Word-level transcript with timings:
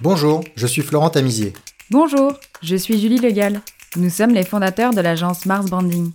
Bonjour, 0.00 0.44
je 0.54 0.68
suis 0.68 0.82
Florent 0.82 1.10
Tamizier. 1.10 1.52
Bonjour, 1.90 2.34
je 2.62 2.76
suis 2.76 3.00
Julie 3.00 3.18
Legal. 3.18 3.60
Nous 3.96 4.10
sommes 4.10 4.32
les 4.32 4.44
fondateurs 4.44 4.92
de 4.94 5.00
l'agence 5.00 5.44
Mars 5.44 5.66
Branding. 5.66 6.12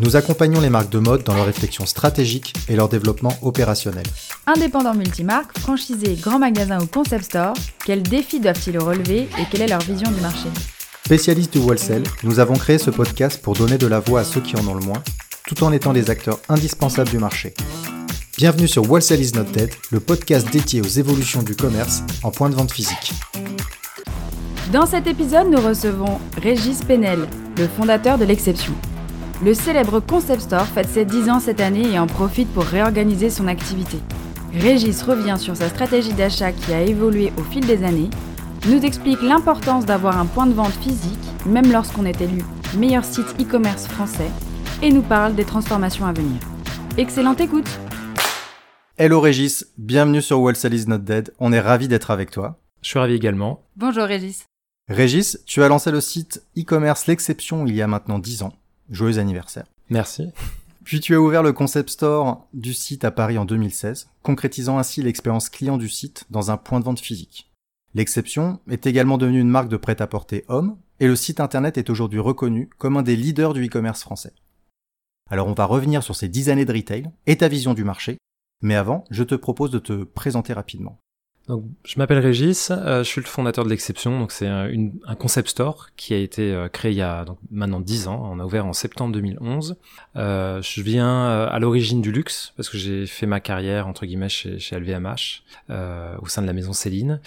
Nous 0.00 0.16
accompagnons 0.16 0.62
les 0.62 0.70
marques 0.70 0.88
de 0.88 0.98
mode 0.98 1.22
dans 1.22 1.34
leur 1.34 1.44
réflexion 1.44 1.84
stratégique 1.84 2.54
et 2.70 2.76
leur 2.76 2.88
développement 2.88 3.36
opérationnel. 3.42 4.06
Indépendants 4.46 4.94
multimarques, 4.94 5.58
franchisés, 5.58 6.14
grands 6.14 6.38
magasins 6.38 6.80
ou 6.80 6.86
concept 6.86 7.26
stores, 7.26 7.56
quels 7.84 8.02
défis 8.02 8.40
doivent-ils 8.40 8.78
relever 8.78 9.28
et 9.38 9.44
quelle 9.50 9.60
est 9.62 9.68
leur 9.68 9.82
vision 9.82 10.10
du 10.10 10.20
marché? 10.22 10.48
Spécialistes 11.04 11.52
du 11.52 11.58
wholesale, 11.58 12.04
nous 12.22 12.38
avons 12.38 12.54
créé 12.54 12.78
ce 12.78 12.90
podcast 12.90 13.42
pour 13.42 13.54
donner 13.54 13.76
de 13.76 13.86
la 13.86 14.00
voix 14.00 14.20
à 14.20 14.24
ceux 14.24 14.40
qui 14.40 14.56
en 14.56 14.66
ont 14.66 14.74
le 14.74 14.84
moins, 14.84 15.02
tout 15.46 15.62
en 15.62 15.72
étant 15.72 15.92
des 15.92 16.08
acteurs 16.08 16.40
indispensables 16.48 17.10
du 17.10 17.18
marché. 17.18 17.52
Bienvenue 18.38 18.68
sur 18.68 18.90
Wholesale 18.90 19.22
is 19.22 19.32
not 19.32 19.44
dead, 19.44 19.70
le 19.90 19.98
podcast 19.98 20.52
dédié 20.52 20.82
aux 20.82 20.84
évolutions 20.84 21.42
du 21.42 21.56
commerce 21.56 22.02
en 22.22 22.30
point 22.30 22.50
de 22.50 22.54
vente 22.54 22.70
physique. 22.70 23.14
Dans 24.74 24.84
cet 24.84 25.06
épisode, 25.06 25.48
nous 25.50 25.58
recevons 25.58 26.20
Régis 26.36 26.84
Penel, 26.84 27.28
le 27.56 27.66
fondateur 27.66 28.18
de 28.18 28.26
l'Exception. 28.26 28.74
Le 29.42 29.54
célèbre 29.54 30.00
Concept 30.00 30.42
Store 30.42 30.66
fête 30.66 30.90
ses 30.90 31.06
10 31.06 31.30
ans 31.30 31.40
cette 31.40 31.62
année 31.62 31.94
et 31.94 31.98
en 31.98 32.06
profite 32.06 32.52
pour 32.52 32.64
réorganiser 32.64 33.30
son 33.30 33.48
activité. 33.48 33.96
Régis 34.52 35.02
revient 35.02 35.36
sur 35.38 35.56
sa 35.56 35.70
stratégie 35.70 36.12
d'achat 36.12 36.52
qui 36.52 36.74
a 36.74 36.82
évolué 36.82 37.32
au 37.38 37.42
fil 37.42 37.64
des 37.64 37.84
années, 37.84 38.10
nous 38.68 38.84
explique 38.84 39.22
l'importance 39.22 39.86
d'avoir 39.86 40.18
un 40.18 40.26
point 40.26 40.46
de 40.46 40.52
vente 40.52 40.76
physique, 40.82 41.24
même 41.46 41.72
lorsqu'on 41.72 42.04
est 42.04 42.20
élu 42.20 42.44
meilleur 42.76 43.06
site 43.06 43.34
e-commerce 43.40 43.86
français, 43.86 44.30
et 44.82 44.90
nous 44.90 45.00
parle 45.00 45.34
des 45.34 45.44
transformations 45.44 46.04
à 46.04 46.12
venir. 46.12 46.38
Excellente 46.98 47.40
écoute 47.40 47.68
Hello 48.98 49.20
Régis, 49.20 49.66
bienvenue 49.76 50.22
sur 50.22 50.40
Wholesale 50.40 50.72
is 50.72 50.86
not 50.86 51.00
dead, 51.00 51.34
on 51.38 51.52
est 51.52 51.60
ravi 51.60 51.86
d'être 51.86 52.10
avec 52.10 52.30
toi. 52.30 52.58
Je 52.80 52.88
suis 52.88 52.98
ravi 52.98 53.12
également. 53.12 53.62
Bonjour 53.76 54.04
Régis. 54.04 54.46
Régis, 54.88 55.38
tu 55.44 55.62
as 55.62 55.68
lancé 55.68 55.90
le 55.90 56.00
site 56.00 56.42
e-commerce 56.56 57.06
L'Exception 57.06 57.66
il 57.66 57.74
y 57.74 57.82
a 57.82 57.88
maintenant 57.88 58.18
10 58.18 58.44
ans. 58.44 58.54
Joyeux 58.88 59.18
anniversaire. 59.18 59.66
Merci. 59.90 60.30
Puis 60.82 61.00
tu 61.00 61.14
as 61.14 61.20
ouvert 61.20 61.42
le 61.42 61.52
concept 61.52 61.90
store 61.90 62.48
du 62.54 62.72
site 62.72 63.04
à 63.04 63.10
Paris 63.10 63.36
en 63.36 63.44
2016, 63.44 64.08
concrétisant 64.22 64.78
ainsi 64.78 65.02
l'expérience 65.02 65.50
client 65.50 65.76
du 65.76 65.90
site 65.90 66.24
dans 66.30 66.50
un 66.50 66.56
point 66.56 66.80
de 66.80 66.86
vente 66.86 67.00
physique. 67.00 67.52
L'exception 67.92 68.60
est 68.70 68.86
également 68.86 69.18
devenue 69.18 69.40
une 69.40 69.50
marque 69.50 69.68
de 69.68 69.76
prêt-à-porter 69.76 70.46
homme, 70.48 70.78
et 71.00 71.06
le 71.06 71.16
site 71.16 71.40
internet 71.40 71.76
est 71.76 71.90
aujourd'hui 71.90 72.20
reconnu 72.20 72.70
comme 72.78 72.96
un 72.96 73.02
des 73.02 73.16
leaders 73.16 73.52
du 73.52 73.66
e-commerce 73.66 74.00
français. 74.00 74.32
Alors 75.30 75.48
on 75.48 75.52
va 75.52 75.66
revenir 75.66 76.02
sur 76.02 76.16
ces 76.16 76.28
10 76.28 76.48
années 76.48 76.64
de 76.64 76.72
retail 76.72 77.10
et 77.26 77.36
ta 77.36 77.48
vision 77.48 77.74
du 77.74 77.84
marché, 77.84 78.16
mais 78.60 78.74
avant, 78.74 79.04
je 79.10 79.22
te 79.22 79.34
propose 79.34 79.70
de 79.70 79.78
te 79.78 80.04
présenter 80.04 80.52
rapidement. 80.52 81.00
Donc, 81.48 81.64
je 81.84 81.94
m'appelle 81.98 82.18
Régis, 82.18 82.72
euh, 82.72 83.04
je 83.04 83.08
suis 83.08 83.20
le 83.20 83.26
fondateur 83.26 83.64
de 83.64 83.70
l'Exception. 83.70 84.18
Donc, 84.18 84.32
c'est 84.32 84.48
un, 84.48 84.68
un, 85.06 85.14
concept 85.14 85.50
store 85.50 85.90
qui 85.96 86.12
a 86.12 86.16
été 86.16 86.52
euh, 86.52 86.68
créé 86.68 86.90
il 86.90 86.98
y 86.98 87.02
a 87.02 87.24
donc, 87.24 87.38
maintenant 87.52 87.78
10 87.78 88.08
ans. 88.08 88.28
On 88.32 88.40
a 88.40 88.44
ouvert 88.44 88.66
en 88.66 88.72
septembre 88.72 89.12
2011. 89.12 89.76
Euh, 90.16 90.60
je 90.60 90.82
viens 90.82 91.08
euh, 91.08 91.48
à 91.48 91.60
l'origine 91.60 92.02
du 92.02 92.10
luxe 92.10 92.52
parce 92.56 92.68
que 92.68 92.78
j'ai 92.78 93.06
fait 93.06 93.26
ma 93.26 93.38
carrière 93.38 93.86
entre 93.86 94.06
guillemets 94.06 94.28
chez, 94.28 94.58
chez 94.58 94.76
LVMH 94.78 95.42
au 96.20 96.26
sein 96.26 96.42
de 96.42 96.46
la 96.46 96.52
maison 96.52 96.72
Céline. 96.72 97.20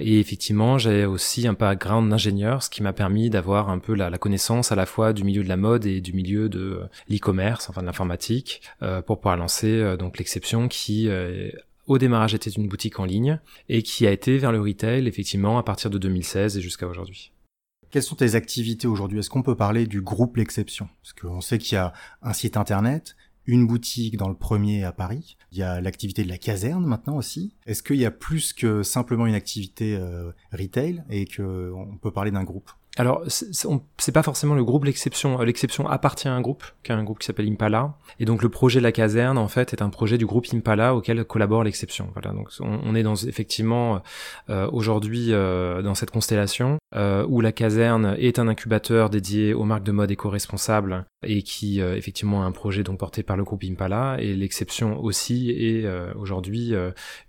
et 0.00 0.20
effectivement, 0.20 0.78
j'ai 0.78 1.04
aussi 1.04 1.46
un 1.48 1.52
background 1.52 2.10
d'ingénieur, 2.10 2.62
ce 2.62 2.70
qui 2.70 2.82
m'a 2.82 2.92
permis 2.92 3.30
d'avoir 3.30 3.70
un 3.70 3.78
peu 3.78 3.94
la, 3.94 4.10
la, 4.10 4.18
connaissance 4.18 4.72
à 4.72 4.76
la 4.76 4.86
fois 4.86 5.12
du 5.12 5.24
milieu 5.24 5.42
de 5.42 5.48
la 5.48 5.56
mode 5.56 5.86
et 5.86 6.00
du 6.00 6.12
milieu 6.12 6.48
de 6.48 6.82
l'e-commerce, 7.08 7.68
enfin 7.70 7.80
de 7.80 7.86
l'informatique, 7.86 8.62
pour 9.06 9.18
pouvoir 9.18 9.36
lancer 9.36 9.96
donc 9.96 10.18
l'Exception 10.18 10.68
qui 10.68 11.08
au 11.86 11.98
démarrage 11.98 12.34
était 12.34 12.50
une 12.50 12.68
boutique 12.68 12.98
en 13.00 13.04
ligne 13.04 13.40
et 13.68 13.82
qui 13.82 14.06
a 14.06 14.12
été 14.12 14.38
vers 14.38 14.52
le 14.52 14.60
retail 14.60 15.06
effectivement 15.06 15.58
à 15.58 15.62
partir 15.62 15.90
de 15.90 15.98
2016 15.98 16.56
et 16.56 16.60
jusqu'à 16.60 16.86
aujourd'hui. 16.86 17.32
Quelles 17.90 18.02
sont 18.02 18.16
tes 18.16 18.34
activités 18.34 18.88
aujourd'hui? 18.88 19.20
Est-ce 19.20 19.30
qu'on 19.30 19.42
peut 19.42 19.56
parler 19.56 19.86
du 19.86 20.02
groupe 20.02 20.36
L'Exception? 20.36 20.88
Parce 21.02 21.12
qu'on 21.12 21.40
sait 21.40 21.58
qu'il 21.58 21.76
y 21.76 21.78
a 21.78 21.92
un 22.20 22.32
site 22.32 22.56
internet, 22.56 23.16
une 23.46 23.66
boutique 23.66 24.16
dans 24.16 24.28
le 24.28 24.34
premier 24.34 24.84
à 24.84 24.92
Paris, 24.92 25.36
il 25.52 25.58
y 25.58 25.62
a 25.62 25.80
l'activité 25.80 26.24
de 26.24 26.28
la 26.28 26.38
caserne 26.38 26.84
maintenant 26.84 27.16
aussi. 27.16 27.54
Est-ce 27.66 27.82
qu'il 27.82 27.96
y 27.96 28.04
a 28.04 28.10
plus 28.10 28.52
que 28.52 28.82
simplement 28.82 29.26
une 29.26 29.34
activité 29.34 29.96
euh, 29.96 30.32
retail 30.52 31.04
et 31.10 31.26
qu'on 31.26 31.98
peut 32.02 32.10
parler 32.10 32.32
d'un 32.32 32.44
groupe? 32.44 32.70
Alors, 32.96 33.22
c'est 33.28 34.12
pas 34.12 34.22
forcément 34.22 34.54
le 34.54 34.64
groupe 34.64 34.84
l'exception. 34.84 35.38
L'exception 35.42 35.86
appartient 35.86 36.28
à 36.28 36.32
un 36.32 36.40
groupe, 36.40 36.64
qui 36.82 36.92
est 36.92 36.94
un 36.94 37.04
groupe 37.04 37.18
qui 37.18 37.26
s'appelle 37.26 37.46
Impala. 37.46 37.94
Et 38.20 38.24
donc, 38.24 38.42
le 38.42 38.48
projet 38.48 38.80
La 38.80 38.90
Caserne, 38.90 39.36
en 39.36 39.48
fait, 39.48 39.74
est 39.74 39.82
un 39.82 39.90
projet 39.90 40.16
du 40.16 40.24
groupe 40.24 40.46
Impala 40.54 40.94
auquel 40.94 41.22
collabore 41.24 41.62
l'exception. 41.62 42.08
Voilà. 42.14 42.32
Donc, 42.32 42.48
on, 42.60 42.94
est 42.94 43.02
dans 43.02 43.14
effectivement 43.14 44.00
euh, 44.48 44.68
aujourd'hui 44.72 45.28
euh, 45.30 45.82
dans 45.82 45.94
cette 45.94 46.10
constellation 46.10 46.78
euh, 46.94 47.26
où 47.28 47.42
La 47.42 47.52
Caserne 47.52 48.16
est 48.18 48.38
un 48.38 48.48
incubateur 48.48 49.10
dédié 49.10 49.52
aux 49.52 49.64
marques 49.64 49.84
de 49.84 49.92
mode 49.92 50.10
éco-responsables 50.10 51.04
et 51.26 51.42
qui 51.42 51.80
effectivement 51.80 52.44
a 52.44 52.46
un 52.46 52.52
projet 52.52 52.84
donc 52.84 52.98
porté 52.98 53.22
par 53.22 53.36
le 53.36 53.44
groupe 53.44 53.64
Impala. 53.64 54.16
Et 54.20 54.34
l'exception 54.34 55.02
aussi 55.02 55.50
est 55.50 55.84
aujourd'hui 56.14 56.72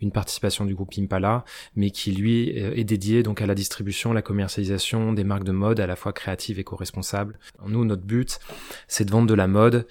une 0.02 0.12
participation 0.12 0.66
du 0.66 0.76
groupe 0.76 0.92
Impala, 0.98 1.46
mais 1.76 1.90
qui 1.90 2.12
lui 2.12 2.50
est 2.50 2.84
dédié 2.84 3.24
donc 3.24 3.42
à 3.42 3.48
la 3.48 3.56
distribution, 3.56 4.14
la 4.14 4.22
commercialisation 4.22 5.14
des 5.14 5.24
marques 5.24 5.46
de 5.46 5.52
mode 5.58 5.80
à 5.80 5.88
la 5.88 5.96
fois 5.96 6.14
créative 6.14 6.60
et 6.60 6.64
co-responsable. 6.64 7.38
Nous, 7.66 7.84
notre 7.84 8.04
but, 8.04 8.40
c'est 8.88 9.06
de 9.06 9.12
vendre 9.12 9.28
de 9.28 9.34
la 9.34 9.48
mode 9.48 9.86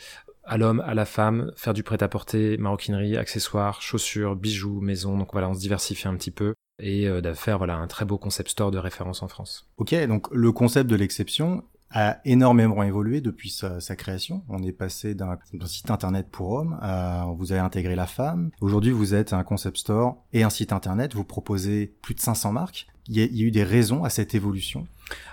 à 0.47 0.59
l'homme, 0.59 0.81
à 0.87 0.94
la 0.94 1.04
femme, 1.04 1.53
faire 1.56 1.75
du 1.75 1.82
prêt-à-porter, 1.82 2.56
maroquinerie, 2.56 3.16
accessoires, 3.16 3.82
chaussures, 3.82 4.37
bijoux, 4.37 4.81
maison. 4.81 5.19
Donc 5.19 5.32
voilà, 5.32 5.49
on 5.49 5.55
se 5.55 5.60
diversifie 5.60 6.09
un 6.09 6.16
petit 6.16 6.31
peu 6.31 6.55
et 6.78 7.09
euh, 7.09 7.34
faire 7.34 7.59
voilà 7.59 7.76
un 7.76 7.87
très 7.87 8.05
beau 8.05 8.19
concept 8.19 8.50
store 8.50 8.71
de 8.71 8.78
référence 8.78 9.22
en 9.22 9.28
France. 9.28 9.69
Ok, 9.76 9.94
donc 10.06 10.28
le 10.31 10.53
concept 10.53 10.88
de 10.88 10.97
l'exception 10.97 11.65
a 11.91 12.19
énormément 12.25 12.83
évolué 12.83 13.21
depuis 13.21 13.51
sa, 13.51 13.81
sa 13.81 13.97
création. 13.97 14.43
On 14.49 14.63
est 14.63 14.73
passé 14.73 15.15
d'un 15.15 15.39
site 15.67 15.91
internet 15.91 16.29
pour 16.31 16.53
hommes 16.53 16.79
à 16.83 17.27
vous 17.37 17.53
avez 17.53 17.61
intégré 17.61 17.95
la 17.95 18.07
femme. 18.07 18.51
Aujourd'hui, 18.61 18.93
vous 18.93 19.15
êtes 19.15 19.33
un 19.33 19.45
concept 19.45 19.79
store 19.79 20.17
et 20.33 20.43
un 20.43 20.51
site 20.51 20.73
internet. 20.73 21.15
Vous 21.15 21.25
proposez 21.25 21.95
plus 22.03 22.15
de 22.15 22.21
500 22.21 22.53
marques. 22.53 22.87
Il 23.09 23.17
y 23.17 23.23
a, 23.23 23.25
il 23.25 23.37
y 23.37 23.43
a 23.43 23.47
eu 23.47 23.51
des 23.51 23.65
raisons 23.65 24.05
à 24.05 24.11
cette 24.11 24.35
évolution? 24.35 24.87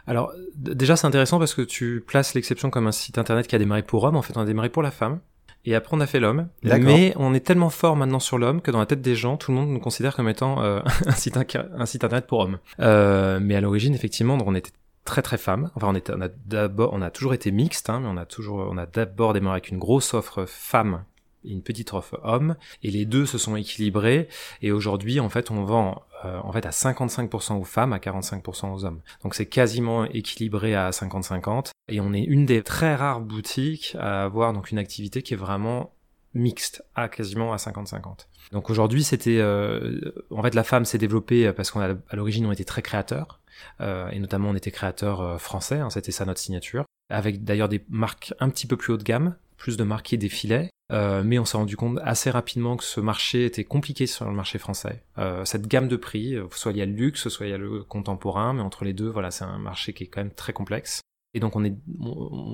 Alors 0.05 0.31
déjà, 0.55 0.95
c'est 0.95 1.07
intéressant 1.07 1.39
parce 1.39 1.55
que 1.55 1.63
tu 1.63 2.03
places 2.05 2.35
l'exception 2.35 2.69
comme 2.69 2.87
un 2.87 2.91
site 2.91 3.17
internet 3.17 3.47
qui 3.47 3.55
a 3.55 3.59
démarré 3.59 3.83
pour 3.83 4.03
hommes. 4.03 4.15
En 4.15 4.21
fait, 4.21 4.37
on 4.37 4.41
a 4.41 4.45
démarré 4.45 4.69
pour 4.69 4.83
la 4.83 4.91
femme. 4.91 5.19
Et 5.65 5.75
après, 5.75 5.95
on 5.95 6.01
a 6.01 6.07
fait 6.07 6.19
l'homme. 6.19 6.49
Mais 6.61 7.13
on 7.15 7.33
est 7.33 7.39
tellement 7.39 7.69
fort 7.69 7.95
maintenant 7.95 8.19
sur 8.19 8.37
l'homme 8.37 8.61
que 8.61 8.69
dans 8.69 8.79
la 8.79 8.85
tête 8.85 9.01
des 9.01 9.15
gens, 9.15 9.37
tout 9.37 9.51
le 9.51 9.57
monde 9.57 9.69
nous 9.69 9.79
considère 9.79 10.15
comme 10.15 10.27
étant 10.27 10.61
euh, 10.61 10.81
un, 11.05 11.11
site, 11.11 11.37
un 11.37 11.85
site 11.85 12.03
internet 12.03 12.27
pour 12.27 12.39
hommes. 12.39 12.59
Euh, 12.79 13.39
mais 13.41 13.55
à 13.55 13.61
l'origine, 13.61 13.95
effectivement, 13.95 14.37
on 14.45 14.55
était 14.55 14.71
très 15.05 15.21
très 15.21 15.37
femme. 15.37 15.71
Enfin, 15.75 15.87
on, 15.89 15.95
était, 15.95 16.13
on 16.13 16.21
a 16.21 16.29
d'abord, 16.29 16.91
on 16.93 17.01
a 17.01 17.09
toujours 17.09 17.33
été 17.33 17.51
mixte, 17.51 17.89
hein, 17.89 17.99
mais 18.01 18.07
on 18.07 18.17
a 18.17 18.25
toujours, 18.25 18.67
on 18.69 18.77
a 18.77 18.85
d'abord 18.85 19.33
démarré 19.33 19.55
avec 19.55 19.69
une 19.69 19.79
grosse 19.79 20.13
offre 20.13 20.45
femme 20.45 21.03
et 21.45 21.51
une 21.51 21.61
petite 21.61 21.93
offre 21.93 22.19
homme, 22.23 22.55
et 22.83 22.91
les 22.91 23.05
deux 23.05 23.25
se 23.25 23.37
sont 23.37 23.55
équilibrés. 23.55 24.29
Et 24.61 24.71
aujourd'hui, 24.71 25.19
en 25.19 25.29
fait, 25.29 25.51
on 25.51 25.63
vend 25.63 26.03
euh, 26.25 26.39
en 26.41 26.51
fait 26.51 26.65
à 26.65 26.69
55% 26.69 27.59
aux 27.59 27.63
femmes, 27.63 27.93
à 27.93 27.97
45% 27.97 28.73
aux 28.73 28.85
hommes. 28.85 29.01
Donc 29.23 29.35
c'est 29.35 29.45
quasiment 29.45 30.05
équilibré 30.05 30.75
à 30.75 30.89
50-50. 30.91 31.71
Et 31.89 31.99
on 31.99 32.13
est 32.13 32.23
une 32.23 32.45
des 32.45 32.63
très 32.63 32.95
rares 32.95 33.21
boutiques 33.21 33.97
à 33.99 34.23
avoir 34.23 34.53
donc 34.53 34.71
une 34.71 34.77
activité 34.77 35.21
qui 35.21 35.33
est 35.33 35.37
vraiment 35.37 35.93
mixte, 36.33 36.83
à 36.95 37.09
quasiment 37.09 37.53
à 37.53 37.57
50-50. 37.57 38.27
Donc 38.51 38.69
aujourd'hui, 38.69 39.03
c'était, 39.03 39.37
euh, 39.39 39.99
en 40.31 40.41
fait, 40.41 40.55
la 40.55 40.63
femme 40.63 40.85
s'est 40.85 40.97
développée 40.97 41.51
parce 41.53 41.71
qu'on 41.71 41.81
a 41.81 41.93
à 42.09 42.15
l'origine 42.15 42.45
on 42.45 42.51
était 42.51 42.63
très 42.63 42.81
créateurs. 42.81 43.41
Euh, 43.81 44.09
et 44.09 44.19
notamment 44.19 44.49
on 44.49 44.55
était 44.55 44.71
créateur 44.71 45.21
euh, 45.21 45.37
français, 45.37 45.79
hein, 45.79 45.89
c'était 45.89 46.11
ça 46.11 46.25
notre 46.25 46.39
signature, 46.39 46.85
avec 47.09 47.43
d'ailleurs 47.43 47.69
des 47.69 47.83
marques 47.89 48.33
un 48.39 48.49
petit 48.49 48.67
peu 48.67 48.77
plus 48.77 48.93
haut 48.93 48.97
de 48.97 49.03
gamme, 49.03 49.35
plus 49.57 49.77
de 49.77 49.83
marques 49.83 50.15
des 50.15 50.29
filets, 50.29 50.69
euh, 50.91 51.23
mais 51.23 51.39
on 51.39 51.45
s'est 51.45 51.57
rendu 51.57 51.77
compte 51.77 51.99
assez 52.03 52.29
rapidement 52.29 52.75
que 52.75 52.83
ce 52.83 52.99
marché 52.99 53.45
était 53.45 53.63
compliqué 53.63 54.07
sur 54.07 54.25
le 54.25 54.35
marché 54.35 54.59
français. 54.59 55.03
Euh, 55.17 55.45
cette 55.45 55.67
gamme 55.67 55.87
de 55.87 55.95
prix, 55.95 56.35
soit 56.51 56.71
il 56.71 56.77
y 56.77 56.81
a 56.81 56.85
le 56.85 56.91
luxe, 56.91 57.29
soit 57.29 57.45
il 57.45 57.49
y 57.49 57.53
a 57.53 57.57
le 57.57 57.83
contemporain, 57.83 58.53
mais 58.53 58.61
entre 58.61 58.83
les 58.83 58.93
deux, 58.93 59.09
voilà, 59.09 59.31
c'est 59.31 59.45
un 59.45 59.57
marché 59.57 59.93
qui 59.93 60.03
est 60.03 60.07
quand 60.07 60.21
même 60.21 60.33
très 60.33 60.53
complexe. 60.53 61.01
Et 61.33 61.39
donc 61.39 61.55
on 61.55 61.63
est 61.63 61.75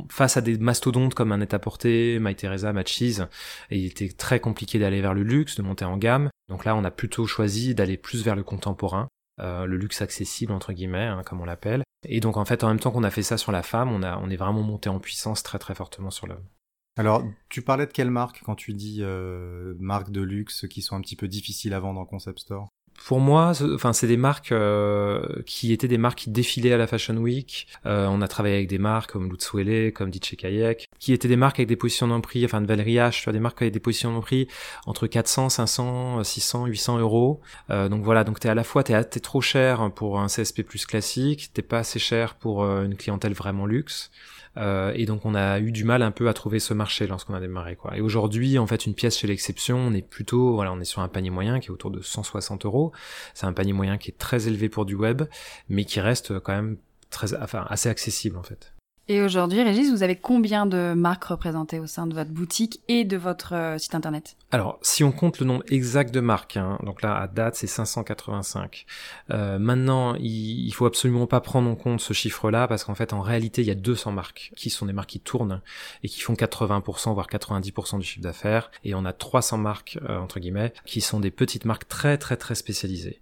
face 0.10 0.38
à 0.38 0.42
des 0.42 0.58
mastodontes 0.58 1.14
comme 1.14 1.32
un 1.32 1.38
Net-à-Porter, 1.38 2.20
My 2.20 2.36
Matches, 2.74 3.02
et 3.70 3.78
il 3.78 3.86
était 3.86 4.10
très 4.10 4.40
compliqué 4.40 4.80
d'aller 4.80 5.02
vers 5.02 5.14
le 5.14 5.24
luxe, 5.24 5.58
de 5.58 5.62
monter 5.62 5.86
en 5.86 5.98
gamme. 5.98 6.30
Donc 6.48 6.66
là, 6.66 6.76
on 6.76 6.84
a 6.84 6.92
plutôt 6.92 7.28
choisi 7.28 7.76
d'aller 7.76 7.98
plus 7.98 8.24
vers 8.24 8.36
le 8.36 8.44
contemporain. 8.44 9.08
Euh, 9.40 9.66
le 9.66 9.78
luxe 9.78 10.02
accessible 10.02 10.52
entre 10.52 10.74
guillemets, 10.74 11.06
hein, 11.06 11.24
comme 11.26 11.42
on 11.42 11.46
l'appelle. 11.46 11.84
Et 12.08 12.20
donc 12.20 12.38
en 12.38 12.46
fait, 12.46 12.64
en 12.64 12.68
même 12.68 12.80
temps 12.80 12.92
qu'on 12.92 13.04
a 13.04 13.10
fait 13.10 13.24
ça 13.24 13.38
sur 13.38 13.52
la 13.52 13.64
femme, 13.64 13.92
on, 13.92 14.04
a, 14.04 14.18
on 14.18 14.30
est 14.30 14.38
vraiment 14.38 14.64
monté 14.64 14.90
en 14.90 15.00
puissance 15.00 15.44
très 15.44 15.60
très 15.60 15.76
fortement 15.76 16.12
sur 16.12 16.28
l'homme. 16.28 16.46
Alors, 16.98 17.24
tu 17.48 17.62
parlais 17.62 17.86
de 17.86 17.92
quelle 17.94 18.12
marque 18.12 18.42
quand 18.44 18.56
tu 18.56 18.74
dis 18.74 19.00
euh, 19.02 19.74
marques 19.80 20.12
de 20.12 20.22
luxe 20.22 20.68
qui 20.68 20.82
sont 20.82 20.98
un 20.98 21.02
petit 21.02 21.16
peu 21.16 21.30
difficiles 21.30 21.74
à 21.74 21.80
vendre 21.80 22.00
en 22.00 22.06
concept 22.06 22.40
store? 22.40 22.68
Pour 23.06 23.20
moi, 23.20 23.54
enfin, 23.74 23.94
c'est 23.94 24.08
des 24.08 24.18
marques 24.18 24.52
euh, 24.52 25.22
qui 25.46 25.72
étaient 25.74 25.88
des 25.88 25.98
marques 25.98 26.20
qui 26.20 26.30
défilaient 26.30 26.74
à 26.74 26.78
la 26.78 26.88
Fashion 26.88 27.16
Week. 27.18 27.68
Euh, 27.86 28.08
on 28.08 28.22
a 28.22 28.28
travaillé 28.28 28.56
avec 28.56 28.68
des 28.68 28.78
marques 28.78 29.12
comme 29.12 29.30
Lutz 29.30 29.54
Welle, 29.54 29.94
comme 29.94 30.14
DJ 30.14 30.36
Kayak, 30.36 30.90
qui 31.00 31.14
étaient 31.14 31.28
des 31.28 31.36
marques 31.36 31.60
avec 31.60 31.70
des 31.70 31.76
positions 31.76 32.08
de 32.08 32.22
prix, 32.22 32.44
enfin 32.46 32.62
de 32.62 32.68
H, 32.68 33.12
tu 33.12 33.24
vois, 33.24 33.34
des 33.34 33.40
marques 33.40 33.62
avec 33.62 33.74
des 33.74 33.80
positions 33.80 34.16
de 34.16 34.22
prix 34.22 34.48
entre 34.86 35.08
400, 35.08 35.50
500, 35.50 36.24
600, 36.24 36.66
800 36.66 37.00
euros. 37.00 37.42
Euh, 37.70 37.90
donc 37.90 38.04
voilà, 38.04 38.24
donc 38.24 38.40
t'es 38.40 38.50
à 38.50 38.56
la 38.56 38.64
fois 38.64 38.84
t'es 38.84 38.94
es 38.94 39.04
trop 39.04 39.42
cher 39.42 39.92
pour 39.96 40.20
un 40.20 40.28
CSP 40.28 40.64
plus 40.64 40.86
classique, 40.86 41.52
t'es 41.54 41.62
pas 41.62 41.80
assez 41.80 42.00
cher 42.00 42.36
pour 42.36 42.64
une 42.64 42.96
clientèle 42.96 43.34
vraiment 43.34 43.66
luxe. 43.66 44.12
Euh, 44.60 44.92
et 44.96 45.06
donc 45.06 45.26
on 45.26 45.36
a 45.36 45.60
eu 45.60 45.72
du 45.72 45.84
mal 45.84 46.02
un 46.02 46.12
peu 46.12 46.28
à 46.28 46.34
trouver 46.34 46.60
ce 46.60 46.74
marché 46.74 47.08
lorsqu'on 47.08 47.34
a 47.34 47.40
démarré 47.40 47.76
quoi. 47.76 47.98
Et 47.98 48.02
aujourd'hui 48.02 48.58
en 48.60 48.68
fait 48.68 48.86
une 48.86 48.94
pièce 48.94 49.18
chez 49.18 49.28
l'exception 49.28 49.78
on 49.78 49.94
est 49.94 50.02
plutôt 50.02 50.54
voilà 50.54 50.74
on 50.74 50.80
est 50.80 50.86
sur 50.86 51.02
un 51.02 51.08
panier 51.08 51.30
moyen 51.30 51.60
qui 51.60 51.68
est 51.68 51.72
autour 51.72 51.92
de 51.92 52.02
160 52.02 52.66
euros. 52.66 52.92
C'est 53.34 53.46
un 53.46 53.54
panier 53.54 53.74
moyen 53.74 53.98
qui 53.98 54.12
est 54.12 54.18
très 54.18 54.48
élevé 54.48 54.70
pour 54.70 54.86
du 54.86 54.96
web 54.96 55.24
mais 55.70 55.86
qui 55.86 56.00
reste 56.00 56.40
quand 56.40 56.54
même 56.54 56.78
très 57.10 57.34
assez 57.34 57.90
accessible 57.90 58.38
en 58.38 58.44
fait. 58.44 58.74
Et 59.12 59.24
aujourd'hui, 59.24 59.64
Régis, 59.64 59.90
vous 59.90 60.04
avez 60.04 60.16
combien 60.16 60.68
de 60.68 60.94
marques 60.94 61.24
représentées 61.24 61.80
au 61.80 61.88
sein 61.88 62.06
de 62.06 62.14
votre 62.14 62.30
boutique 62.30 62.80
et 62.88 63.06
de 63.06 63.18
votre 63.18 63.56
euh, 63.56 63.80
site 63.80 63.96
internet? 63.96 64.36
Alors, 64.52 64.78
si 64.84 65.04
on 65.04 65.12
compte 65.12 65.40
le 65.40 65.48
nombre 65.48 65.64
exact 65.68 66.14
de 66.14 66.20
marques, 66.20 66.58
hein, 66.58 66.78
donc 66.84 67.02
là, 67.02 67.16
à 67.16 67.28
date, 67.28 67.56
c'est 67.56 67.66
585. 67.66 68.86
Euh, 69.32 69.58
maintenant, 69.58 70.14
il, 70.14 70.68
il 70.68 70.72
faut 70.76 70.86
absolument 70.86 71.26
pas 71.26 71.42
prendre 71.42 71.68
en 71.68 71.74
compte 71.74 72.02
ce 72.02 72.14
chiffre-là 72.14 72.68
parce 72.68 72.84
qu'en 72.84 72.94
fait, 72.94 73.12
en 73.12 73.22
réalité, 73.22 73.64
il 73.64 73.68
y 73.68 73.72
a 73.72 73.76
200 73.76 74.12
marques 74.12 74.52
qui 74.56 74.70
sont 74.70 74.86
des 74.86 74.94
marques 74.94 75.10
qui 75.10 75.20
tournent 75.20 75.62
et 76.04 76.08
qui 76.08 76.22
font 76.22 76.34
80% 76.34 77.12
voire 77.16 77.28
90% 77.28 77.98
du 77.98 78.06
chiffre 78.06 78.22
d'affaires. 78.22 78.70
Et 78.84 78.94
on 78.94 79.06
a 79.06 79.14
300 79.14 79.58
marques, 79.58 79.98
euh, 80.08 80.20
entre 80.20 80.40
guillemets, 80.40 80.72
qui 80.86 81.02
sont 81.02 81.20
des 81.20 81.32
petites 81.32 81.66
marques 81.66 81.88
très 81.88 82.20
très 82.20 82.38
très 82.38 82.54
spécialisées. 82.54 83.22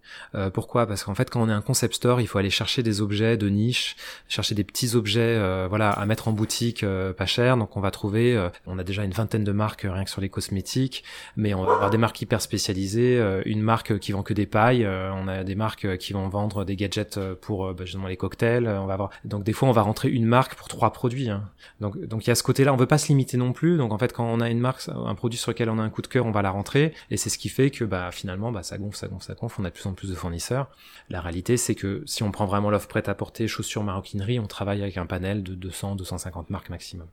Pourquoi? 0.54 0.86
Parce 0.86 1.06
qu'en 1.06 1.16
fait, 1.16 1.30
quand 1.30 1.42
on 1.42 1.50
est 1.50 1.54
un 1.54 1.62
concept 1.62 1.96
store, 1.96 2.20
il 2.20 2.28
faut 2.28 2.40
aller 2.40 2.50
chercher 2.50 2.84
des 2.84 3.00
objets 3.00 3.38
de 3.38 3.48
niche, 3.48 3.96
chercher 4.28 4.54
des 4.54 4.66
petits 4.66 4.94
objets, 4.94 5.22
euh, 5.22 5.68
à 5.82 6.06
mettre 6.06 6.28
en 6.28 6.32
boutique 6.32 6.84
euh, 6.84 7.14
pas 7.14 7.26
cher. 7.26 7.58
Donc 7.58 7.78
on 7.78 7.82
va 7.82 7.92
trouver, 7.92 8.36
euh, 8.36 8.50
on 8.66 8.80
a 8.80 8.84
déjà 8.84 9.04
une 9.04 9.12
vingtaine 9.12 9.44
de 9.44 9.52
marques 9.52 9.86
euh, 9.86 9.92
rien 9.92 10.04
que 10.04 10.10
sur 10.10 10.22
les 10.22 10.30
cosmétiques, 10.30 11.04
mais 11.36 11.54
on 11.54 11.64
va 11.64 11.74
avoir 11.74 11.90
des 11.90 11.98
marques 11.98 12.22
hyper 12.22 12.42
spécialisées, 12.42 13.22
une 13.46 13.62
marque 13.62 14.00
qui 14.00 14.12
vend 14.12 14.24
que 14.24 14.34
des 14.34 14.46
pailles, 14.46 14.88
on 14.88 15.28
a 15.28 15.44
des 15.44 15.56
marques 15.56 15.98
qui 15.98 16.14
vont 16.14 16.28
vendre 16.30 16.64
des 16.66 16.76
gadgets 16.76 17.20
pour 17.42 17.74
bah, 17.74 17.86
justement 17.86 18.08
les 18.08 18.18
cocktails. 18.18 18.68
on 18.68 18.86
va 18.86 18.94
avoir, 18.94 19.10
donc 19.26 19.44
des 19.44 19.54
fois 19.54 19.70
on 19.70 19.72
va 19.72 19.82
rentrer 19.82 20.10
une 20.10 20.26
marque 20.26 20.56
pour 20.56 20.68
trois 20.68 20.92
produits. 20.92 21.30
Hein. 21.30 21.44
Donc 21.82 22.00
donc 22.06 22.26
il 22.26 22.30
y 22.30 22.32
a 22.32 22.36
ce 22.36 22.44
côté-là, 22.44 22.74
on 22.74 22.78
veut 22.78 22.88
pas 22.88 22.98
se 22.98 23.08
limiter 23.08 23.38
non 23.38 23.54
plus. 23.54 23.78
Donc 23.78 23.92
en 23.92 23.98
fait 23.98 24.14
quand 24.14 24.26
on 24.26 24.40
a 24.40 24.50
une 24.50 24.60
marque, 24.60 24.88
un 24.90 25.16
produit 25.16 25.40
sur 25.40 25.52
lequel 25.52 25.70
on 25.70 25.80
a 25.80 25.82
un 25.82 25.90
coup 25.90 26.02
de 26.02 26.08
cœur, 26.08 26.26
on 26.26 26.32
va 26.32 26.42
la 26.42 26.52
rentrer, 26.52 26.94
et 27.12 27.18
c'est 27.18 27.30
ce 27.30 27.38
qui 27.38 27.50
fait 27.50 27.70
que 27.70 27.84
bah 27.84 28.12
finalement 28.12 28.52
bah 28.52 28.64
ça 28.64 28.78
gonfle, 28.78 28.98
ça 28.98 29.08
gonfle, 29.08 29.26
ça 29.26 29.34
gonfle. 29.34 29.62
On 29.62 29.66
a 29.66 29.70
de 29.70 29.74
plus 29.74 29.88
en 29.88 29.94
plus 29.94 30.10
de 30.10 30.16
fournisseurs. 30.16 30.70
La 31.10 31.22
réalité 31.22 31.58
c'est 31.58 31.76
que 31.76 32.04
si 32.06 32.24
on 32.24 32.32
prend 32.32 32.46
vraiment 32.46 32.70
l'offre 32.70 32.88
prête 32.88 33.10
à 33.10 33.16
porter, 33.16 33.48
chaussures, 33.48 33.84
maroquinerie, 33.84 34.40
on 34.40 34.48
travaille 34.48 34.82
avec 34.82 34.98
un 34.98 35.06
panel 35.06 35.44
de 35.44 35.67
200 35.68 35.96
250 35.96 36.50
marques 36.50 36.70
maximum. 36.70 37.08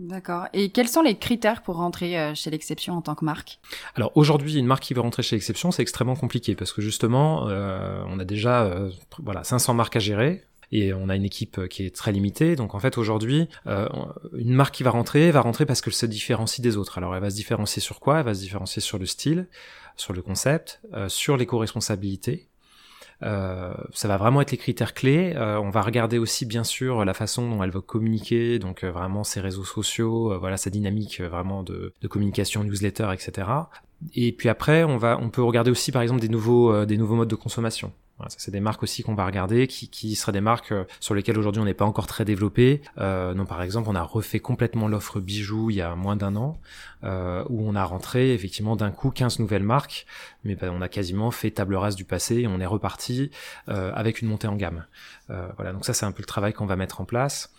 D'accord. 0.00 0.46
Et 0.52 0.70
quels 0.70 0.88
sont 0.88 1.02
les 1.02 1.16
critères 1.16 1.62
pour 1.62 1.76
rentrer 1.76 2.18
euh, 2.18 2.34
chez 2.34 2.50
l'exception 2.50 2.94
en 2.94 3.02
tant 3.02 3.14
que 3.14 3.24
marque? 3.24 3.58
Alors 3.96 4.12
aujourd'hui, 4.14 4.56
une 4.56 4.66
marque 4.66 4.84
qui 4.84 4.94
veut 4.94 5.00
rentrer 5.00 5.22
chez 5.22 5.34
l'exception, 5.34 5.72
c'est 5.72 5.82
extrêmement 5.82 6.14
compliqué 6.14 6.54
parce 6.54 6.72
que 6.72 6.80
justement, 6.80 7.48
euh, 7.48 8.02
on 8.06 8.18
a 8.20 8.24
déjà 8.24 8.62
euh, 8.62 8.90
voilà 9.22 9.42
500 9.42 9.74
marques 9.74 9.96
à 9.96 10.00
gérer. 10.00 10.44
Et 10.70 10.92
on 10.92 11.08
a 11.08 11.16
une 11.16 11.24
équipe 11.24 11.66
qui 11.68 11.86
est 11.86 11.96
très 11.96 12.12
limitée. 12.12 12.54
Donc 12.54 12.74
en 12.74 12.78
fait 12.78 12.98
aujourd'hui, 12.98 13.48
une 13.64 14.52
marque 14.52 14.74
qui 14.74 14.82
va 14.82 14.90
rentrer, 14.90 15.30
va 15.30 15.40
rentrer 15.40 15.64
parce 15.64 15.80
qu'elle 15.80 15.94
se 15.94 16.04
différencie 16.04 16.60
des 16.60 16.76
autres. 16.76 16.98
Alors 16.98 17.14
elle 17.14 17.22
va 17.22 17.30
se 17.30 17.36
différencier 17.36 17.80
sur 17.80 18.00
quoi? 18.00 18.18
Elle 18.18 18.26
va 18.26 18.34
se 18.34 18.40
différencier 18.40 18.82
sur 18.82 18.98
le 18.98 19.06
style, 19.06 19.48
sur 19.96 20.12
le 20.12 20.20
concept, 20.20 20.82
sur 21.06 21.38
l'éco-responsabilité 21.38 22.47
euh, 23.22 23.74
ça 23.92 24.06
va 24.08 24.16
vraiment 24.16 24.40
être 24.40 24.52
les 24.52 24.58
critères 24.58 24.94
clés. 24.94 25.32
Euh, 25.34 25.58
on 25.58 25.70
va 25.70 25.82
regarder 25.82 26.18
aussi 26.18 26.46
bien 26.46 26.64
sûr 26.64 27.04
la 27.04 27.14
façon 27.14 27.48
dont 27.50 27.62
elle 27.62 27.70
va 27.70 27.80
communiquer, 27.80 28.58
donc 28.58 28.84
euh, 28.84 28.90
vraiment 28.90 29.24
ses 29.24 29.40
réseaux 29.40 29.64
sociaux, 29.64 30.38
voilà 30.38 30.56
sa 30.56 30.70
dynamique 30.70 31.20
vraiment 31.20 31.62
de, 31.62 31.92
de, 32.00 32.08
communication, 32.08 32.62
newsletter, 32.64 33.10
etc. 33.12 33.48
Et 34.14 34.32
puis 34.32 34.48
après, 34.48 34.84
on 34.84 34.96
va, 34.96 35.18
on 35.20 35.30
peut 35.30 35.42
regarder 35.42 35.70
aussi 35.70 35.90
par 35.90 36.02
exemple 36.02 36.20
des 36.20 36.28
nouveaux, 36.28 36.84
des 36.84 36.96
nouveaux 36.96 37.16
modes 37.16 37.28
de 37.28 37.34
consommation. 37.34 37.92
Voilà, 38.18 38.30
ça 38.30 38.36
c'est 38.38 38.50
des 38.50 38.60
marques 38.60 38.82
aussi 38.82 39.02
qu'on 39.02 39.14
va 39.14 39.24
regarder, 39.24 39.66
qui, 39.66 40.14
seraient 40.16 40.32
des 40.32 40.40
marques 40.40 40.72
euh, 40.72 40.84
sur 41.00 41.14
lesquelles 41.14 41.38
aujourd'hui 41.38 41.62
on 41.62 41.64
n'est 41.64 41.74
pas 41.74 41.84
encore 41.84 42.06
très 42.06 42.24
développé. 42.24 42.82
Euh, 42.98 43.34
par 43.44 43.62
exemple, 43.62 43.88
on 43.88 43.94
a 43.94 44.02
refait 44.02 44.40
complètement 44.40 44.88
l'offre 44.88 45.20
bijoux 45.20 45.70
il 45.70 45.76
y 45.76 45.82
a 45.82 45.94
moins 45.94 46.16
d'un 46.16 46.36
an, 46.36 46.58
euh, 47.04 47.44
où 47.48 47.68
on 47.68 47.76
a 47.76 47.84
rentré 47.84 48.34
effectivement 48.34 48.74
d'un 48.74 48.90
coup 48.90 49.10
15 49.10 49.38
nouvelles 49.38 49.62
marques, 49.62 50.04
mais 50.42 50.56
ben, 50.56 50.72
on 50.74 50.82
a 50.82 50.88
quasiment 50.88 51.30
fait 51.30 51.52
table 51.52 51.76
rase 51.76 51.94
du 51.94 52.04
passé 52.04 52.38
et 52.38 52.46
on 52.48 52.58
est 52.58 52.66
reparti 52.66 53.30
euh, 53.68 53.92
avec 53.94 54.20
une 54.20 54.28
montée 54.28 54.48
en 54.48 54.56
gamme. 54.56 54.84
Euh, 55.30 55.48
voilà, 55.56 55.72
donc 55.72 55.84
ça 55.84 55.94
c'est 55.94 56.06
un 56.06 56.12
peu 56.12 56.22
le 56.22 56.26
travail 56.26 56.52
qu'on 56.52 56.66
va 56.66 56.74
mettre 56.74 57.00
en 57.00 57.04
place. 57.04 57.52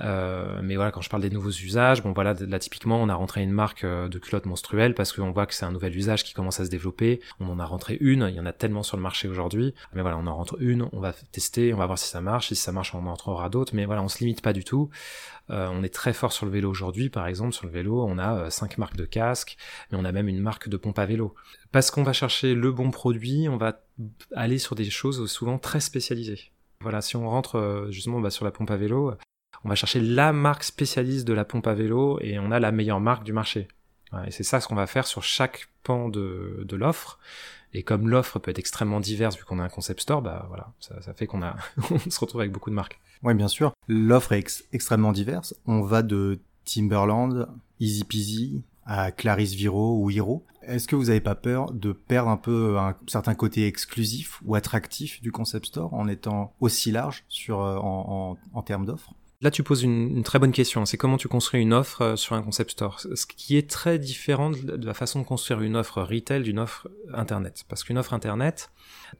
Euh, 0.00 0.60
mais 0.62 0.76
voilà, 0.76 0.90
quand 0.90 1.00
je 1.00 1.08
parle 1.08 1.22
des 1.22 1.30
nouveaux 1.30 1.50
usages, 1.50 2.02
bon 2.02 2.12
voilà, 2.12 2.34
là 2.34 2.58
typiquement, 2.58 3.00
on 3.00 3.08
a 3.08 3.14
rentré 3.14 3.42
une 3.42 3.52
marque 3.52 3.84
euh, 3.84 4.08
de 4.08 4.18
culottes 4.18 4.46
menstruelles 4.46 4.94
parce 4.94 5.12
qu'on 5.12 5.30
voit 5.30 5.46
que 5.46 5.54
c'est 5.54 5.64
un 5.64 5.72
nouvel 5.72 5.96
usage 5.96 6.24
qui 6.24 6.34
commence 6.34 6.60
à 6.60 6.64
se 6.64 6.70
développer. 6.70 7.20
On 7.40 7.48
en 7.48 7.58
a 7.58 7.64
rentré 7.64 7.96
une, 8.00 8.26
il 8.28 8.34
y 8.34 8.40
en 8.40 8.46
a 8.46 8.52
tellement 8.52 8.82
sur 8.82 8.96
le 8.96 9.02
marché 9.02 9.28
aujourd'hui. 9.28 9.74
Mais 9.94 10.02
voilà, 10.02 10.18
on 10.18 10.26
en 10.26 10.36
rentre 10.36 10.56
une, 10.60 10.88
on 10.92 11.00
va 11.00 11.12
tester, 11.32 11.72
on 11.72 11.78
va 11.78 11.86
voir 11.86 11.98
si 11.98 12.08
ça 12.08 12.20
marche. 12.20 12.48
Si 12.48 12.56
ça 12.56 12.72
marche, 12.72 12.94
on 12.94 12.98
en 12.98 13.10
rentrera 13.10 13.48
d'autres. 13.48 13.74
Mais 13.74 13.84
voilà, 13.86 14.02
on 14.02 14.08
se 14.08 14.18
limite 14.18 14.42
pas 14.42 14.52
du 14.52 14.64
tout. 14.64 14.90
Euh, 15.50 15.68
on 15.70 15.82
est 15.82 15.94
très 15.94 16.12
fort 16.12 16.32
sur 16.32 16.46
le 16.46 16.52
vélo 16.52 16.70
aujourd'hui, 16.70 17.08
par 17.08 17.26
exemple, 17.26 17.52
sur 17.52 17.66
le 17.66 17.72
vélo, 17.72 18.04
on 18.04 18.18
a 18.18 18.36
euh, 18.36 18.50
cinq 18.50 18.78
marques 18.78 18.96
de 18.96 19.04
casques, 19.04 19.56
mais 19.90 19.98
on 19.98 20.04
a 20.04 20.10
même 20.12 20.28
une 20.28 20.40
marque 20.40 20.68
de 20.68 20.76
pompe 20.76 20.98
à 20.98 21.06
vélo. 21.06 21.34
Parce 21.72 21.90
qu'on 21.90 22.02
va 22.02 22.12
chercher 22.12 22.54
le 22.54 22.72
bon 22.72 22.90
produit, 22.90 23.48
on 23.48 23.56
va 23.56 23.80
aller 24.34 24.58
sur 24.58 24.74
des 24.74 24.90
choses 24.90 25.30
souvent 25.30 25.58
très 25.58 25.80
spécialisées. 25.80 26.50
Voilà, 26.80 27.00
si 27.00 27.16
on 27.16 27.28
rentre 27.28 27.86
justement 27.90 28.20
bah, 28.20 28.30
sur 28.30 28.44
la 28.44 28.50
pompe 28.50 28.70
à 28.70 28.76
vélo, 28.76 29.14
on 29.66 29.68
va 29.68 29.74
chercher 29.74 30.00
la 30.00 30.32
marque 30.32 30.62
spécialiste 30.62 31.26
de 31.26 31.32
la 31.32 31.44
pompe 31.44 31.66
à 31.66 31.74
vélo 31.74 32.20
et 32.20 32.38
on 32.38 32.52
a 32.52 32.60
la 32.60 32.70
meilleure 32.70 33.00
marque 33.00 33.24
du 33.24 33.32
marché. 33.32 33.66
et 34.24 34.30
c'est 34.30 34.44
ça 34.44 34.60
ce 34.60 34.68
qu'on 34.68 34.76
va 34.76 34.86
faire 34.86 35.08
sur 35.08 35.24
chaque 35.24 35.68
pan 35.82 36.08
de, 36.08 36.64
l'offre. 36.70 37.18
Et 37.72 37.82
comme 37.82 38.08
l'offre 38.08 38.38
peut 38.38 38.52
être 38.52 38.60
extrêmement 38.60 39.00
diverse 39.00 39.36
vu 39.36 39.42
qu'on 39.42 39.58
a 39.58 39.64
un 39.64 39.68
concept 39.68 40.02
store, 40.02 40.22
bah 40.22 40.44
voilà, 40.46 40.72
ça, 40.78 41.12
fait 41.14 41.26
qu'on 41.26 41.42
a, 41.42 41.56
on 41.90 41.98
se 41.98 42.20
retrouve 42.20 42.42
avec 42.42 42.52
beaucoup 42.52 42.70
de 42.70 42.76
marques. 42.76 43.00
Oui, 43.24 43.34
bien 43.34 43.48
sûr. 43.48 43.72
L'offre 43.88 44.32
est 44.32 44.64
extrêmement 44.72 45.10
diverse. 45.10 45.56
On 45.66 45.82
va 45.82 46.02
de 46.02 46.38
Timberland, 46.64 47.48
Easy 47.80 48.04
Peasy, 48.04 48.62
à 48.84 49.10
Clarisse 49.10 49.54
Viro 49.54 50.00
ou 50.00 50.10
Hiro. 50.10 50.46
Est-ce 50.62 50.86
que 50.86 50.94
vous 50.94 51.06
n'avez 51.06 51.20
pas 51.20 51.34
peur 51.34 51.72
de 51.72 51.90
perdre 51.90 52.30
un 52.30 52.36
peu 52.36 52.78
un 52.78 52.94
certain 53.08 53.34
côté 53.34 53.66
exclusif 53.66 54.40
ou 54.44 54.54
attractif 54.54 55.20
du 55.22 55.32
concept 55.32 55.66
store 55.66 55.92
en 55.92 56.06
étant 56.06 56.54
aussi 56.60 56.92
large 56.92 57.24
euh, 57.48 57.52
en 57.52 58.62
termes 58.64 58.86
d'offres? 58.86 59.12
Là, 59.46 59.52
tu 59.52 59.62
poses 59.62 59.84
une, 59.84 60.24
très 60.24 60.40
bonne 60.40 60.50
question. 60.50 60.84
C'est 60.86 60.96
comment 60.96 61.18
tu 61.18 61.28
construis 61.28 61.62
une 61.62 61.72
offre 61.72 62.02
euh, 62.02 62.16
sur 62.16 62.34
un 62.34 62.42
concept 62.42 62.72
store. 62.72 62.98
Ce 62.98 63.26
qui 63.26 63.56
est 63.56 63.70
très 63.70 63.96
différent 63.96 64.50
de 64.50 64.84
la 64.84 64.92
façon 64.92 65.20
de 65.20 65.24
construire 65.24 65.60
une 65.60 65.76
offre 65.76 66.02
retail 66.02 66.42
d'une 66.42 66.58
offre 66.58 66.88
internet. 67.14 67.64
Parce 67.68 67.84
qu'une 67.84 67.96
offre 67.96 68.12
internet, 68.12 68.72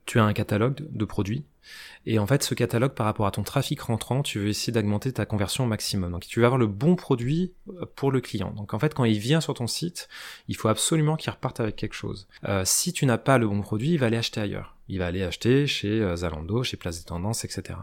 tu 0.04 0.18
as 0.18 0.24
un 0.24 0.32
catalogue 0.32 0.86
de 0.90 1.04
produits 1.04 1.44
et 2.06 2.18
en 2.18 2.26
fait, 2.26 2.42
ce 2.42 2.54
catalogue, 2.54 2.92
par 2.92 3.06
rapport 3.06 3.26
à 3.26 3.30
ton 3.30 3.42
trafic 3.42 3.80
rentrant, 3.80 4.22
tu 4.22 4.38
veux 4.38 4.48
essayer 4.48 4.72
d'augmenter 4.72 5.12
ta 5.12 5.26
conversion 5.26 5.64
au 5.64 5.66
maximum. 5.66 6.12
Donc, 6.12 6.26
tu 6.26 6.38
veux 6.38 6.46
avoir 6.46 6.58
le 6.58 6.68
bon 6.68 6.94
produit 6.94 7.52
euh, 7.68 7.84
pour 7.96 8.12
le 8.12 8.20
client. 8.20 8.52
Donc, 8.52 8.74
en 8.74 8.78
fait, 8.78 8.94
quand 8.94 9.04
il 9.04 9.18
vient 9.18 9.40
sur 9.40 9.54
ton 9.54 9.66
site, 9.66 10.08
il 10.48 10.56
faut 10.56 10.68
absolument 10.68 11.16
qu'il 11.16 11.30
reparte 11.30 11.58
avec 11.58 11.74
quelque 11.74 11.94
chose. 11.94 12.28
Euh, 12.44 12.62
si 12.64 12.92
tu 12.92 13.06
n'as 13.06 13.18
pas 13.18 13.38
le 13.38 13.48
bon 13.48 13.60
produit, 13.60 13.90
il 13.90 13.98
va 13.98 14.06
aller 14.06 14.16
acheter 14.16 14.40
ailleurs. 14.40 14.76
Il 14.88 15.00
va 15.00 15.06
aller 15.06 15.24
acheter 15.24 15.66
chez 15.66 16.00
euh, 16.00 16.16
Zalando, 16.16 16.62
chez 16.62 16.76
Place 16.76 16.98
des 16.98 17.04
Tendances, 17.04 17.44
etc. 17.44 17.78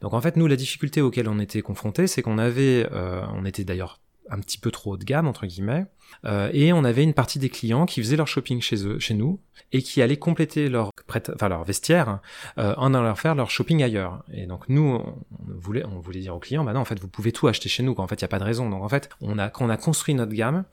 Donc, 0.00 0.14
en 0.14 0.20
fait, 0.22 0.36
nous, 0.36 0.46
la 0.46 0.56
difficulté 0.56 1.02
auquel 1.02 1.28
on 1.28 1.38
était 1.38 1.60
confrontés, 1.60 2.06
c'est 2.06 2.22
qu'on 2.22 2.38
avait, 2.38 2.88
on 2.92 3.44
était 3.44 3.64
d'ailleurs 3.64 4.00
un 4.30 4.38
petit 4.40 4.58
peu 4.58 4.70
trop 4.70 4.92
haut 4.92 4.96
de 4.96 5.04
gamme 5.04 5.26
entre 5.26 5.46
guillemets. 5.46 5.86
Euh, 6.24 6.50
et 6.52 6.72
on 6.72 6.84
avait 6.84 7.04
une 7.04 7.14
partie 7.14 7.38
des 7.38 7.48
clients 7.48 7.86
qui 7.86 8.02
faisaient 8.02 8.16
leur 8.16 8.26
shopping 8.26 8.60
chez 8.60 8.84
eux 8.86 8.98
chez 8.98 9.14
nous 9.14 9.40
et 9.72 9.82
qui 9.82 10.02
allaient 10.02 10.16
compléter 10.16 10.68
leur 10.68 10.90
enfin 11.08 11.48
leur 11.48 11.62
vestiaire 11.64 12.18
euh, 12.58 12.74
en 12.76 12.94
allant 12.94 13.14
faire 13.14 13.34
leur 13.34 13.50
shopping 13.50 13.82
ailleurs. 13.82 14.24
Et 14.32 14.46
donc 14.46 14.68
nous 14.68 14.82
on 14.82 15.14
voulait 15.58 15.84
on 15.84 16.00
voulait 16.00 16.20
dire 16.20 16.34
aux 16.34 16.40
clients 16.40 16.64
bah 16.64 16.72
non 16.72 16.80
en 16.80 16.84
fait 16.84 16.98
vous 16.98 17.08
pouvez 17.08 17.32
tout 17.32 17.46
acheter 17.46 17.68
chez 17.68 17.82
nous 17.82 17.94
quoi. 17.94 18.04
en 18.04 18.08
fait 18.08 18.16
il 18.16 18.22
y 18.22 18.24
a 18.24 18.28
pas 18.28 18.38
de 18.38 18.44
raison. 18.44 18.68
Donc 18.68 18.82
en 18.82 18.88
fait 18.88 19.08
on 19.20 19.38
a 19.38 19.48
quand 19.50 19.64
on 19.64 19.70
a 19.70 19.76
construit 19.76 20.14
notre 20.14 20.32
gamme 20.32 20.64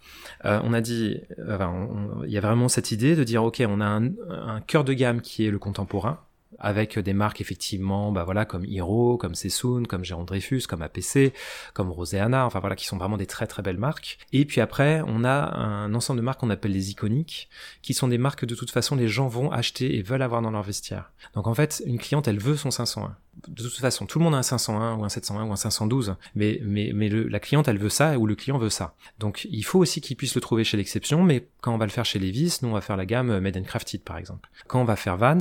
euh, 0.46 0.60
on 0.64 0.74
a 0.74 0.82
dit 0.82 1.20
il 1.38 2.32
y 2.32 2.38
a 2.38 2.42
vraiment 2.42 2.68
cette 2.68 2.92
idée 2.92 3.16
de 3.16 3.24
dire 3.24 3.44
ok 3.44 3.64
on 3.68 3.80
a 3.82 3.86
un, 3.86 4.06
un 4.30 4.62
cœur 4.62 4.84
de 4.84 4.94
gamme 4.94 5.22
qui 5.22 5.46
est 5.46 5.52
le 5.52 5.60
contemporain 5.60 6.20
avec 6.60 6.98
des 7.00 7.14
marques 7.14 7.42
effectivement, 7.42 8.12
bah 8.12 8.24
voilà, 8.24 8.46
comme 8.46 8.66
Hero, 8.66 9.18
comme 9.18 9.36
Sessoun, 9.36 9.88
comme 9.88 10.04
Jérôme 10.04 10.26
Dreyfus, 10.26 10.64
comme 10.68 10.82
APC, 10.82 11.34
comme 11.74 11.92
Roséana, 11.92 12.46
enfin 12.46 12.60
voilà, 12.60 12.76
qui 12.76 12.86
sont 12.86 12.98
vraiment 12.98 13.18
des 13.18 13.28
très 13.28 13.48
très 13.48 13.62
belles 13.62 13.78
marques. 13.78 14.18
Et 14.34 14.46
puis 14.46 14.62
après, 14.62 15.02
on 15.08 15.24
a 15.24 15.56
un 15.56 15.94
ensemble 15.94 16.20
de 16.20 16.26
marques 16.26 16.40
qu'on 16.40 16.50
appelle 16.50 16.72
les 16.72 16.92
iconiques, 16.92 17.50
qui 17.82 17.94
sont 17.94 18.08
des 18.08 18.18
marques 18.18 18.40
que 18.40 18.46
de 18.46 18.56
toute 18.56 18.72
façon 18.72 18.96
les 18.96 19.08
gens 19.08 19.28
vont 19.28 19.52
acheter 19.52 19.98
et 19.98 20.02
veulent 20.02 20.22
avoir 20.22 20.42
dans 20.42 20.52
leur 20.52 20.64
vestiaire. 20.64 21.12
Donc 21.34 21.48
en 21.48 21.54
fait, 21.54 21.82
une 21.86 21.98
cliente, 21.98 22.28
elle 22.28 22.40
veut 22.40 22.58
son 22.58 22.72
501 22.72 23.16
de 23.48 23.64
toute 23.64 23.78
façon, 23.78 24.06
tout 24.06 24.20
le 24.20 24.26
monde 24.26 24.36
a 24.36 24.40
un 24.40 24.44
501 24.44 24.96
ou 24.96 25.04
un 25.04 25.10
701 25.10 25.46
ou 25.46 25.52
un 25.52 25.56
512, 25.56 26.16
mais, 26.36 26.60
mais, 26.64 26.92
mais 26.94 27.10
la 27.10 27.40
cliente, 27.40 27.68
elle 27.68 27.78
veut 27.78 27.90
ça 27.90 28.18
ou 28.18 28.26
le 28.26 28.36
client 28.36 28.58
veut 28.58 28.70
ça. 28.70 28.96
Donc 29.20 29.48
il 29.50 29.64
faut 29.64 29.80
aussi 29.80 30.02
qu'il 30.02 30.18
puisse 30.18 30.36
le 30.36 30.42
trouver 30.42 30.64
chez 30.64 30.78
l'exception, 30.78 31.24
mais 31.24 31.48
quand 31.62 31.74
on 31.74 31.78
va 31.78 31.86
le 31.86 31.92
faire 31.92 32.06
chez 32.06 32.20
Levi's, 32.20 32.62
nous 32.62 32.70
on 32.70 32.74
va 32.74 32.82
faire 32.82 32.98
la 32.98 33.06
gamme 33.06 33.40
Made 33.40 33.58
and 33.58 33.64
Crafted 33.64 34.02
par 34.02 34.18
exemple. 34.18 34.50
Quand 34.68 34.82
on 34.82 34.86
va 34.86 34.96
faire 34.96 35.18
Vans, 35.18 35.38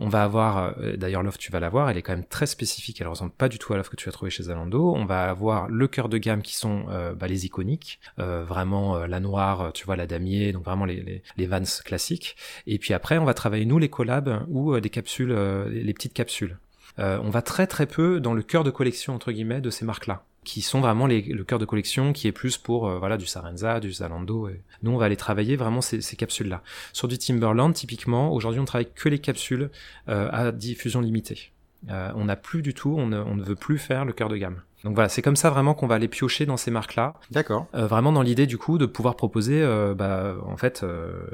on 0.00 0.08
va 0.08 0.24
avoir, 0.24 0.74
euh, 0.78 0.96
d'ailleurs 0.96 1.22
l'offre 1.22 1.38
tu 1.38 1.52
vas 1.52 1.60
la 1.60 1.68
voir, 1.68 1.88
elle 1.88 1.96
est 1.96 2.02
quand 2.02 2.14
même 2.14 2.24
très 2.24 2.46
spécifique, 2.46 3.00
elle 3.00 3.08
ressemble 3.08 3.32
pas 3.32 3.48
du 3.48 3.58
tout 3.58 3.72
à 3.72 3.76
l'offre 3.76 3.90
que 3.90 3.96
tu 3.96 4.06
vas 4.06 4.12
trouver 4.12 4.30
chez 4.30 4.44
Zalando. 4.44 4.94
On 4.94 5.04
va 5.04 5.28
avoir 5.28 5.68
le 5.68 5.86
cœur 5.88 6.08
de 6.08 6.18
gamme 6.18 6.42
qui 6.42 6.56
sont 6.56 6.86
euh, 6.90 7.14
bah, 7.14 7.28
les 7.28 7.46
iconiques, 7.46 8.00
euh, 8.18 8.44
vraiment 8.44 9.06
la 9.06 9.20
noire, 9.20 9.72
tu 9.72 9.84
vois 9.86 9.96
la 9.96 10.06
damier, 10.06 10.52
donc 10.52 10.64
vraiment 10.64 10.84
les, 10.84 11.02
les, 11.02 11.22
les, 11.36 11.46
Vans 11.46 11.62
classiques. 11.84 12.36
Et 12.66 12.78
puis 12.78 12.92
après 12.92 13.18
on 13.18 13.24
va 13.24 13.34
travailler 13.34 13.66
nous 13.66 13.78
les 13.78 13.88
collabs 13.88 14.44
ou 14.48 14.78
des 14.80 14.90
capsules, 14.90 15.32
les 15.70 15.94
petites 15.94 16.12
capsules. 16.12 16.56
Euh, 16.98 17.18
on 17.22 17.30
va 17.30 17.42
très 17.42 17.66
très 17.66 17.86
peu 17.86 18.20
dans 18.20 18.34
le 18.34 18.42
cœur 18.42 18.64
de 18.64 18.70
collection 18.70 19.14
entre 19.14 19.32
guillemets 19.32 19.60
de 19.60 19.70
ces 19.70 19.84
marques-là 19.84 20.24
qui 20.44 20.62
sont 20.62 20.80
vraiment 20.80 21.08
le 21.08 21.42
cœur 21.42 21.58
de 21.58 21.64
collection 21.64 22.12
qui 22.12 22.28
est 22.28 22.32
plus 22.32 22.56
pour 22.56 22.88
euh, 22.88 23.00
voilà 23.00 23.16
du 23.16 23.26
Sarenza, 23.26 23.80
du 23.80 23.92
Zalando. 23.92 24.48
Et 24.48 24.62
nous 24.84 24.92
on 24.92 24.96
va 24.96 25.06
aller 25.06 25.16
travailler 25.16 25.56
vraiment 25.56 25.80
ces, 25.80 26.00
capsules-là. 26.16 26.62
Sur 26.92 27.08
du 27.08 27.18
Timberland 27.18 27.74
typiquement, 27.74 28.32
aujourd'hui 28.32 28.60
on 28.60 28.64
travaille 28.64 28.88
que 28.94 29.08
les 29.08 29.18
capsules 29.18 29.70
euh, 30.08 30.28
à 30.30 30.52
diffusion 30.52 31.00
limitée. 31.00 31.50
on 31.88 32.26
n'a 32.26 32.36
plus 32.36 32.62
du 32.62 32.74
tout, 32.74 32.94
on 32.96 33.06
ne, 33.08 33.42
veut 33.42 33.56
plus 33.56 33.78
faire 33.78 34.04
le 34.04 34.12
cœur 34.12 34.28
de 34.28 34.36
gamme. 34.36 34.62
Donc 34.84 34.94
voilà, 34.94 35.08
c'est 35.08 35.20
comme 35.20 35.34
ça 35.34 35.50
vraiment 35.50 35.74
qu'on 35.74 35.88
va 35.88 35.96
aller 35.96 36.06
piocher 36.06 36.46
dans 36.46 36.56
ces 36.56 36.70
marques-là. 36.70 37.14
D'accord. 37.32 37.66
vraiment 37.72 38.12
dans 38.12 38.22
l'idée 38.22 38.46
du 38.46 38.56
coup 38.56 38.78
de 38.78 38.86
pouvoir 38.86 39.16
proposer 39.16 39.66
bah, 39.96 40.36
en 40.46 40.56
fait 40.56 40.86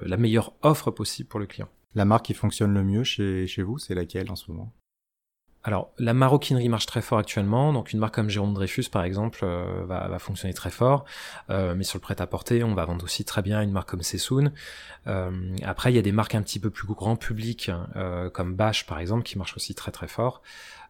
la 0.06 0.16
meilleure 0.16 0.54
offre 0.62 0.90
possible 0.90 1.28
pour 1.28 1.38
le 1.38 1.44
client. 1.44 1.68
La 1.94 2.06
marque 2.06 2.24
qui 2.24 2.34
fonctionne 2.34 2.72
le 2.72 2.82
mieux 2.82 3.04
chez, 3.04 3.46
chez 3.46 3.62
vous, 3.62 3.76
c'est 3.76 3.94
laquelle 3.94 4.30
en 4.30 4.36
ce 4.36 4.50
moment? 4.50 4.72
Alors, 5.64 5.92
la 5.98 6.12
maroquinerie 6.12 6.68
marche 6.68 6.86
très 6.86 7.02
fort 7.02 7.18
actuellement, 7.18 7.72
donc 7.72 7.92
une 7.92 8.00
marque 8.00 8.16
comme 8.16 8.28
Jérôme 8.28 8.52
Dreyfus, 8.52 8.88
par 8.90 9.04
exemple, 9.04 9.40
euh, 9.44 9.84
va, 9.86 10.18
fonctionner 10.18 10.54
très 10.54 10.70
fort. 10.70 11.04
Euh, 11.50 11.74
mais 11.76 11.84
sur 11.84 11.98
le 11.98 12.00
prêt-à-porter, 12.00 12.64
on 12.64 12.74
va 12.74 12.84
vendre 12.84 13.04
aussi 13.04 13.24
très 13.24 13.42
bien 13.42 13.62
une 13.62 13.70
marque 13.70 13.88
comme 13.88 14.02
Sessoun. 14.02 14.52
Euh, 15.06 15.56
après, 15.62 15.92
il 15.92 15.94
y 15.94 16.00
a 16.00 16.02
des 16.02 16.10
marques 16.10 16.34
un 16.34 16.42
petit 16.42 16.58
peu 16.58 16.70
plus 16.70 16.86
grand 16.88 17.14
public, 17.14 17.70
comme 18.32 18.54
Bash, 18.54 18.86
par 18.86 18.98
exemple, 18.98 19.22
qui 19.22 19.38
marche 19.38 19.56
aussi 19.56 19.74
très 19.74 19.92
très 19.92 20.08
fort, 20.08 20.42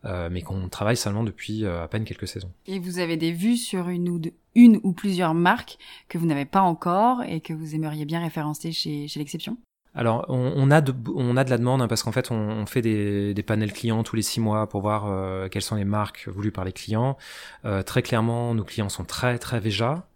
mais 0.04 0.40
qu'on 0.40 0.68
travaille 0.68 0.96
seulement 0.96 1.22
depuis 1.22 1.66
à 1.66 1.86
peine 1.88 2.04
quelques 2.04 2.28
saisons. 2.28 2.50
Et 2.66 2.78
vous 2.78 2.98
avez 2.98 3.16
des 3.16 3.32
vues 3.32 3.58
sur 3.58 3.88
une 3.88 4.08
ou, 4.08 4.20
ou 4.54 4.92
plusieurs 4.92 5.34
marques 5.34 5.78
que 6.08 6.16
vous 6.16 6.26
n'avez 6.26 6.46
pas 6.46 6.62
encore 6.62 7.22
et 7.24 7.40
que 7.40 7.52
vous 7.52 7.74
aimeriez 7.74 8.06
bien 8.06 8.20
référencer 8.20 8.72
chez 8.72 9.06
l'exception? 9.16 9.58
Alors, 9.94 10.24
on, 10.28 10.70
a 10.70 10.80
de, 10.80 10.94
on 11.14 11.36
a 11.36 11.44
de 11.44 11.50
la 11.50 11.58
demande 11.58 11.82
hein, 11.82 11.88
parce 11.88 12.02
qu'en 12.02 12.12
fait, 12.12 12.30
on, 12.30 12.64
fait 12.64 12.80
des, 12.80 13.34
des, 13.34 13.42
panels 13.42 13.72
clients 13.72 14.02
tous 14.02 14.16
les 14.16 14.22
six 14.22 14.40
mois 14.40 14.66
pour 14.66 14.80
voir 14.80 15.04
euh, 15.06 15.48
quelles 15.48 15.62
sont 15.62 15.76
les 15.76 15.84
marques 15.84 16.28
voulues 16.28 16.52
par 16.52 16.64
les 16.64 16.72
clients. 16.72 17.18
Euh, 17.66 17.82
très 17.82 18.00
clairement, 18.00 18.54
nos 18.54 18.64
clients 18.64 18.88
sont 18.88 19.04
très 19.04 19.38
très 19.38 19.60
Veja. 19.60 20.06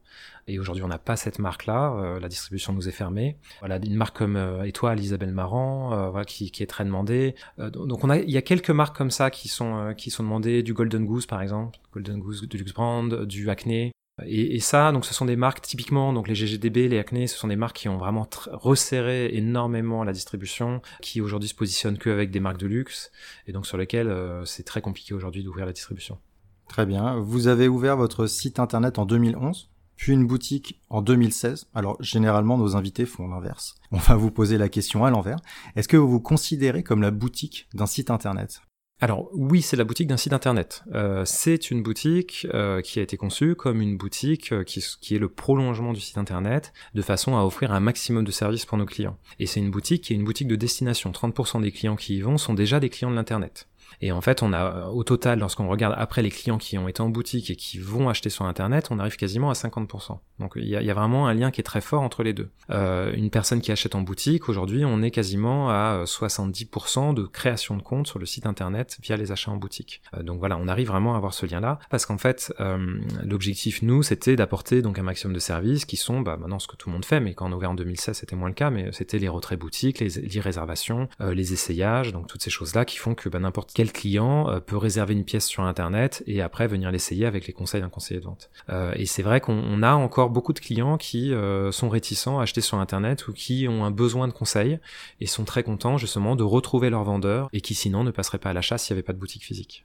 Et 0.49 0.59
aujourd'hui, 0.59 0.83
on 0.83 0.89
n'a 0.89 0.99
pas 0.99 1.17
cette 1.17 1.41
marque-là. 1.41 1.93
Euh, 1.93 2.21
la 2.21 2.29
distribution 2.29 2.73
nous 2.73 2.89
est 2.89 2.93
fermée. 2.93 3.37
Voilà, 3.59 3.77
une 3.77 3.97
marque 3.97 4.17
comme 4.17 4.63
Étoile, 4.65 5.01
Isabelle 5.01 5.33
Marant, 5.33 6.11
voilà, 6.11 6.25
qui, 6.25 6.51
est 6.59 6.71
très 6.71 6.85
demandée. 6.85 7.35
donc, 7.59 8.01
il 8.05 8.31
y 8.31 8.39
a 8.39 8.43
quelques 8.43 8.71
marques 8.71 8.97
comme 8.97 9.11
ça 9.11 9.31
qui 9.31 9.49
sont 9.49 9.93
qui 9.97 10.11
sont 10.11 10.23
demandées. 10.23 10.63
Du 10.63 10.73
Golden 10.73 11.05
Goose, 11.05 11.27
par 11.27 11.43
exemple, 11.43 11.79
Golden 11.93 12.19
Goose, 12.21 12.49
du 12.49 12.57
Luxe 12.57 12.73
Brand, 12.73 13.25
du 13.25 13.51
Acne. 13.51 13.93
Et, 14.25 14.61
ça, 14.61 14.93
donc 14.93 15.05
ce 15.05 15.13
sont 15.13 15.27
des 15.27 15.37
marques 15.37 15.61
typiquement, 15.61 16.15
donc 16.15 16.27
les 16.27 16.35
GGDB, 16.35 16.89
les 16.89 16.99
Acne, 16.99 17.29
ce 17.29 17.37
sont 17.37 17.49
des 17.49 17.57
marques 17.57 17.77
qui 17.77 17.89
ont 17.91 17.99
vraiment 17.99 18.27
resserré 18.51 19.29
énormément 19.35 20.05
la 20.05 20.13
distribution, 20.15 20.81
qui 21.03 21.21
aujourd'hui 21.21 21.51
se 21.51 21.55
positionnent 21.55 21.99
qu'avec 21.99 22.31
des 22.31 22.41
marques 22.41 22.57
de 22.57 22.67
luxe, 22.67 23.11
et 23.47 23.53
donc 23.53 23.67
sur 23.67 23.77
lesquelles 23.77 24.09
euh, 24.09 24.47
c'est 24.47 24.63
très 24.63 24.81
compliqué 24.81 25.13
aujourd'hui 25.13 25.45
d'ouvrir 25.45 25.67
la 25.67 25.73
distribution. 25.73 26.19
Très 26.67 26.87
bien. 26.87 27.19
Vous 27.21 27.47
avez 27.47 27.69
ouvert 27.69 27.99
votre 27.99 28.27
site 28.27 28.59
internet 28.59 28.99
en 28.99 29.05
2011, 29.05 29.69
puis 29.97 30.13
une 30.13 30.27
boutique 30.27 30.81
en 30.89 31.03
2016. 31.03 31.69
Alors 31.75 32.03
généralement 32.03 32.57
nos 32.57 32.75
invités 32.75 33.05
font 33.05 33.29
l'inverse. 33.29 33.75
On 33.93 33.99
va 33.99 34.17
vous 34.17 34.31
poser 34.31 34.57
la 34.57 34.71
question 34.71 35.05
à 35.05 35.11
l'envers. 35.11 35.39
Est-ce 35.75 35.89
que 35.89 35.97
vous 35.99 36.09
vous 36.09 36.21
considérez 36.21 36.83
comme 36.83 37.03
la 37.03 37.11
boutique 37.11 37.69
d'un 37.75 37.87
site 37.87 38.11
internet? 38.11 38.63
Alors 38.99 39.29
oui, 39.35 39.61
c'est 39.61 39.77
la 39.77 39.85
boutique 39.85 40.07
d'un 40.07 40.17
site 40.17 40.33
internet. 40.33 40.83
Euh, 40.95 41.23
c'est 41.27 41.71
une 41.71 41.83
boutique 41.83 42.47
euh, 42.55 42.81
qui 42.81 42.99
a 42.99 43.03
été 43.03 43.19
conçue 43.19 43.55
comme 43.55 43.83
une 43.83 43.99
boutique 43.99 44.53
euh, 44.53 44.65
qui, 44.65 44.83
qui, 45.03 45.15
est 45.15 45.19
le 45.19 45.29
prolongement 45.29 45.93
du 45.93 46.01
site 46.01 46.17
internet, 46.17 46.73
de 46.95 47.03
façon 47.03 47.37
à 47.37 47.45
offrir 47.45 47.73
un 47.73 47.81
maximum 47.81 48.25
de 48.25 48.31
services 48.31 48.65
pour 48.65 48.79
nos 48.79 48.87
clients. 48.87 49.19
Et 49.39 49.45
c'est 49.45 49.61
une 49.61 49.71
boutique 49.71 50.05
qui 50.05 50.15
est 50.15 50.17
une 50.17 50.25
boutique 50.25 50.49
de 50.49 50.57
destination. 50.57 51.11
30% 51.11 51.61
des 51.61 51.73
clients 51.73 51.97
qui 51.97 52.17
y 52.17 52.21
vont 52.23 52.39
sont 52.39 52.55
déjà 52.55 52.81
des 52.81 52.89
clients 52.89 53.11
de 53.11 53.17
l'internet. 53.17 53.69
Et 54.01 54.13
en 54.13 54.21
fait, 54.21 54.43
on 54.43 54.53
a 54.53 54.89
au 54.89 55.05
total, 55.05 55.39
lorsqu'on 55.39 55.69
regarde 55.69 55.95
après 55.97 56.23
les 56.23 56.31
clients 56.31 56.59
qui 56.59 56.79
ont 56.79 56.89
été 56.89 57.01
en 57.01 57.09
boutique 57.09 57.51
et 57.51 57.57
qui 57.57 57.79
vont 57.79 58.09
acheter 58.09 58.31
sur 58.31 58.45
Internet, 58.45 58.89
on 58.91 58.99
arrive 58.99 59.17
quasiment 59.17 59.51
à 59.51 59.55
50%. 59.55 60.19
Donc 60.39 60.53
il 60.57 60.69
y 60.69 60.77
a, 60.77 60.95
vraiment 60.95 61.27
un 61.27 61.35
lien 61.35 61.51
qui 61.51 61.61
est 61.61 61.65
très 61.65 61.81
fort 61.81 62.03
entre 62.03 62.23
les 62.23 62.33
deux. 62.33 62.51
Euh, 62.71 63.13
une 63.15 63.31
personne 63.31 63.61
qui 63.61 63.73
achète 63.73 63.95
en 63.95 64.01
boutique, 64.01 64.49
aujourd'hui, 64.49 64.85
on 64.85 65.03
est 65.03 65.11
quasiment 65.11 65.71
à 65.71 66.05
70% 66.05 67.15
de 67.15 67.23
création 67.25 67.77
de 67.77 67.83
compte 67.83 68.07
sur 68.07 68.19
le 68.19 68.27
site 68.27 68.47
Internet 68.47 68.99
via 69.03 69.17
les 69.17 69.33
achats 69.33 69.51
en 69.51 69.57
boutique. 69.57 70.03
Euh, 70.15 70.23
donc 70.23 70.39
voilà, 70.39 70.57
on 70.59 70.69
arrive 70.69 70.89
vraiment 70.89 71.15
à 71.15 71.17
avoir 71.17 71.35
ce 71.35 71.47
lien-là, 71.47 71.79
parce 71.91 72.07
qu'en 72.07 72.19
fait, 72.19 72.53
euh, 72.61 72.99
l'objectif, 73.25 73.83
nous, 73.83 74.03
c'était 74.03 74.37
d'apporter 74.37 74.83
donc 74.83 74.99
un 74.99 75.03
maximum 75.03 75.35
de 75.35 75.39
services 75.39 75.85
qui 75.85 75.97
sont, 75.97 76.21
bah, 76.21 76.37
maintenant 76.37 76.59
ce 76.59 76.69
que 76.69 76.77
tout 76.77 76.89
le 76.89 76.95
monde 76.95 77.05
fait, 77.05 77.21
mais 77.21 77.35
quand 77.35 77.49
on 77.49 77.53
a 77.53 77.57
ouvert 77.57 77.71
en 77.71 77.75
2016, 77.75 78.17
c'était 78.17 78.37
moins 78.37 78.49
le 78.49 78.55
cas, 78.55 78.71
mais 78.71 78.91
c'était 78.93 79.19
les 79.19 79.29
retraits 79.29 79.59
boutiques, 79.59 80.01
les, 80.01 80.09
les 80.09 80.41
réservations, 80.41 81.09
euh, 81.21 81.35
les 81.35 81.53
essayages, 81.53 82.13
donc 82.13 82.27
toutes 82.27 82.43
ces 82.43 82.51
choses-là 82.51 82.85
qui 82.85 82.99
font 82.99 83.15
que 83.15 83.29
bah, 83.29 83.39
n'importe 83.39 83.71
quel 83.75 83.86
client 83.93 84.49
euh, 84.49 84.61
peut 84.61 84.77
réserver 84.77 85.15
une 85.15 85.25
pièce 85.25 85.47
sur 85.47 85.63
Internet 85.63 86.23
et 86.27 86.43
après 86.43 86.67
venir 86.67 86.91
l'essayer 86.91 87.27
avec 87.27 87.47
les 87.47 87.53
conseils 87.53 87.81
d'un 87.81 87.89
conseiller 87.89 88.21
de 88.21 88.25
vente. 88.25 88.51
Euh, 88.69 88.93
et 88.97 89.07
c'est 89.07 89.23
vrai 89.23 89.41
qu'on 89.41 89.83
a 89.83 89.95
encore 89.95 90.31
beaucoup 90.31 90.53
de 90.53 90.59
clients 90.59 90.97
qui 90.97 91.33
euh, 91.33 91.73
sont 91.73 91.89
réticents 91.89 92.39
à 92.39 92.43
acheter 92.43 92.61
sur 92.61 92.79
Internet 92.79 93.29
ou 93.29 93.33
qui 93.33 93.67
ont 93.69 93.85
un 93.85 93.91
besoin 93.91 94.29
de 94.29 94.33
conseils 94.33 94.79
et 95.21 95.27
sont 95.27 95.45
très 95.45 95.63
contents 95.63 95.99
justement 95.99 96.37
de 96.37 96.43
retrouver 96.43 96.91
leur 96.91 97.05
vendeur 97.05 97.49
et 97.53 97.61
qui 97.61 97.75
sinon 97.75 98.05
ne 98.05 98.11
passeraient 98.11 98.39
pas 98.39 98.51
à 98.51 98.53
l'achat 98.53 98.79
s'il 98.79 98.95
n'y 98.95 98.99
avait 98.99 99.07
pas 99.07 99.13
de 99.13 99.19
boutique 99.19 99.45
physique. 99.45 99.85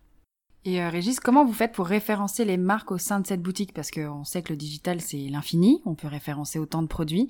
Et 0.63 0.85
Régis, 0.87 1.19
comment 1.19 1.43
vous 1.43 1.53
faites 1.53 1.71
pour 1.71 1.87
référencer 1.87 2.45
les 2.45 2.57
marques 2.57 2.91
au 2.91 2.99
sein 2.99 3.19
de 3.19 3.25
cette 3.25 3.41
boutique? 3.41 3.73
Parce 3.73 3.89
qu'on 3.89 4.23
sait 4.23 4.43
que 4.43 4.53
le 4.53 4.57
digital, 4.57 5.01
c'est 5.01 5.17
l'infini, 5.17 5.81
on 5.85 5.95
peut 5.95 6.07
référencer 6.07 6.59
autant 6.59 6.83
de 6.83 6.87
produits. 6.87 7.29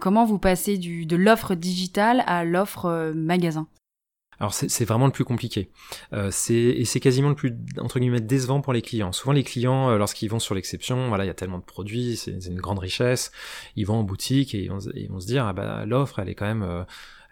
comment 0.00 0.24
vous 0.24 0.38
passez 0.38 0.78
de 0.78 1.16
l'offre 1.16 1.54
digitale 1.54 2.24
à 2.26 2.44
l'offre 2.44 3.12
magasin? 3.14 3.66
Alors 4.38 4.52
c'est 4.52 4.84
vraiment 4.84 5.06
le 5.06 5.12
plus 5.12 5.24
compliqué. 5.24 5.70
Euh, 6.12 6.30
et 6.50 6.84
c'est 6.84 7.00
quasiment 7.00 7.30
le 7.30 7.34
plus 7.34 7.54
entre 7.78 7.98
guillemets 7.98 8.20
décevant 8.20 8.60
pour 8.60 8.72
les 8.72 8.82
clients. 8.82 9.12
Souvent 9.12 9.32
les 9.32 9.42
clients, 9.42 9.90
euh, 9.90 9.98
lorsqu'ils 9.98 10.28
vont 10.28 10.38
sur 10.38 10.54
l'exception, 10.54 11.08
voilà, 11.08 11.24
il 11.24 11.28
y 11.28 11.30
a 11.30 11.34
tellement 11.34 11.58
de 11.58 11.64
produits, 11.64 12.16
c'est 12.16 12.32
une 12.32 12.60
grande 12.60 12.78
richesse. 12.78 13.32
Ils 13.76 13.86
vont 13.86 13.96
en 13.96 14.02
boutique 14.02 14.54
et 14.54 14.64
ils 14.64 14.70
vont, 14.70 14.80
se 14.80 15.26
dire 15.26 15.46
ah 15.46 15.52
bah 15.52 15.86
l'offre 15.86 16.18
elle 16.18 16.28
est 16.28 16.34
quand 16.34 16.46
même, 16.46 16.62
euh, 16.62 16.84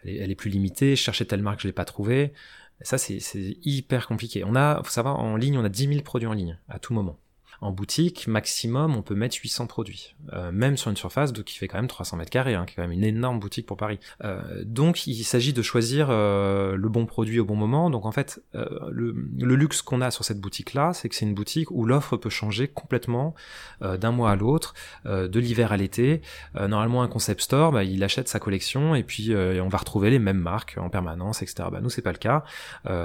elle, 0.03 0.31
est, 0.31 0.35
plus 0.35 0.49
limitée. 0.49 0.95
Je 0.95 1.01
cherchais 1.01 1.25
telle 1.25 1.41
marque, 1.43 1.61
je 1.61 1.67
l'ai 1.67 1.73
pas 1.73 1.85
trouvée. 1.85 2.33
Ça 2.81 2.97
c'est 2.97 3.19
hyper 3.63 4.07
compliqué. 4.07 4.43
On 4.43 4.55
a, 4.55 4.81
faut 4.83 4.91
savoir, 4.91 5.19
en 5.19 5.37
ligne, 5.37 5.57
on 5.57 5.63
a 5.63 5.69
10 5.69 5.87
000 5.87 6.01
produits 6.01 6.27
en 6.27 6.33
ligne 6.33 6.59
à 6.67 6.79
tout 6.79 6.93
moment. 6.93 7.19
En 7.61 7.71
boutique, 7.71 8.27
maximum, 8.27 8.95
on 8.95 9.01
peut 9.01 9.15
mettre 9.15 9.37
800 9.41 9.67
produits, 9.67 10.15
euh, 10.33 10.51
même 10.51 10.77
sur 10.77 10.89
une 10.89 10.97
surface 10.97 11.33
de, 11.33 11.41
qui 11.41 11.57
fait 11.57 11.67
quand 11.67 11.77
même 11.77 11.87
300 11.87 12.17
mètres 12.17 12.31
carrés, 12.31 12.55
hein, 12.55 12.65
qui 12.65 12.73
est 12.73 12.75
quand 12.75 12.81
même 12.81 12.91
une 12.91 13.03
énorme 13.03 13.39
boutique 13.39 13.65
pour 13.65 13.77
Paris. 13.77 13.99
Euh, 14.23 14.63
donc, 14.65 15.07
il 15.07 15.23
s'agit 15.23 15.53
de 15.53 15.61
choisir 15.61 16.07
euh, 16.09 16.75
le 16.75 16.89
bon 16.89 17.05
produit 17.05 17.39
au 17.39 17.45
bon 17.45 17.55
moment. 17.55 17.89
Donc, 17.89 18.05
en 18.05 18.11
fait, 18.11 18.41
le, 18.53 19.13
luxe 19.55 19.81
qu'on 19.81 20.01
a 20.01 20.11
sur 20.11 20.25
cette 20.25 20.39
boutique-là, 20.39 20.93
c'est 20.93 21.07
que 21.07 21.15
c'est 21.15 21.25
une 21.25 21.33
boutique 21.33 21.71
où 21.71 21.85
l'offre 21.85 22.17
peut 22.17 22.29
changer 22.29 22.67
complètement 22.67 23.33
d'un 23.81 24.11
mois 24.11 24.31
à 24.31 24.35
l'autre, 24.35 24.73
de 25.05 25.39
l'hiver 25.39 25.71
à 25.71 25.77
l'été. 25.77 26.21
normalement, 26.55 27.03
un 27.03 27.07
concept 27.07 27.41
store, 27.41 27.71
bah, 27.71 27.85
il 27.85 28.03
achète 28.03 28.27
sa 28.27 28.39
collection 28.39 28.95
et 28.95 29.03
puis 29.03 29.33
on 29.33 29.69
va 29.69 29.77
retrouver 29.77 30.09
les 30.09 30.19
mêmes 30.19 30.39
marques 30.39 30.75
en 30.77 30.89
permanence, 30.89 31.41
etc. 31.41 31.69
Bah, 31.71 31.79
nous, 31.81 31.89
c'est 31.89 32.01
pas 32.01 32.11
le 32.11 32.17
cas. 32.17 32.43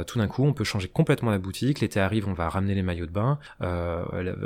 tout 0.07 0.19
d'un 0.19 0.27
coup, 0.27 0.45
on 0.45 0.53
peut 0.53 0.65
changer 0.65 0.89
complètement 0.89 1.31
la 1.31 1.39
boutique. 1.39 1.81
L'été 1.81 2.01
arrive, 2.01 2.29
on 2.29 2.33
va 2.33 2.49
ramener 2.49 2.75
les 2.75 2.83
maillots 2.83 3.07
de 3.07 3.13
bain 3.13 3.39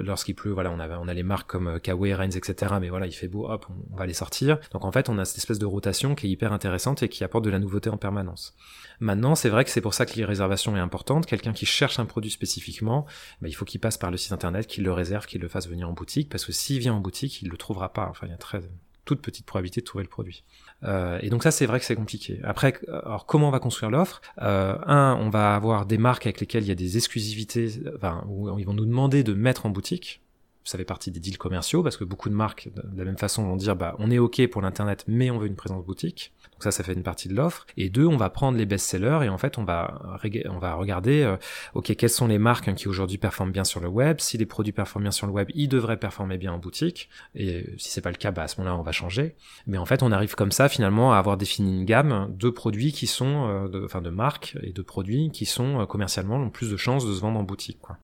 lorsqu'il 0.05 0.35
pleut, 0.35 0.53
voilà, 0.53 0.71
on 0.71 0.79
a, 0.79 0.89
on 0.99 1.09
a 1.09 1.15
les 1.15 1.23
marques 1.23 1.51
comme 1.51 1.69
euh, 1.69 1.79
Kawaii, 1.79 2.15
Reigns, 2.15 2.31
etc. 2.31 2.75
Mais 2.81 2.89
voilà, 2.89 3.07
il 3.07 3.13
fait 3.13 3.29
beau, 3.29 3.49
hop, 3.49 3.67
on, 3.93 3.97
va 3.97 4.07
les 4.07 4.15
sortir. 4.15 4.59
Donc 4.73 4.85
en 4.85 4.93
fait, 4.93 5.09
on 5.09 5.19
a 5.19 5.25
cette 5.25 5.39
espèce 5.39 5.59
de 5.59 5.67
rotation 5.67 6.15
qui 6.15 6.27
est 6.27 6.31
hyper 6.31 6.53
intéressante 6.53 7.03
et 7.03 7.09
qui 7.09 7.25
apporte 7.25 7.45
de 7.45 7.51
la 7.51 7.59
nouveauté 7.59 7.91
en 7.91 7.97
permanence. 7.97 8.55
Maintenant, 9.01 9.35
c'est 9.35 9.49
vrai 9.49 9.65
que 9.65 9.71
c'est 9.71 9.81
pour 9.81 9.95
ça 9.95 10.07
que 10.07 10.15
les 10.15 10.25
réservations 10.25 10.77
est 10.77 10.81
importante. 10.81 11.27
Quelqu'un 11.27 11.53
qui 11.53 11.67
cherche 11.67 11.99
un 11.99 12.07
produit 12.07 12.31
spécifiquement, 12.31 13.07
bah, 13.41 13.49
il 13.49 13.53
faut 13.53 13.65
qu'il 13.65 13.81
passe 13.81 13.99
par 13.99 14.11
le 14.11 14.17
site 14.17 14.33
internet, 14.33 14.67
qu'il 14.67 14.85
le 14.85 14.93
réserve, 14.93 15.27
qu'il 15.27 15.41
le 15.41 15.49
fasse 15.49 15.69
venir 15.69 15.89
en 15.89 15.93
boutique, 15.93 16.29
parce 16.29 16.45
que 16.45 16.53
s'il 16.53 16.79
vient 16.79 16.95
en 16.95 17.01
boutique, 17.01 17.43
il 17.43 17.49
le 17.49 17.57
trouvera 17.57 17.93
pas. 17.93 18.07
Enfin, 18.09 18.27
il 18.27 18.31
y 18.31 18.35
a 18.35 18.39
très 18.39 18.61
toute 19.05 19.21
petite 19.21 19.47
probabilité 19.47 19.81
de 19.81 19.87
trouver 19.87 20.05
le 20.05 20.11
produit. 20.11 20.45
Euh, 20.85 21.19
et 21.23 21.31
donc 21.31 21.43
ça, 21.43 21.51
c'est 21.51 21.67
vrai 21.67 21.81
que 21.81 21.87
c'est 21.87 21.97
compliqué. 21.97 22.41
Après, 22.45 22.75
alors 22.89 23.27
comment 23.27 23.49
on 23.49 23.51
va 23.51 23.61
construire 23.61 23.91
l'offre? 23.91 24.21
Euh, 24.43 24.77
Un, 24.87 25.17
on 25.21 25.31
va 25.31 25.55
avoir 25.55 25.87
des 25.87 25.99
marques 25.99 26.27
avec 26.27 26.41
lesquelles 26.41 26.65
il 26.65 26.69
y 26.69 26.73
a 26.73 26.77
des 26.77 26.97
exclusivités, 26.97 27.71
enfin, 27.97 28.25
où 28.29 28.59
ils 28.59 28.67
vont 28.67 28.75
nous 28.75 28.87
demander 28.87 29.23
de 29.23 29.35
mettre 29.35 29.67
en 29.67 29.71
boutique 29.71 30.21
ça 30.65 30.79
fait 30.79 30.85
partie 30.85 31.11
des 31.11 31.21
deals 31.21 31.39
commerciaux 31.39 31.83
parce 31.83 31.97
que 31.97 32.05
beaucoup 32.05 32.29
de 32.29 32.35
marques 32.35 32.71
de 32.75 32.99
la 32.99 33.05
même 33.05 33.19
façon 33.19 33.45
vont 33.45 33.57
dire 33.57 33.77
bah 33.77 33.95
on 33.99 34.11
est 34.11 34.19
ok 34.19 34.47
pour 34.49 34.63
l'internet 34.63 35.05
mais 35.07 35.31
on 35.31 35.39
veut 35.39 35.47
une 35.47 35.57
présence 35.57 35.85
boutique. 35.85 36.33
Donc 36.53 36.63
ça 36.63 36.71
ça 36.71 36.83
fait 36.83 36.95
une 36.95 37.03
partie 37.03 37.29
de 37.29 37.35
l'offre. 37.35 37.67
Et 37.77 37.91
deux 37.91 38.07
on 38.07 38.17
va 38.17 38.31
prendre 38.31 38.57
les 38.57 38.67
best-sellers 38.67 39.21
et 39.25 39.29
en 39.29 39.39
fait 39.39 39.59
on 39.59 39.65
va 39.65 40.19
on 40.49 40.59
va 40.59 40.75
regarder 40.75 41.23
euh, 41.23 41.37
ok 41.75 41.95
quelles 41.97 42.11
sont 42.11 42.27
les 42.27 42.39
marques 42.39 42.75
qui 42.75 42.89
aujourd'hui 42.89 43.19
performent 43.19 43.53
bien 43.53 43.65
sur 43.65 43.81
le 43.81 43.89
web. 43.89 44.21
Si 44.21 44.39
les 44.39 44.47
produits 44.47 44.73
performent 44.73 45.05
bien 45.05 45.11
sur 45.11 45.27
le 45.27 45.33
web 45.33 45.49
ils 45.55 45.69
devraient 45.69 45.99
performer 45.99 46.39
bien 46.39 46.53
en 46.53 46.59
boutique. 46.59 47.11
Et 47.35 47.67
si 47.77 47.91
c'est 47.91 48.01
pas 48.01 48.11
le 48.11 48.17
cas 48.17 48.31
bah 48.31 48.43
à 48.43 48.49
ce 48.49 48.59
moment-là 48.61 48.79
on 48.79 48.83
va 48.83 48.93
changer. 48.93 49.37
Mais 49.67 49.79
en 49.79 49.85
fait 49.85 50.03
on 50.03 50.13
arrive 50.13 50.35
comme 50.35 50.53
ça 50.53 50.69
finalement 50.69 51.13
à 51.13 51.19
avoir 51.19 51.37
défini 51.37 51.79
une 51.81 51.85
gamme 51.85 52.35
de 52.37 52.49
produits 52.49 52.93
qui 52.93 53.07
sont 53.07 53.49
euh, 53.49 53.85
enfin 53.85 54.01
de 54.01 54.11
marques 54.11 54.57
et 54.63 54.73
de 54.73 54.83
produits 54.83 55.31
qui 55.31 55.45
sont 55.45 55.81
euh, 55.81 55.87
commercialement 55.87 56.37
ont 56.37 56.51
plus 56.51 56.71
de 56.71 56.77
chances 56.77 57.07
de 57.07 57.13
se 57.13 57.21
vendre 57.21 57.39
en 57.39 57.43
boutique 57.43 57.79
quoi. 57.81 57.99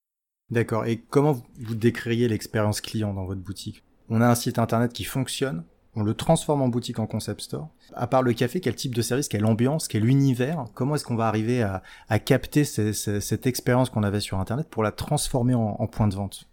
D'accord. 0.50 0.87
Et 0.87 0.99
comment 0.99 1.42
vous 1.61 1.75
décririez 1.75 2.28
l'expérience 2.28 2.80
client 2.80 3.14
dans 3.14 3.25
votre 3.25 3.40
boutique? 3.40 3.85
On 4.09 4.21
a 4.21 4.28
un 4.28 4.35
site 4.35 4.59
internet 4.59 4.92
qui 4.92 5.04
fonctionne, 5.04 5.64
on 5.95 6.02
le 6.02 6.14
transforme 6.14 6.62
en 6.62 6.69
boutique 6.69 6.99
en 6.99 7.07
concept 7.07 7.42
store. 7.42 7.69
À 7.95 8.07
part 8.07 8.23
le 8.23 8.33
café, 8.33 8.61
quel 8.61 8.75
type 8.75 8.95
de 8.95 9.02
service, 9.02 9.28
quelle 9.28 9.45
ambiance, 9.45 9.88
quel 9.88 10.04
univers? 10.04 10.64
Comment 10.75 10.95
est-ce 10.95 11.04
qu'on 11.04 11.16
va 11.16 11.26
arriver 11.26 11.62
à, 11.62 12.19
capter 12.19 12.64
cette 12.64 13.47
expérience 13.47 13.90
qu'on 13.90 14.02
avait 14.02 14.21
sur 14.21 14.38
internet 14.38 14.69
pour 14.69 14.83
la 14.83 14.92
transformer 14.92 15.54
en, 15.54 15.87
point 15.87 16.09
de 16.09 16.14
vente? 16.14 16.49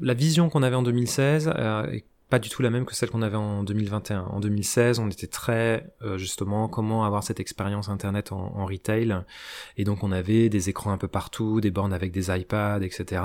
La 0.00 0.14
vision 0.14 0.48
qu'on 0.48 0.62
avait 0.62 0.76
en 0.76 0.82
2016 0.82 1.52
euh, 1.54 1.98
pas 2.30 2.38
du 2.38 2.48
tout 2.48 2.62
la 2.62 2.70
même 2.70 2.86
que 2.86 2.94
celle 2.94 3.10
qu'on 3.10 3.22
avait 3.22 3.36
en 3.36 3.64
2021. 3.64 4.22
En 4.22 4.38
2016, 4.38 5.00
on 5.00 5.10
était 5.10 5.26
très 5.26 5.92
euh, 6.02 6.16
justement 6.16 6.68
comment 6.68 7.04
avoir 7.04 7.24
cette 7.24 7.40
expérience 7.40 7.88
internet 7.88 8.30
en, 8.32 8.64
retail, 8.64 9.16
et 9.76 9.84
donc 9.84 10.04
on 10.04 10.12
avait 10.12 10.48
des 10.48 10.68
écrans 10.68 10.92
un 10.92 10.98
peu 10.98 11.08
partout, 11.08 11.60
des 11.60 11.72
bornes 11.72 11.92
avec 11.92 12.12
des 12.12 12.30
iPads, 12.30 12.82
etc. 12.82 13.22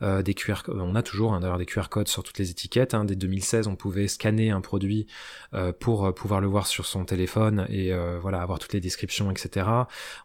Euh, 0.00 0.22
des 0.22 0.32
QR, 0.32 0.62
on 0.68 0.94
a 0.94 1.02
toujours 1.02 1.34
hein, 1.34 1.40
d'ailleurs 1.40 1.58
des 1.58 1.66
QR 1.66 1.88
codes 1.90 2.08
sur 2.08 2.22
toutes 2.22 2.38
les 2.38 2.50
étiquettes. 2.50 2.94
Hein. 2.94 3.04
Dès 3.04 3.14
2016, 3.14 3.66
on 3.66 3.76
pouvait 3.76 4.08
scanner 4.08 4.50
un 4.50 4.62
produit 4.62 5.06
euh, 5.52 5.72
pour 5.72 6.14
pouvoir 6.14 6.40
le 6.40 6.46
voir 6.46 6.66
sur 6.66 6.86
son 6.86 7.04
téléphone 7.04 7.66
et 7.68 7.92
voilà 8.20 8.40
avoir 8.40 8.58
toutes 8.58 8.72
les 8.72 8.80
descriptions, 8.80 9.30
etc. 9.30 9.66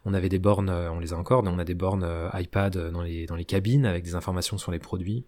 On 0.06 0.14
avait 0.14 0.30
des 0.30 0.38
bornes, 0.38 0.70
on 0.70 1.00
les 1.00 1.12
a 1.12 1.16
encore, 1.16 1.42
mais 1.42 1.50
on 1.50 1.58
a 1.58 1.64
des 1.64 1.74
bornes 1.74 2.08
iPad 2.32 2.90
dans 2.90 3.02
les 3.02 3.26
dans 3.26 3.36
les 3.36 3.44
cabines 3.44 3.84
avec 3.84 4.04
des 4.04 4.14
informations 4.14 4.56
sur 4.56 4.72
les 4.72 4.78
produits. 4.78 5.26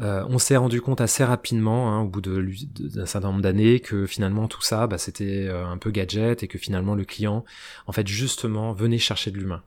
Euh, 0.00 0.24
on 0.28 0.38
s'est 0.38 0.56
rendu 0.56 0.80
compte 0.80 1.00
assez 1.00 1.24
rapidement, 1.24 1.92
hein, 1.92 2.00
au 2.00 2.08
bout 2.08 2.20
d'un 2.20 3.06
certain 3.06 3.28
nombre 3.28 3.42
d'années, 3.42 3.80
que 3.80 4.06
finalement 4.06 4.48
tout 4.48 4.62
ça, 4.62 4.86
bah, 4.86 4.98
c'était 4.98 5.46
euh, 5.48 5.66
un 5.66 5.78
peu 5.78 5.90
gadget 5.90 6.42
et 6.42 6.48
que 6.48 6.58
finalement 6.58 6.94
le 6.94 7.04
client, 7.04 7.44
en 7.86 7.92
fait, 7.92 8.06
justement, 8.06 8.72
venait 8.72 8.98
chercher 8.98 9.30
de 9.30 9.38
l'humain 9.38 9.62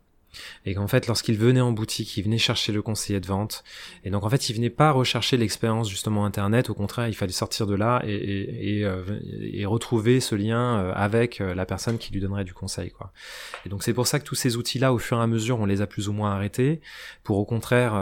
et 0.66 0.74
qu'en 0.76 0.88
fait 0.88 1.08
lorsqu'il 1.08 1.38
venait 1.38 1.62
en 1.62 1.72
boutique 1.72 2.18
il 2.18 2.24
venait 2.24 2.38
chercher 2.38 2.72
le 2.72 2.82
conseiller 2.82 3.20
de 3.20 3.28
vente. 3.28 3.64
Et 4.04 4.10
donc 4.10 4.24
en 4.24 4.30
fait 4.30 4.50
il 4.50 4.54
venait 4.56 4.70
pas 4.70 4.92
rechercher 4.92 5.38
l'expérience 5.38 5.90
justement 5.90 6.26
internet. 6.26 6.70
Au 6.70 6.74
contraire 6.74 7.08
il 7.08 7.16
fallait 7.16 7.32
sortir 7.32 7.68
de 7.68 7.76
là 7.76 8.02
et, 8.06 8.80
et, 8.80 8.86
euh, 8.86 9.04
retrouver 9.66 10.20
ce 10.20 10.36
lien 10.36 10.80
euh, 10.80 10.94
avec 10.96 11.42
euh, 11.42 11.56
la 11.56 11.66
personne 11.66 11.98
qui 11.98 12.14
lui 12.14 12.22
donnerait 12.22 12.44
du 12.44 12.54
conseil 12.54 12.92
quoi. 12.92 13.12
Et 13.66 13.70
donc 13.70 13.84
c'est 13.84 13.94
pour 13.94 14.08
ça 14.08 14.20
que 14.20 14.26
tous 14.26 14.36
ces 14.36 14.58
outils 14.58 14.80
là 14.80 14.94
au 14.94 15.00
fur 15.00 15.18
et 15.18 15.22
à 15.22 15.28
mesure 15.28 15.60
on 15.60 15.66
les 15.66 15.82
a 15.82 15.88
plus 15.88 16.10
ou 16.10 16.14
moins 16.14 16.32
arrêtés 16.32 16.82
pour 17.24 17.38
au 17.38 17.46
contraire 17.46 17.94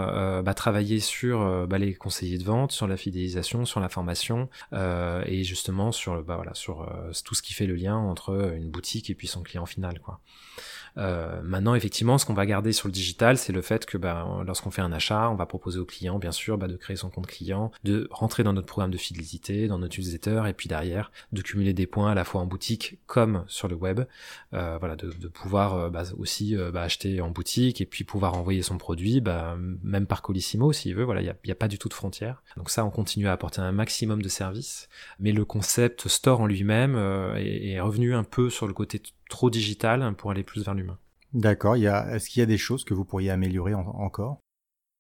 bah, 0.44 0.54
travailler 0.54 1.00
sur 1.00 1.68
bah, 1.68 1.78
les 1.78 1.94
conseillers 1.94 2.38
de 2.38 2.44
vente 2.44 2.72
sur 2.72 2.88
la 2.88 2.98
fidélisation 2.98 3.66
sur 3.66 3.80
la 3.80 3.90
formation 3.90 4.50
et 4.74 5.44
justement 5.44 5.92
sur 5.92 6.22
bah, 6.24 6.36
voilà 6.36 6.54
sur 6.54 6.90
tout 7.24 7.36
ce 7.36 7.42
qui 7.42 7.54
fait 7.54 7.66
le 7.66 7.76
lien 7.76 7.96
entre 7.96 8.54
une 8.56 8.70
boutique 8.70 9.10
et 9.10 9.16
puis 9.16 9.28
son 9.28 9.42
client 9.42 9.66
final 9.66 10.00
quoi. 10.00 10.20
Maintenant, 10.96 11.74
effectivement, 11.76 12.18
qu'on 12.26 12.34
va 12.34 12.46
garder 12.46 12.72
sur 12.74 12.88
le 12.88 12.94
digital, 12.94 13.38
c'est 13.38 13.54
le 13.54 13.62
fait 13.62 13.86
que 13.86 13.98
bah, 13.98 14.44
lorsqu'on 14.46 14.72
fait 14.72 14.82
un 14.82 14.92
achat, 14.92 15.30
on 15.30 15.36
va 15.36 15.46
proposer 15.46 15.80
au 15.80 15.86
client, 15.86 16.20
bien 16.20 16.32
sûr, 16.32 16.58
bah, 16.58 16.68
de 16.68 16.76
créer 16.76 16.96
son 16.96 17.10
compte 17.10 17.28
client, 17.28 17.72
de 17.84 18.08
rentrer 18.12 18.44
dans 18.44 18.54
notre 18.54 18.68
programme 18.68 18.92
de 18.92 18.98
fidélité, 18.98 19.68
dans 19.68 19.80
notre 19.80 19.96
utilisateur, 19.96 20.48
et 20.48 20.54
puis 20.54 20.68
derrière, 20.68 21.12
de 21.32 21.42
cumuler 21.42 21.74
des 21.74 21.88
points 21.88 22.12
à 22.12 22.16
la 22.16 22.24
fois 22.24 22.42
en 22.42 22.46
boutique 22.46 23.00
comme 23.06 23.44
sur 23.48 23.68
le 23.68 23.76
web. 23.76 24.02
Euh, 24.54 24.78
voilà, 24.80 24.96
de, 24.96 25.28
pouvoir 25.28 25.76
euh, 25.76 25.90
bah, 25.90 26.04
aussi 26.18 26.56
euh, 26.56 26.72
acheter 26.74 27.22
en 27.22 27.30
boutique 27.30 27.82
et 27.82 27.86
puis 27.86 28.04
pouvoir 28.04 28.36
envoyer 28.36 28.62
son 28.62 28.78
produit, 28.78 29.22
même 29.84 30.06
par 30.06 30.22
Colissimo 30.22 30.74
s'il 30.74 30.96
veut. 30.96 31.04
Voilà, 31.04 31.22
il 31.22 31.26
n'y 31.26 31.30
a, 31.30 31.54
a, 31.54 31.56
pas 31.56 31.68
du 31.68 31.78
tout 31.78 31.90
de 31.90 31.94
frontières. 31.94 32.44
Donc 32.58 32.70
ça, 32.70 32.86
on 32.86 32.90
continue 32.90 33.28
à 33.28 33.32
apporter 33.32 33.62
un 33.62 33.72
maximum 33.72 34.22
de 34.22 34.30
services, 34.30 34.90
mais 35.20 35.32
le 35.32 35.46
concept 35.46 36.08
store 36.08 36.42
en 36.42 36.48
lui-même 36.48 36.96
est 37.38 37.80
revenu 37.80 38.14
un 38.14 38.24
peu 38.24 38.50
sur 38.50 38.68
le 38.68 38.74
côté 38.74 39.02
trop 39.30 39.50
digital 39.50 40.14
pour 40.16 40.32
aller 40.32 40.44
plus 40.44 40.64
vers 40.64 40.74
l'humain. 40.74 40.98
D'accord. 41.34 41.76
Est-ce 41.76 42.30
qu'il 42.30 42.40
y 42.40 42.44
a 42.44 42.48
des 42.48 42.58
choses 42.58 42.84
que 42.84 42.94
vous 42.94 43.06
pourriez 43.06 43.32
améliorer 43.32 43.74
encore? 43.74 44.40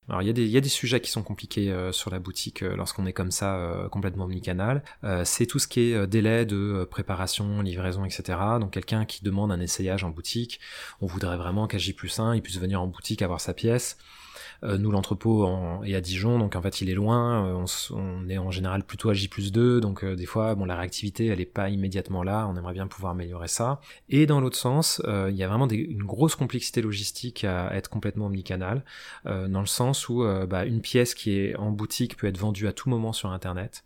Alors 0.10 0.22
il 0.22 0.28
y, 0.28 0.30
a 0.30 0.34
des, 0.34 0.44
il 0.44 0.50
y 0.50 0.58
a 0.58 0.62
des 0.62 0.70
sujets 0.70 1.00
qui 1.00 1.10
sont 1.10 1.24
compliqués 1.24 1.72
euh, 1.72 1.94
sur 1.94 2.12
la 2.12 2.20
boutique 2.20 2.62
euh, 2.62 2.76
lorsqu'on 2.76 3.06
est 3.06 3.14
comme 3.14 3.32
ça 3.32 3.56
euh, 3.56 3.88
complètement 3.88 4.26
omnicanal. 4.26 4.84
c'est 5.24 5.46
tout 5.46 5.60
ce 5.60 5.68
qui 5.68 5.80
est 5.80 6.08
délai 6.08 6.46
de 6.46 6.86
préparation, 6.90 7.62
livraison, 7.62 8.04
etc. 8.04 8.38
Donc 8.60 8.72
quelqu'un 8.72 9.06
qui 9.06 9.24
demande 9.24 9.52
un 9.52 9.62
essayage 9.62 10.04
en 10.04 10.10
boutique, 10.10 10.60
on 11.02 11.06
voudrait 11.06 11.38
vraiment 11.38 11.68
qu'à 11.68 11.78
J 11.78 11.94
plus 11.94 12.20
1, 12.20 12.36
il 12.36 12.42
puisse 12.42 12.60
venir 12.60 12.82
en 12.82 12.88
boutique 12.88 13.22
avoir 13.22 13.40
sa 13.40 13.54
pièce. 13.54 13.98
Euh, 14.64 14.78
nous, 14.78 14.92
l'entrepôt 14.92 15.84
est 15.84 15.96
à 15.96 16.02
Dijon, 16.02 16.40
donc 16.40 16.56
en 16.56 16.62
fait, 16.62 16.82
il 16.82 16.90
est 16.90 16.94
loin. 16.94 17.48
Euh, 17.48 17.66
on, 17.92 18.30
est 18.30 18.38
en 18.38 18.52
général 18.52 18.84
plutôt 18.84 19.10
à 19.10 19.14
J 19.14 19.28
plus 19.28 19.52
2, 19.52 19.82
donc 19.82 20.04
euh, 20.04 20.16
des 20.16 20.26
fois, 20.26 20.56
bon, 20.56 20.66
la 20.66 20.76
réactivité, 20.76 21.28
elle 21.28 21.42
est 21.42 21.46
pas 21.46 21.70
immédiatement 21.70 22.24
là. 22.24 22.48
On 22.50 22.56
aimerait 22.56 22.74
bien 22.74 22.88
pouvoir 22.88 23.14
améliorer 23.14 23.48
ça. 23.48 23.82
Et 24.10 24.26
dans 24.26 24.40
l'autre 24.40 24.58
sens, 24.58 25.02
il 25.06 25.36
y 25.36 25.44
a 25.44 25.48
vraiment 25.48 25.68
une 25.68 26.04
grosse 26.04 26.36
complexité 26.36 26.82
logistique 26.82 27.44
à 27.44 27.76
être 27.76 27.90
complètement 27.90 28.28
omnicanal, 28.28 28.84
dans 29.26 29.60
le 29.60 29.66
sens 29.66 30.10
où 30.10 30.24
bah, 30.48 30.66
une 30.66 30.82
pièce 30.82 31.14
qui 31.14 31.38
est 31.38 31.56
en 31.56 31.72
boutique 31.72 32.18
peut 32.18 32.28
être 32.28 32.38
vendue 32.38 32.68
à 32.68 32.74
tout 32.74 32.90
moment 32.90 33.14
sur 33.14 33.32
Internet. 33.32 33.84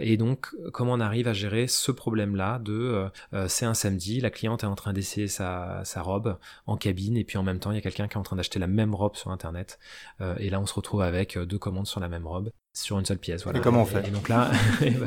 et 0.00 0.16
donc, 0.16 0.48
comment 0.72 0.92
on 0.92 1.00
arrive 1.00 1.28
à 1.28 1.32
gérer 1.32 1.66
ce 1.66 1.92
problème-là 1.92 2.58
de 2.58 3.06
c'est 3.48 3.66
un 3.66 3.74
samedi, 3.74 4.20
la 4.20 4.30
cliente 4.30 4.64
est 4.64 4.66
en 4.66 4.74
train 4.74 4.92
d'essayer 4.92 5.28
sa, 5.28 5.82
sa 5.84 6.02
robe 6.02 6.38
en 6.66 6.76
cabine, 6.76 7.16
et 7.16 7.24
puis 7.24 7.38
en 7.38 7.42
même 7.42 7.58
temps, 7.58 7.70
il 7.70 7.76
y 7.76 7.78
a 7.78 7.82
quelqu'un 7.82 8.08
qui 8.08 8.14
est 8.14 8.20
en 8.20 8.22
train 8.22 8.36
d'acheter 8.36 8.58
la 8.58 8.66
même 8.66 8.94
robe 8.94 9.16
sur 9.16 9.30
Internet. 9.30 9.78
Euh, 10.20 10.34
et 10.38 10.50
là, 10.50 10.60
on 10.60 10.66
se 10.66 10.74
retrouve 10.74 11.02
avec 11.02 11.36
euh, 11.36 11.44
deux 11.44 11.58
commandes 11.58 11.86
sur 11.86 12.00
la 12.00 12.08
même 12.08 12.26
robe 12.26 12.50
sur 12.74 12.98
une 12.98 13.04
seule 13.04 13.18
pièce. 13.18 13.44
Voilà. 13.44 13.58
Et 13.58 13.62
comment 13.62 13.82
on 13.82 13.84
fait 13.84 14.06
et, 14.08 14.10
donc 14.10 14.28
là, 14.28 14.50
bah, 14.80 15.06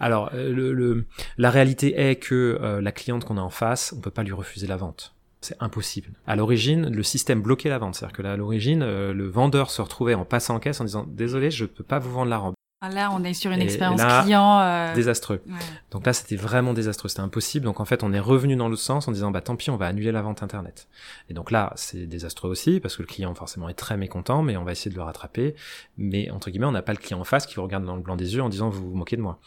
alors 0.00 0.30
euh, 0.34 0.52
le, 0.52 0.74
le, 0.74 1.06
la 1.38 1.50
réalité 1.50 1.98
est 1.98 2.16
que 2.16 2.58
la 2.82 2.92
cliente 2.92 3.24
qu'on 3.24 3.38
a 3.38 3.40
en 3.40 3.50
face, 3.50 3.94
on 3.96 4.00
peut 4.00 4.10
pas 4.10 4.22
lui 4.22 4.32
refuser 4.32 4.66
la 4.66 4.76
vente. 4.76 5.14
C'est 5.40 5.56
impossible. 5.60 6.10
À 6.26 6.36
l'origine, 6.36 6.90
le 6.90 7.02
système 7.02 7.40
bloquait 7.40 7.68
la 7.68 7.78
vente. 7.78 7.94
C'est-à-dire 7.94 8.16
que 8.16 8.22
là, 8.22 8.32
à 8.32 8.36
l'origine, 8.36 8.84
le 8.84 9.28
vendeur 9.28 9.70
se 9.70 9.80
retrouvait 9.80 10.14
en 10.14 10.24
passant 10.24 10.56
en 10.56 10.58
caisse 10.58 10.80
en 10.80 10.84
disant 10.84 11.06
désolé, 11.08 11.50
je 11.50 11.64
peux 11.64 11.84
pas 11.84 11.98
vous 11.98 12.10
vendre 12.10 12.30
la 12.30 12.38
robe. 12.38 12.55
Ah, 12.86 12.94
là, 12.94 13.10
on 13.12 13.24
est 13.24 13.34
sur 13.34 13.50
une 13.50 13.60
expérience 13.60 14.00
client 14.22 14.60
euh... 14.60 14.94
désastreux. 14.94 15.42
Donc 15.90 16.06
là, 16.06 16.12
c'était 16.12 16.36
vraiment 16.36 16.72
désastreux, 16.72 17.08
c'était 17.08 17.20
impossible. 17.20 17.64
Donc 17.64 17.80
en 17.80 17.84
fait, 17.84 18.02
on 18.02 18.12
est 18.12 18.20
revenu 18.20 18.56
dans 18.56 18.68
le 18.68 18.76
sens 18.76 19.08
en 19.08 19.12
disant 19.12 19.30
bah 19.30 19.40
tant 19.40 19.56
pis, 19.56 19.70
on 19.70 19.76
va 19.76 19.86
annuler 19.86 20.12
la 20.12 20.22
vente 20.22 20.42
internet. 20.42 20.88
Et 21.28 21.34
donc 21.34 21.50
là, 21.50 21.72
c'est 21.76 22.06
désastreux 22.06 22.50
aussi 22.50 22.80
parce 22.80 22.96
que 22.96 23.02
le 23.02 23.08
client 23.08 23.34
forcément 23.34 23.68
est 23.68 23.74
très 23.74 23.96
mécontent, 23.96 24.42
mais 24.42 24.56
on 24.56 24.64
va 24.64 24.72
essayer 24.72 24.90
de 24.90 24.96
le 24.96 25.02
rattraper. 25.02 25.54
Mais 25.98 26.30
entre 26.30 26.50
guillemets, 26.50 26.66
on 26.66 26.72
n'a 26.72 26.82
pas 26.82 26.92
le 26.92 26.98
client 26.98 27.20
en 27.20 27.24
face 27.24 27.46
qui 27.46 27.56
vous 27.56 27.62
regarde 27.62 27.84
dans 27.84 27.96
le 27.96 28.02
blanc 28.02 28.16
des 28.16 28.34
yeux 28.34 28.42
en 28.42 28.48
disant 28.48 28.68
vous 28.68 28.90
vous 28.90 28.96
moquez 28.96 29.16
de 29.16 29.22
moi. 29.22 29.38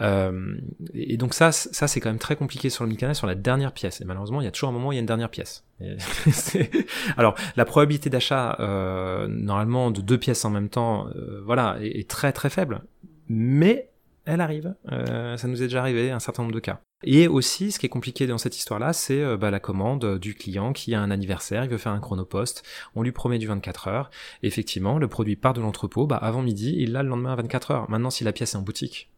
Euh, 0.00 0.56
et 0.94 1.16
donc 1.16 1.34
ça, 1.34 1.52
ça 1.52 1.88
c'est 1.88 2.00
quand 2.00 2.10
même 2.10 2.18
très 2.18 2.36
compliqué 2.36 2.70
sur 2.70 2.84
le 2.84 2.90
Micana 2.90 3.14
sur 3.14 3.26
la 3.26 3.34
dernière 3.34 3.72
pièce. 3.72 4.00
Et 4.00 4.04
malheureusement, 4.04 4.40
il 4.40 4.44
y 4.44 4.48
a 4.48 4.50
toujours 4.50 4.70
un 4.70 4.72
moment 4.72 4.88
où 4.88 4.92
il 4.92 4.96
y 4.96 4.98
a 4.98 5.00
une 5.00 5.06
dernière 5.06 5.30
pièce. 5.30 5.64
Alors 7.16 7.34
la 7.56 7.64
probabilité 7.64 8.10
d'achat 8.10 8.56
euh, 8.60 9.26
normalement 9.28 9.90
de 9.90 10.00
deux 10.00 10.18
pièces 10.18 10.44
en 10.44 10.50
même 10.50 10.68
temps, 10.68 11.08
euh, 11.08 11.42
voilà, 11.44 11.76
est, 11.80 12.08
très 12.08 12.32
très 12.32 12.50
faible 12.50 12.82
mais 13.28 13.90
elle 14.26 14.40
arrive. 14.40 14.74
Euh, 14.90 15.36
ça 15.36 15.48
nous 15.48 15.62
est 15.62 15.66
déjà 15.66 15.80
arrivé 15.80 16.10
un 16.10 16.20
certain 16.20 16.42
nombre 16.42 16.54
de 16.54 16.60
cas. 16.60 16.80
Et 17.02 17.28
aussi, 17.28 17.72
ce 17.72 17.78
qui 17.78 17.86
est 17.86 17.90
compliqué 17.90 18.26
dans 18.26 18.36
cette 18.36 18.56
histoire-là, 18.56 18.92
c'est 18.92 19.22
euh, 19.22 19.36
bah, 19.36 19.50
la 19.50 19.60
commande 19.60 20.18
du 20.18 20.34
client 20.34 20.72
qui 20.72 20.94
a 20.94 21.00
un 21.00 21.10
anniversaire, 21.10 21.64
il 21.64 21.70
veut 21.70 21.78
faire 21.78 21.92
un 21.92 22.00
chronopost, 22.00 22.62
on 22.94 23.02
lui 23.02 23.12
promet 23.12 23.38
du 23.38 23.46
24 23.46 23.88
heures. 23.88 24.10
effectivement, 24.42 24.98
le 24.98 25.08
produit 25.08 25.36
part 25.36 25.54
de 25.54 25.60
l'entrepôt, 25.60 26.06
bah, 26.06 26.16
avant 26.16 26.42
midi, 26.42 26.74
il 26.78 26.92
l'a 26.92 27.02
le 27.02 27.08
lendemain 27.08 27.32
à 27.32 27.36
24 27.36 27.70
heures. 27.70 27.90
Maintenant, 27.90 28.10
si 28.10 28.24
la 28.24 28.32
pièce 28.32 28.54
est 28.54 28.58
en 28.58 28.62
boutique, 28.62 29.10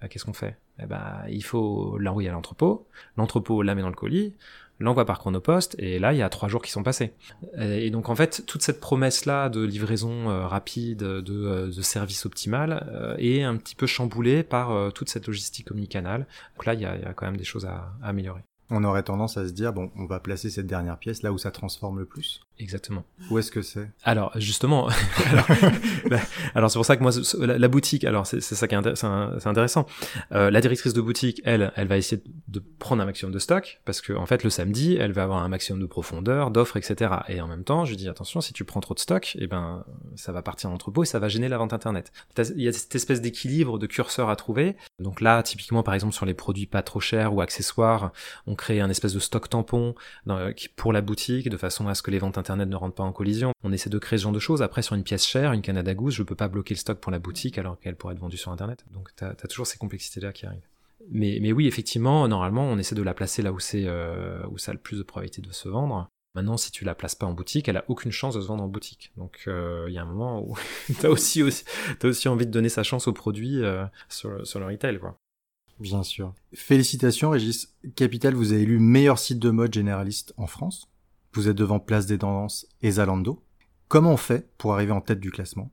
bah, 0.00 0.08
qu'est-ce 0.08 0.24
qu'on 0.24 0.32
fait? 0.32 0.58
Eh 0.80 0.86
ben, 0.86 1.24
Il 1.28 1.42
faut 1.42 1.96
l'envoyer 1.98 2.28
à 2.28 2.32
l'entrepôt, 2.32 2.86
l'entrepôt 3.16 3.62
la 3.62 3.74
met 3.74 3.82
dans 3.82 3.88
le 3.88 3.94
colis, 3.94 4.34
l'envoie 4.80 5.04
par 5.04 5.18
Chronopost, 5.18 5.76
et 5.78 5.98
là, 5.98 6.12
il 6.12 6.18
y 6.18 6.22
a 6.22 6.28
trois 6.28 6.48
jours 6.48 6.62
qui 6.62 6.70
sont 6.70 6.82
passés. 6.82 7.12
Et 7.58 7.90
donc, 7.90 8.08
en 8.08 8.14
fait, 8.14 8.44
toute 8.46 8.62
cette 8.62 8.80
promesse-là 8.80 9.48
de 9.48 9.62
livraison 9.62 10.30
euh, 10.30 10.46
rapide, 10.46 10.98
de, 10.98 11.24
euh, 11.28 11.66
de, 11.66 11.82
service 11.82 12.26
optimal, 12.26 12.86
euh, 12.92 13.16
est 13.18 13.42
un 13.42 13.56
petit 13.56 13.74
peu 13.74 13.86
chamboulée 13.86 14.42
par 14.42 14.92
toute 14.92 15.08
cette 15.08 15.26
logistique 15.26 15.70
omnicanal. 15.70 16.26
Donc 16.56 16.66
là, 16.66 16.74
il 16.74 16.80
y 16.80 16.86
a, 16.86 17.12
quand 17.14 17.26
même 17.26 17.36
des 17.36 17.44
choses 17.44 17.66
à 17.66 17.92
améliorer. 18.02 18.42
On 18.70 18.82
aurait 18.82 19.02
tendance 19.02 19.36
à 19.36 19.46
se 19.46 19.52
dire, 19.52 19.72
bon, 19.72 19.90
on 19.96 20.06
va 20.06 20.20
placer 20.20 20.48
cette 20.50 20.66
dernière 20.66 20.98
pièce 20.98 21.22
là 21.22 21.32
où 21.32 21.38
ça 21.38 21.50
transforme 21.50 21.98
le 21.98 22.06
plus. 22.06 22.40
Exactement. 22.60 23.04
Où 23.30 23.38
est-ce 23.38 23.50
que 23.50 23.62
c'est? 23.62 23.90
Alors 24.04 24.30
justement, 24.38 24.88
bah, 26.08 26.20
alors 26.54 26.70
c'est 26.70 26.78
pour 26.78 26.86
ça 26.86 26.96
que 26.96 27.02
moi 27.02 27.10
la, 27.40 27.68
boutique, 27.68 28.04
alors 28.04 28.26
c'est 28.26 28.40
ça 28.40 28.68
qui 28.68 28.76
est, 28.76 29.04
intéressant. 29.46 29.86
Euh, 30.30 30.50
la 30.52 30.60
directrice 30.60 30.92
de 30.92 31.00
boutique, 31.00 31.42
elle, 31.44 31.72
elle 31.74 31.88
va 31.88 31.96
essayer 31.96 32.22
de 32.46 32.62
prendre 32.78 33.02
un 33.02 33.06
maximum 33.06 33.32
de 33.32 33.40
stock 33.40 33.80
parce 33.84 34.00
que 34.00 34.12
en 34.12 34.26
fait 34.26 34.44
le 34.44 34.50
samedi, 34.50 34.96
elle 34.96 35.12
va 35.12 35.24
avoir 35.24 35.42
un 35.42 35.48
maximum 35.48 35.80
de 35.80 35.86
profondeur, 35.86 36.52
d'offres, 36.52 36.76
etc. 36.76 37.12
Et 37.28 37.40
en 37.40 37.48
même 37.48 37.64
temps, 37.64 37.84
je 37.84 37.96
dis 37.96 38.08
attention, 38.08 38.40
si 38.40 38.52
tu 38.52 38.64
prends 38.64 38.80
trop 38.80 38.94
de 38.94 39.00
stock, 39.00 39.36
eh 39.40 39.48
ben 39.48 39.84
ça 40.14 40.30
va 40.30 40.42
partir 40.42 40.70
en 40.70 40.74
entrepôt 40.74 41.02
et 41.02 41.06
ça 41.06 41.18
va 41.18 41.28
gêner 41.28 41.48
la 41.48 41.58
vente 41.58 41.72
internet. 41.72 42.12
Il 42.38 42.62
y 42.62 42.68
a 42.68 42.72
cette 42.72 42.94
espèce 42.94 43.20
d'équilibre, 43.20 43.80
de 43.80 43.86
curseur 43.86 44.30
à 44.30 44.36
trouver. 44.36 44.76
Donc 45.00 45.20
là, 45.20 45.42
typiquement 45.42 45.82
par 45.82 45.94
exemple 45.94 46.14
sur 46.14 46.24
les 46.24 46.34
produits 46.34 46.66
pas 46.66 46.82
trop 46.82 47.00
chers 47.00 47.34
ou 47.34 47.40
accessoires, 47.40 48.12
on 48.46 48.54
crée 48.54 48.80
un 48.80 48.90
espèce 48.90 49.12
de 49.12 49.18
stock 49.18 49.48
tampon 49.48 49.96
pour 50.76 50.92
la 50.92 51.00
boutique 51.00 51.48
de 51.48 51.56
façon 51.56 51.88
à 51.88 51.96
ce 51.96 52.02
que 52.02 52.12
les 52.12 52.20
ventes 52.20 52.43
Internet 52.44 52.68
ne 52.68 52.76
rentre 52.76 52.94
pas 52.94 53.02
en 53.02 53.12
collision. 53.12 53.52
On 53.62 53.72
essaie 53.72 53.90
de 53.90 53.98
créer 53.98 54.18
ce 54.18 54.24
genre 54.24 54.32
de 54.32 54.38
choses. 54.38 54.62
Après, 54.62 54.82
sur 54.82 54.94
une 54.94 55.02
pièce 55.02 55.26
chère, 55.26 55.52
une 55.52 55.62
Canada 55.62 55.94
Goose, 55.94 56.14
je 56.14 56.22
peux 56.22 56.34
pas 56.34 56.48
bloquer 56.48 56.74
le 56.74 56.78
stock 56.78 57.00
pour 57.00 57.10
la 57.10 57.18
boutique 57.18 57.58
alors 57.58 57.78
qu'elle 57.78 57.96
pourrait 57.96 58.14
être 58.14 58.20
vendue 58.20 58.36
sur 58.36 58.52
Internet. 58.52 58.84
Donc, 58.92 59.10
tu 59.16 59.24
as, 59.24 59.34
toujours 59.34 59.66
ces 59.66 59.78
complexités-là 59.78 60.32
qui 60.32 60.46
arrivent. 60.46 60.68
Mais, 61.10 61.52
oui, 61.52 61.66
effectivement, 61.66 62.28
normalement, 62.28 62.64
on 62.64 62.78
essaie 62.78 62.94
de 62.94 63.02
la 63.02 63.14
placer 63.14 63.42
là 63.42 63.52
où 63.52 63.58
c'est 63.58 63.84
euh, 63.86 64.46
où 64.50 64.58
ça 64.58 64.70
a 64.70 64.74
le 64.74 64.80
plus 64.80 64.98
de 64.98 65.02
probabilité 65.02 65.42
de 65.42 65.52
se 65.52 65.68
vendre. 65.68 66.08
Maintenant, 66.34 66.56
si 66.56 66.72
tu 66.72 66.84
la 66.84 66.94
places 66.94 67.14
pas 67.14 67.26
en 67.26 67.32
boutique, 67.32 67.68
elle 67.68 67.76
a 67.76 67.84
aucune 67.88 68.10
chance 68.10 68.34
de 68.34 68.40
se 68.40 68.46
vendre 68.46 68.64
en 68.64 68.68
boutique. 68.68 69.12
Donc, 69.16 69.44
euh, 69.46 69.86
il 69.88 69.94
y 69.94 69.98
a 69.98 70.02
un 70.02 70.06
moment 70.06 70.42
où 70.42 70.56
tu 71.00 71.06
as 71.06 71.10
aussi, 71.10 71.42
aussi, 71.42 72.28
envie 72.28 72.46
de 72.46 72.50
donner 72.50 72.68
sa 72.68 72.82
chance 72.82 73.06
au 73.06 73.12
produit 73.12 73.62
euh, 73.62 73.84
sur, 74.08 74.44
sur 74.46 74.58
le 74.58 74.66
retail, 74.66 74.98
quoi. 74.98 75.16
Bien 75.80 76.02
sûr. 76.02 76.34
Félicitations, 76.54 77.30
Régis. 77.30 77.74
Capital 77.96 78.34
vous 78.34 78.52
a 78.52 78.56
élu 78.56 78.78
meilleur 78.78 79.18
site 79.18 79.38
de 79.38 79.50
mode 79.50 79.74
généraliste 79.74 80.32
en 80.36 80.46
France. 80.46 80.88
Vous 81.34 81.48
êtes 81.48 81.56
devant 81.56 81.80
Place 81.80 82.06
des 82.06 82.18
Tendances 82.18 82.66
et 82.82 82.92
Zalando. 82.92 83.42
Comment 83.88 84.12
on 84.12 84.16
fait 84.16 84.48
pour 84.56 84.74
arriver 84.74 84.92
en 84.92 85.00
tête 85.00 85.20
du 85.20 85.30
classement 85.30 85.70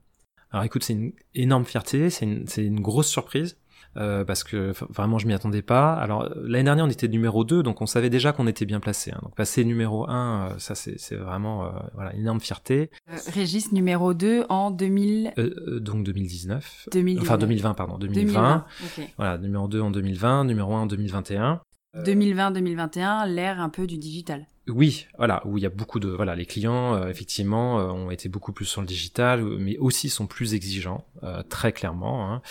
Alors 0.50 0.64
écoute, 0.64 0.82
c'est 0.82 0.92
une 0.92 1.12
énorme 1.34 1.64
fierté, 1.64 2.10
c'est 2.10 2.24
une, 2.24 2.46
une, 2.56 2.80
grosse 2.80 3.08
surprise. 3.08 3.56
Euh, 3.98 4.24
parce 4.24 4.42
que 4.42 4.72
vraiment 4.88 5.18
je 5.18 5.26
m'y 5.26 5.34
attendais 5.34 5.60
pas. 5.60 5.92
Alors 5.92 6.26
l'année 6.36 6.64
dernière 6.64 6.86
on 6.86 6.88
était 6.88 7.08
numéro 7.08 7.44
2 7.44 7.62
donc 7.62 7.82
on 7.82 7.86
savait 7.86 8.08
déjà 8.08 8.32
qu'on 8.32 8.46
était 8.46 8.64
bien 8.64 8.80
placé. 8.80 9.10
Hein. 9.10 9.18
Donc 9.22 9.34
passer 9.34 9.66
numéro 9.66 10.08
1 10.08 10.52
euh, 10.52 10.58
ça 10.58 10.74
c'est 10.74 11.14
vraiment 11.16 11.66
euh, 11.66 11.70
voilà 11.92 12.14
une 12.14 12.20
énorme 12.20 12.40
fierté. 12.40 12.90
Régis 13.34 13.70
numéro 13.70 14.14
2 14.14 14.46
en 14.48 14.70
2000 14.70 15.34
donc 15.80 16.04
2019. 16.04 16.88
2019. 16.90 17.28
Enfin 17.28 17.36
2020 17.38 17.74
pardon 17.74 17.98
2020. 17.98 18.64
2020 18.96 19.10
Voilà 19.18 19.36
numéro 19.36 19.68
2 19.68 19.80
en 19.82 19.90
2020, 19.90 20.44
numéro 20.44 20.74
1 20.74 20.80
en 20.80 20.86
2021. 20.86 21.60
2020-2021 21.94 23.28
l'ère 23.28 23.60
un 23.60 23.68
peu 23.68 23.86
du 23.86 23.98
digital. 23.98 24.46
Oui, 24.68 25.08
voilà, 25.18 25.42
où 25.44 25.58
il 25.58 25.64
y 25.64 25.66
a 25.66 25.70
beaucoup 25.70 25.98
de 25.98 26.08
voilà, 26.08 26.36
les 26.36 26.46
clients 26.46 26.94
euh, 26.94 27.08
effectivement 27.08 27.80
euh, 27.80 27.86
ont 27.90 28.12
été 28.12 28.28
beaucoup 28.28 28.52
plus 28.52 28.64
sur 28.64 28.80
le 28.80 28.86
digital, 28.86 29.42
mais 29.42 29.76
aussi 29.78 30.08
sont 30.08 30.28
plus 30.28 30.54
exigeants, 30.54 31.04
euh, 31.24 31.42
très 31.42 31.72
clairement. 31.72 32.32
Hein. 32.32 32.42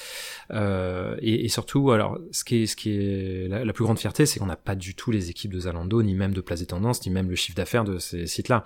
Et, 1.22 1.48
surtout, 1.48 1.92
alors, 1.92 2.20
ce 2.32 2.44
qui 2.44 2.64
est 2.64 2.66
ce 2.66 2.76
qui 2.76 2.92
est 2.92 3.48
la, 3.48 3.72
plus 3.72 3.86
grande 3.86 3.98
fierté, 3.98 4.26
c'est 4.26 4.40
qu'on 4.40 4.46
n'a 4.46 4.58
pas 4.58 4.76
du 4.76 4.94
tout 4.94 5.12
les 5.12 5.30
équipes 5.30 5.54
de 5.54 5.62
Zalando, 5.62 6.04
ni 6.04 6.14
même 6.14 6.34
de 6.34 6.42
Place 6.42 6.60
des 6.60 6.66
Tendances, 6.66 7.06
ni 7.06 7.14
même 7.14 7.30
le 7.30 7.36
chiffre 7.36 7.56
d'affaires 7.56 7.86
de 7.86 7.98
ces 7.98 8.28
sites-là. 8.28 8.66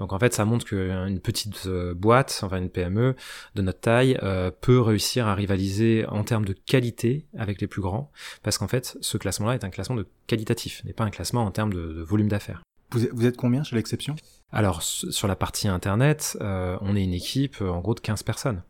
Donc 0.00 0.12
en 0.12 0.18
fait, 0.18 0.34
ça 0.34 0.44
montre 0.44 0.66
qu'une 0.66 1.20
petite 1.20 1.68
boîte, 1.68 2.40
enfin 2.42 2.58
une 2.58 2.70
PME 2.70 3.14
de 3.54 3.62
notre 3.62 3.80
taille, 3.80 4.18
peut 4.60 4.80
réussir 4.80 5.28
à 5.28 5.36
rivaliser 5.36 6.06
en 6.08 6.24
termes 6.24 6.44
de 6.44 6.54
qualité 6.54 7.26
avec 7.38 7.60
les 7.60 7.68
plus 7.68 7.82
grands, 7.82 8.10
parce 8.42 8.58
qu'en 8.58 8.68
fait, 8.68 8.98
ce 9.00 9.16
classement-là 9.16 9.54
est 9.54 9.64
un 9.64 9.70
classement 9.70 9.96
de 9.96 10.08
qualitatif, 10.26 10.82
n'est 10.84 10.92
pas 10.92 11.04
un 11.04 11.10
classement 11.10 11.44
en 11.44 11.52
termes 11.52 11.72
de 11.72 12.02
volume 12.02 12.28
d'affaires. 12.28 12.62
Vous 12.92 13.26
êtes 13.26 13.36
combien 13.36 13.62
chez 13.62 13.76
l'exception? 13.76 14.16
Alors, 14.52 14.82
sur 14.82 15.28
la 15.28 15.36
partie 15.36 15.68
Internet, 15.68 16.36
euh, 16.40 16.76
on 16.80 16.96
est 16.96 17.04
une 17.04 17.14
équipe 17.14 17.56
euh, 17.60 17.70
en 17.70 17.80
gros 17.80 17.94
de 17.94 18.00
15 18.00 18.22
personnes. 18.22 18.62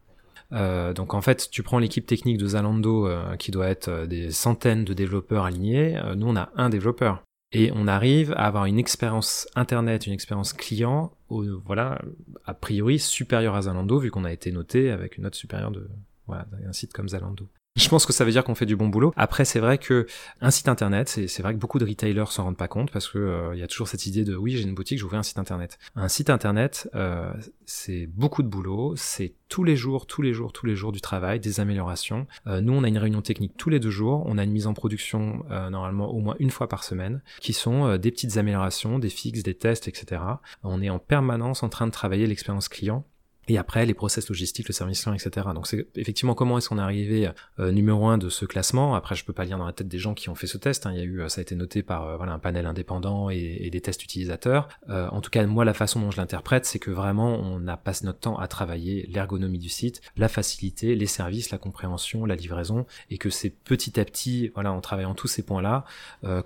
Euh, 0.52 0.92
donc 0.92 1.14
en 1.14 1.20
fait, 1.20 1.48
tu 1.50 1.62
prends 1.62 1.78
l'équipe 1.78 2.06
technique 2.06 2.36
de 2.36 2.48
Zalando 2.48 3.08
qui 3.38 3.50
doit 3.50 3.68
être 3.68 4.06
des 4.06 4.30
centaines 4.30 4.84
de 4.84 4.92
développeurs 4.92 5.44
alignés. 5.44 5.98
nous, 6.16 6.26
on 6.28 6.36
a 6.36 6.50
un 6.56 6.68
développeur. 6.68 7.22
Et 7.52 7.72
on 7.74 7.88
arrive 7.88 8.32
à 8.32 8.46
avoir 8.46 8.66
une 8.66 8.78
expérience 8.78 9.48
Internet, 9.56 10.06
une 10.06 10.12
expérience 10.12 10.52
client, 10.52 11.12
voilà, 11.28 12.00
a 12.44 12.54
priori 12.54 13.00
supérieure 13.00 13.56
à 13.56 13.62
Zalando, 13.62 13.98
vu 13.98 14.10
qu'on 14.10 14.24
a 14.24 14.32
été 14.32 14.52
noté 14.52 14.90
avec 14.90 15.16
une 15.16 15.24
note 15.24 15.34
supérieure 15.34 15.72
de 15.72 15.88
voilà, 16.26 16.46
un 16.64 16.72
site 16.72 16.92
comme 16.92 17.08
Zalando. 17.08 17.48
Je 17.80 17.88
pense 17.88 18.04
que 18.04 18.12
ça 18.12 18.24
veut 18.24 18.30
dire 18.30 18.44
qu'on 18.44 18.54
fait 18.54 18.66
du 18.66 18.76
bon 18.76 18.88
boulot. 18.88 19.12
Après, 19.16 19.44
c'est 19.44 19.58
vrai 19.58 19.78
que 19.78 20.06
un 20.40 20.50
site 20.50 20.68
internet, 20.68 21.08
c'est 21.08 21.42
vrai 21.42 21.54
que 21.54 21.58
beaucoup 21.58 21.78
de 21.78 21.86
retailers 21.86 22.30
s'en 22.30 22.44
rendent 22.44 22.56
pas 22.56 22.68
compte 22.68 22.90
parce 22.90 23.08
que 23.08 23.18
euh, 23.18 23.54
il 23.54 23.58
y 23.58 23.62
a 23.62 23.66
toujours 23.66 23.88
cette 23.88 24.06
idée 24.06 24.22
de 24.22 24.36
oui, 24.36 24.56
j'ai 24.56 24.64
une 24.64 24.74
boutique, 24.74 24.98
j'ouvre 24.98 25.16
un 25.16 25.22
site 25.22 25.38
internet. 25.38 25.78
Un 25.96 26.08
site 26.08 26.30
internet, 26.30 26.90
euh, 26.94 27.32
c'est 27.66 28.06
beaucoup 28.06 28.42
de 28.42 28.48
boulot, 28.48 28.94
c'est 28.96 29.34
tous 29.48 29.64
les 29.64 29.76
jours, 29.76 30.06
tous 30.06 30.20
les 30.20 30.34
jours, 30.34 30.52
tous 30.52 30.66
les 30.66 30.76
jours 30.76 30.92
du 30.92 31.00
travail, 31.00 31.40
des 31.40 31.58
améliorations. 31.58 32.26
Euh, 32.46 32.60
nous, 32.60 32.72
on 32.74 32.84
a 32.84 32.88
une 32.88 32.98
réunion 32.98 33.22
technique 33.22 33.56
tous 33.56 33.70
les 33.70 33.80
deux 33.80 33.90
jours, 33.90 34.24
on 34.26 34.36
a 34.36 34.44
une 34.44 34.52
mise 34.52 34.66
en 34.66 34.74
production 34.74 35.44
normalement 35.48 36.10
au 36.10 36.20
moins 36.20 36.36
une 36.38 36.50
fois 36.50 36.68
par 36.68 36.84
semaine, 36.84 37.22
qui 37.40 37.52
sont 37.52 37.96
des 37.96 38.10
petites 38.10 38.36
améliorations, 38.36 38.98
des 38.98 39.08
fixes, 39.08 39.42
des 39.42 39.54
tests, 39.54 39.88
etc. 39.88 40.22
On 40.62 40.82
est 40.82 40.90
en 40.90 40.98
permanence 40.98 41.62
en 41.62 41.68
train 41.68 41.86
de 41.86 41.92
travailler 41.92 42.26
l'expérience 42.26 42.68
client 42.68 43.04
et 43.48 43.58
après, 43.58 43.84
les 43.84 43.94
process 43.94 44.28
logistiques, 44.28 44.68
le 44.68 44.74
service 44.74 45.02
client, 45.02 45.14
etc. 45.14 45.48
Donc 45.54 45.66
c'est 45.66 45.88
effectivement 45.96 46.34
comment 46.34 46.58
est-ce 46.58 46.68
qu'on 46.68 46.78
est 46.78 46.82
arrivé 46.82 47.30
euh, 47.58 47.72
numéro 47.72 48.06
un 48.06 48.18
de 48.18 48.28
ce 48.28 48.44
classement? 48.44 48.94
Après, 48.94 49.16
je 49.16 49.24
peux 49.24 49.32
pas 49.32 49.44
lire 49.44 49.58
dans 49.58 49.66
la 49.66 49.72
tête 49.72 49.88
des 49.88 49.98
gens 49.98 50.14
qui 50.14 50.28
ont 50.28 50.34
fait 50.34 50.46
ce 50.46 50.58
test. 50.58 50.86
Hein. 50.86 50.92
Il 50.92 50.98
y 50.98 51.00
a 51.00 51.04
eu, 51.04 51.20
euh, 51.20 51.28
ça 51.28 51.40
a 51.40 51.42
été 51.42 51.56
noté 51.56 51.82
par 51.82 52.06
euh, 52.06 52.16
voilà 52.16 52.32
un 52.32 52.38
panel 52.38 52.66
indépendant 52.66 53.28
et, 53.30 53.68
des 53.70 53.80
tests 53.80 54.02
utilisateurs. 54.02 54.68
en 54.88 55.20
tout 55.20 55.30
cas, 55.30 55.46
moi, 55.46 55.64
la 55.64 55.74
façon 55.74 56.00
dont 56.00 56.10
je 56.10 56.16
l'interprète, 56.16 56.64
c'est 56.64 56.80
que 56.80 56.90
vraiment, 56.90 57.38
on 57.38 57.68
a 57.68 57.76
passé 57.76 58.04
notre 58.04 58.18
temps 58.18 58.36
à 58.36 58.48
travailler 58.48 59.08
l'ergonomie 59.12 59.58
du 59.58 59.68
site, 59.68 60.00
la 60.16 60.28
facilité, 60.28 60.96
les 60.96 61.06
services, 61.06 61.50
la 61.50 61.58
compréhension, 61.58 62.24
la 62.24 62.34
livraison, 62.34 62.84
et 63.10 63.18
que 63.18 63.30
c'est 63.30 63.50
petit 63.50 64.00
à 64.00 64.04
petit, 64.04 64.48
voilà, 64.54 64.72
en 64.72 64.80
travaillant 64.80 65.14
tous 65.14 65.28
ces 65.28 65.44
points-là, 65.44 65.84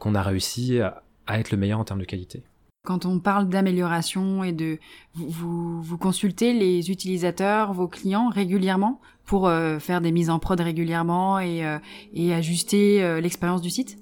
qu'on 0.00 0.14
a 0.14 0.22
réussi 0.22 0.80
à 0.80 1.02
être 1.38 1.50
le 1.50 1.56
meilleur 1.56 1.78
en 1.78 1.84
termes 1.84 2.00
de 2.00 2.04
qualité. 2.04 2.42
Quand 2.84 3.06
on 3.06 3.18
parle 3.18 3.48
d'amélioration 3.48 4.44
et 4.44 4.52
de 4.52 4.78
vous, 5.14 5.80
vous 5.80 5.96
consultez 5.96 6.52
les 6.52 6.90
utilisateurs, 6.90 7.72
vos 7.72 7.88
clients 7.88 8.28
régulièrement 8.28 9.00
pour 9.24 9.48
euh, 9.48 9.78
faire 9.78 10.02
des 10.02 10.12
mises 10.12 10.28
en 10.28 10.38
prod 10.38 10.60
régulièrement 10.60 11.38
et, 11.38 11.64
euh, 11.64 11.78
et 12.12 12.34
ajuster 12.34 13.02
euh, 13.02 13.22
l'expérience 13.22 13.62
du 13.62 13.70
site? 13.70 13.96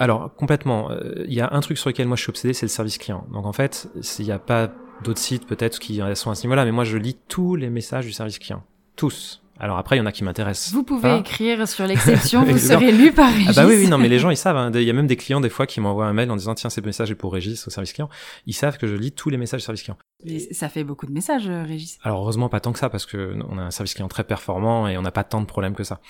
Alors 0.00 0.34
complètement. 0.34 0.90
Il 1.28 1.32
y 1.32 1.40
a 1.40 1.48
un 1.52 1.60
truc 1.60 1.78
sur 1.78 1.88
lequel 1.88 2.08
moi 2.08 2.16
je 2.16 2.22
suis 2.22 2.30
obsédé, 2.30 2.54
c'est 2.54 2.66
le 2.66 2.70
service 2.70 2.98
client. 2.98 3.24
Donc 3.32 3.46
en 3.46 3.52
fait, 3.52 3.88
il 4.18 4.24
n'y 4.24 4.32
a 4.32 4.40
pas 4.40 4.72
d'autres 5.04 5.20
sites 5.20 5.46
peut-être 5.46 5.78
qui 5.78 6.00
sont 6.14 6.32
à 6.32 6.34
ce 6.34 6.42
niveau-là, 6.42 6.64
mais 6.64 6.72
moi 6.72 6.82
je 6.82 6.98
lis 6.98 7.16
tous 7.28 7.54
les 7.54 7.70
messages 7.70 8.04
du 8.04 8.12
service 8.12 8.40
client, 8.40 8.64
tous. 8.96 9.43
Alors 9.58 9.78
après, 9.78 9.96
il 9.96 10.00
y 10.00 10.02
en 10.02 10.06
a 10.06 10.12
qui 10.12 10.24
m'intéressent. 10.24 10.72
Vous 10.72 10.82
pouvez 10.82 11.16
écrire 11.18 11.66
sur 11.68 11.86
l'exception, 11.86 12.44
vous 12.44 12.58
serez 12.58 12.90
lu 12.90 13.12
par 13.12 13.32
Régis. 13.32 13.48
Ah 13.50 13.52
bah 13.52 13.66
oui, 13.66 13.76
oui, 13.76 13.88
non, 13.88 13.98
mais 13.98 14.08
les 14.08 14.18
gens, 14.18 14.30
ils 14.30 14.36
savent. 14.36 14.56
Hein. 14.56 14.70
Il 14.74 14.82
y 14.82 14.90
a 14.90 14.92
même 14.92 15.06
des 15.06 15.16
clients, 15.16 15.40
des 15.40 15.48
fois, 15.48 15.66
qui 15.66 15.80
m'envoient 15.80 16.06
un 16.06 16.12
mail 16.12 16.30
en 16.30 16.36
disant, 16.36 16.54
tiens, 16.54 16.70
ce 16.70 16.80
message 16.80 17.10
est 17.10 17.14
pour 17.14 17.32
Régis 17.32 17.66
au 17.66 17.70
service 17.70 17.92
client. 17.92 18.08
Ils 18.46 18.54
savent 18.54 18.78
que 18.78 18.86
je 18.86 18.94
lis 18.94 19.12
tous 19.12 19.30
les 19.30 19.36
messages 19.36 19.62
service 19.62 19.82
client. 19.82 19.98
Mais 20.24 20.38
ça 20.38 20.68
fait 20.68 20.84
beaucoup 20.84 21.06
de 21.06 21.12
messages, 21.12 21.48
euh, 21.48 21.62
Régis. 21.62 21.98
Alors 22.02 22.22
heureusement 22.22 22.48
pas 22.48 22.60
tant 22.60 22.72
que 22.72 22.78
ça 22.78 22.88
parce 22.88 23.06
que 23.06 23.36
on 23.48 23.58
a 23.58 23.62
un 23.62 23.70
service 23.70 23.94
client 23.94 24.08
très 24.08 24.24
performant 24.24 24.88
et 24.88 24.96
on 24.96 25.02
n'a 25.02 25.10
pas 25.10 25.24
tant 25.24 25.40
de 25.40 25.46
problèmes 25.46 25.74
que 25.74 25.84
ça. 25.84 26.00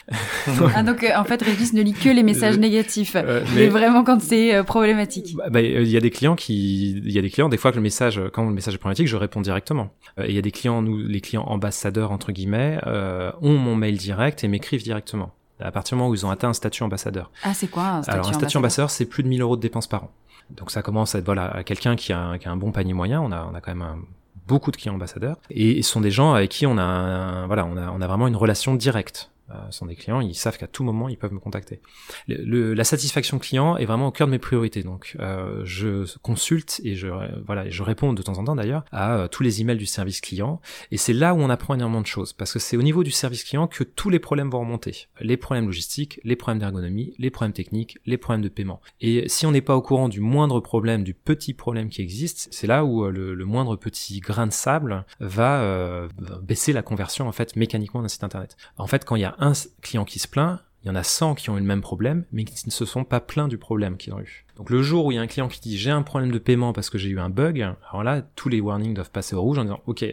ah 0.74 0.82
donc 0.82 1.02
euh, 1.02 1.16
en 1.16 1.24
fait 1.24 1.42
Régis 1.42 1.72
ne 1.72 1.82
lit 1.82 1.92
que 1.92 2.08
les 2.08 2.22
messages 2.22 2.54
euh, 2.56 2.60
négatifs, 2.60 3.16
mais... 3.54 3.68
vraiment 3.68 4.04
quand 4.04 4.20
c'est 4.20 4.62
problématique. 4.64 5.34
Bah, 5.36 5.50
bah, 5.50 5.60
il 5.60 5.88
y 5.88 5.96
a 5.96 6.00
des 6.00 6.10
clients 6.10 6.36
qui, 6.36 6.92
il 6.92 7.12
y 7.12 7.18
a 7.18 7.22
des 7.22 7.30
clients 7.30 7.48
des 7.48 7.56
fois 7.56 7.70
que 7.70 7.76
le 7.76 7.82
message, 7.82 8.20
quand 8.32 8.44
le 8.44 8.54
message 8.54 8.74
est 8.74 8.78
problématique, 8.78 9.08
je 9.08 9.16
réponds 9.16 9.40
directement. 9.40 9.90
Il 10.18 10.32
y 10.32 10.38
a 10.38 10.42
des 10.42 10.52
clients, 10.52 10.82
nous, 10.82 10.98
les 10.98 11.20
clients 11.20 11.44
ambassadeurs 11.44 12.12
entre 12.12 12.32
guillemets, 12.32 12.78
ont 12.86 13.58
mon 13.58 13.74
mail 13.76 13.96
direct 13.96 14.44
et 14.44 14.48
m'écrivent 14.48 14.82
directement 14.82 15.32
à 15.60 15.70
partir 15.70 15.96
du 15.96 16.00
moment 16.00 16.10
où 16.10 16.14
ils 16.14 16.26
ont 16.26 16.30
atteint 16.30 16.48
un 16.48 16.54
statut 16.54 16.82
ambassadeur. 16.82 17.30
Ah, 17.42 17.54
c'est 17.54 17.68
quoi 17.68 17.86
un 17.86 18.02
statut 18.02 18.18
Alors, 18.18 18.28
un 18.28 18.32
statut 18.32 18.56
ambassadeur, 18.56 18.90
c'est 18.90 19.06
plus 19.06 19.22
de 19.22 19.28
1000 19.28 19.40
euros 19.42 19.56
de 19.56 19.62
dépenses 19.62 19.86
par 19.86 20.04
an. 20.04 20.10
Donc, 20.50 20.70
ça 20.70 20.82
commence 20.82 21.14
à 21.14 21.18
être, 21.18 21.24
voilà, 21.24 21.62
quelqu'un 21.64 21.96
qui 21.96 22.12
a, 22.12 22.38
qui 22.38 22.48
a 22.48 22.50
un 22.50 22.56
bon 22.56 22.72
panier 22.72 22.92
moyen. 22.92 23.20
On 23.20 23.32
a, 23.32 23.48
on 23.50 23.54
a 23.54 23.60
quand 23.60 23.70
même 23.70 23.82
un, 23.82 23.98
beaucoup 24.46 24.70
de 24.70 24.76
clients 24.76 24.94
ambassadeurs 24.94 25.36
et 25.50 25.82
ce 25.82 25.90
sont 25.90 26.00
des 26.00 26.10
gens 26.10 26.34
avec 26.34 26.50
qui 26.50 26.66
on 26.66 26.76
a 26.78 27.46
voilà 27.46 27.64
on 27.64 27.76
a 27.76 27.90
on 27.90 28.00
a 28.00 28.06
vraiment 28.06 28.26
une 28.26 28.36
relation 28.36 28.74
directe 28.74 29.30
sont 29.70 29.86
des 29.86 29.94
clients, 29.94 30.20
ils 30.20 30.34
savent 30.34 30.58
qu'à 30.58 30.66
tout 30.66 30.84
moment 30.84 31.08
ils 31.08 31.16
peuvent 31.16 31.32
me 31.32 31.38
contacter. 31.38 31.80
La 32.28 32.84
satisfaction 32.84 33.38
client 33.38 33.76
est 33.76 33.84
vraiment 33.84 34.08
au 34.08 34.10
cœur 34.10 34.26
de 34.26 34.32
mes 34.32 34.38
priorités, 34.38 34.82
donc 34.82 35.16
euh, 35.20 35.62
je 35.64 36.06
consulte 36.18 36.80
et 36.84 36.94
je 36.94 37.08
voilà, 37.46 37.68
je 37.68 37.82
réponds 37.82 38.12
de 38.12 38.22
temps 38.22 38.38
en 38.38 38.44
temps 38.44 38.56
d'ailleurs 38.56 38.84
à 38.92 39.16
euh, 39.16 39.28
tous 39.28 39.42
les 39.42 39.60
emails 39.60 39.76
du 39.76 39.86
service 39.86 40.20
client, 40.20 40.60
et 40.90 40.96
c'est 40.96 41.12
là 41.12 41.34
où 41.34 41.38
on 41.38 41.50
apprend 41.50 41.74
énormément 41.74 42.00
de 42.00 42.06
choses, 42.06 42.32
parce 42.32 42.52
que 42.52 42.58
c'est 42.58 42.76
au 42.76 42.82
niveau 42.82 43.04
du 43.04 43.10
service 43.10 43.44
client 43.44 43.66
que 43.66 43.84
tous 43.84 44.10
les 44.10 44.18
problèmes 44.18 44.50
vont 44.50 44.60
remonter, 44.60 45.08
les 45.20 45.36
problèmes 45.36 45.66
logistiques, 45.66 46.20
les 46.24 46.36
problèmes 46.36 46.60
d'ergonomie, 46.60 47.14
les 47.18 47.30
problèmes 47.30 47.52
techniques, 47.52 47.98
les 48.06 48.16
problèmes 48.16 48.42
de 48.42 48.48
paiement. 48.48 48.80
Et 49.00 49.28
si 49.28 49.46
on 49.46 49.52
n'est 49.52 49.60
pas 49.60 49.76
au 49.76 49.82
courant 49.82 50.08
du 50.08 50.20
moindre 50.20 50.60
problème, 50.60 51.04
du 51.04 51.14
petit 51.14 51.54
problème 51.54 51.88
qui 51.88 52.02
existe, 52.02 52.48
c'est 52.50 52.66
là 52.66 52.84
où 52.84 53.04
le, 53.10 53.34
le, 53.34 53.44
moindre 53.44 53.76
petit 53.76 54.20
grain 54.20 54.46
de 54.46 54.52
sable 54.52 55.04
va 55.20 56.08
baisser 56.42 56.72
la 56.72 56.82
conversion 56.82 57.28
en 57.28 57.32
fait 57.32 57.56
mécaniquement 57.56 58.02
d'un 58.02 58.08
site 58.08 58.24
internet. 58.24 58.56
En 58.78 58.86
fait, 58.86 59.04
quand 59.04 59.16
il 59.16 59.22
y 59.22 59.24
a 59.24 59.33
un 59.38 59.52
client 59.82 60.04
qui 60.04 60.18
se 60.18 60.28
plaint, 60.28 60.60
Il 60.82 60.88
y 60.88 60.90
en 60.90 60.96
a 60.96 61.02
100 61.02 61.36
qui 61.36 61.48
ont 61.48 61.56
eu 61.56 61.60
le 61.60 61.66
même 61.66 61.80
problème, 61.80 62.26
mais 62.30 62.44
qui 62.44 62.66
ne 62.66 62.70
se 62.70 62.84
sont 62.84 63.04
pas 63.04 63.20
plaints 63.20 63.48
du 63.48 63.56
problème 63.56 63.96
qu'ils 63.96 64.12
ont 64.12 64.20
eu. 64.20 64.44
Donc 64.56 64.68
le 64.68 64.82
jour 64.82 65.06
où 65.06 65.12
il 65.12 65.14
y 65.14 65.18
a 65.18 65.22
un 65.22 65.26
client 65.26 65.48
qui 65.48 65.60
dit 65.60 65.78
j'ai 65.78 65.90
un 65.90 66.02
problème 66.02 66.30
de 66.30 66.38
paiement 66.38 66.72
parce 66.72 66.90
que 66.90 66.98
j'ai 66.98 67.08
eu 67.08 67.18
un 67.18 67.30
bug, 67.30 67.60
alors 67.60 68.02
là, 68.04 68.22
tous 68.36 68.48
les 68.48 68.60
warnings 68.60 68.94
doivent 68.94 69.10
passer 69.10 69.34
au 69.34 69.40
rouge 69.40 69.58
en 69.58 69.64
disant 69.64 69.80
ok, 69.86 70.04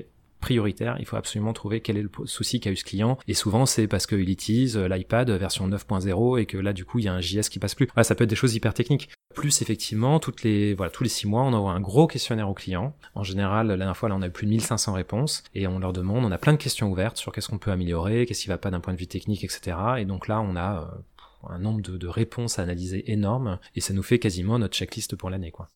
prioritaire, 0.41 0.97
il 0.99 1.05
faut 1.05 1.15
absolument 1.15 1.53
trouver 1.53 1.79
quel 1.79 1.97
est 1.97 2.01
le 2.01 2.09
souci 2.25 2.59
qu'a 2.59 2.71
eu 2.71 2.75
ce 2.75 2.83
client. 2.83 3.17
Et 3.27 3.33
souvent, 3.33 3.65
c'est 3.65 3.87
parce 3.87 4.05
qu'il 4.07 4.29
utilise 4.29 4.75
euh, 4.75 4.87
l'iPad 4.87 5.29
version 5.29 5.69
9.0 5.69 6.39
et 6.39 6.45
que 6.45 6.57
là, 6.57 6.73
du 6.73 6.83
coup, 6.83 6.99
il 6.99 7.05
y 7.05 7.07
a 7.07 7.13
un 7.13 7.21
JS 7.21 7.49
qui 7.49 7.59
passe 7.59 7.75
plus. 7.75 7.87
Voilà, 7.93 8.03
ça 8.03 8.15
peut 8.15 8.25
être 8.25 8.29
des 8.29 8.35
choses 8.35 8.55
hyper 8.55 8.73
techniques. 8.73 9.09
Plus, 9.33 9.61
effectivement, 9.61 10.19
toutes 10.19 10.43
les, 10.43 10.73
voilà, 10.73 10.91
tous 10.91 11.03
les 11.03 11.09
six 11.09 11.27
mois, 11.27 11.43
on 11.43 11.53
envoie 11.53 11.71
un 11.71 11.79
gros 11.79 12.07
questionnaire 12.07 12.49
aux 12.49 12.53
clients. 12.53 12.93
En 13.15 13.23
général, 13.23 13.67
la 13.67 13.77
dernière 13.77 13.95
fois, 13.95 14.09
là, 14.09 14.15
on 14.15 14.21
a 14.21 14.27
eu 14.27 14.31
plus 14.31 14.45
de 14.45 14.51
1500 14.51 14.93
réponses 14.93 15.43
et 15.55 15.67
on 15.67 15.79
leur 15.79 15.93
demande, 15.93 16.25
on 16.25 16.31
a 16.31 16.37
plein 16.37 16.53
de 16.53 16.57
questions 16.57 16.91
ouvertes 16.91 17.17
sur 17.17 17.31
qu'est-ce 17.31 17.47
qu'on 17.47 17.59
peut 17.59 17.71
améliorer, 17.71 18.25
qu'est-ce 18.25 18.41
qui 18.41 18.49
va 18.49 18.57
pas 18.57 18.71
d'un 18.71 18.79
point 18.79 18.93
de 18.93 18.99
vue 18.99 19.07
technique, 19.07 19.43
etc. 19.43 19.77
Et 19.99 20.05
donc 20.05 20.27
là, 20.27 20.41
on 20.41 20.55
a 20.55 20.81
euh, 20.81 21.49
un 21.49 21.59
nombre 21.59 21.81
de, 21.81 21.97
de 21.97 22.07
réponses 22.07 22.59
à 22.59 22.63
analyser 22.63 23.11
énorme 23.11 23.59
et 23.75 23.81
ça 23.81 23.93
nous 23.93 24.03
fait 24.03 24.19
quasiment 24.19 24.59
notre 24.59 24.75
checklist 24.75 25.15
pour 25.15 25.29
l'année, 25.29 25.51
quoi. 25.51 25.69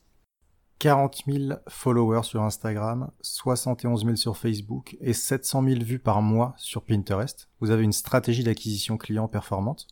40 0.79 1.23
000 1.27 1.59
followers 1.67 2.23
sur 2.23 2.41
Instagram, 2.43 3.09
71 3.21 4.03
000 4.03 4.15
sur 4.15 4.38
Facebook 4.38 4.97
et 4.99 5.13
700 5.13 5.63
000 5.63 5.83
vues 5.83 5.99
par 5.99 6.21
mois 6.21 6.53
sur 6.57 6.83
Pinterest. 6.83 7.49
Vous 7.61 7.71
avez 7.71 7.83
une 7.83 7.93
stratégie 7.93 8.43
d'acquisition 8.43 8.97
client 8.97 9.27
performante 9.27 9.88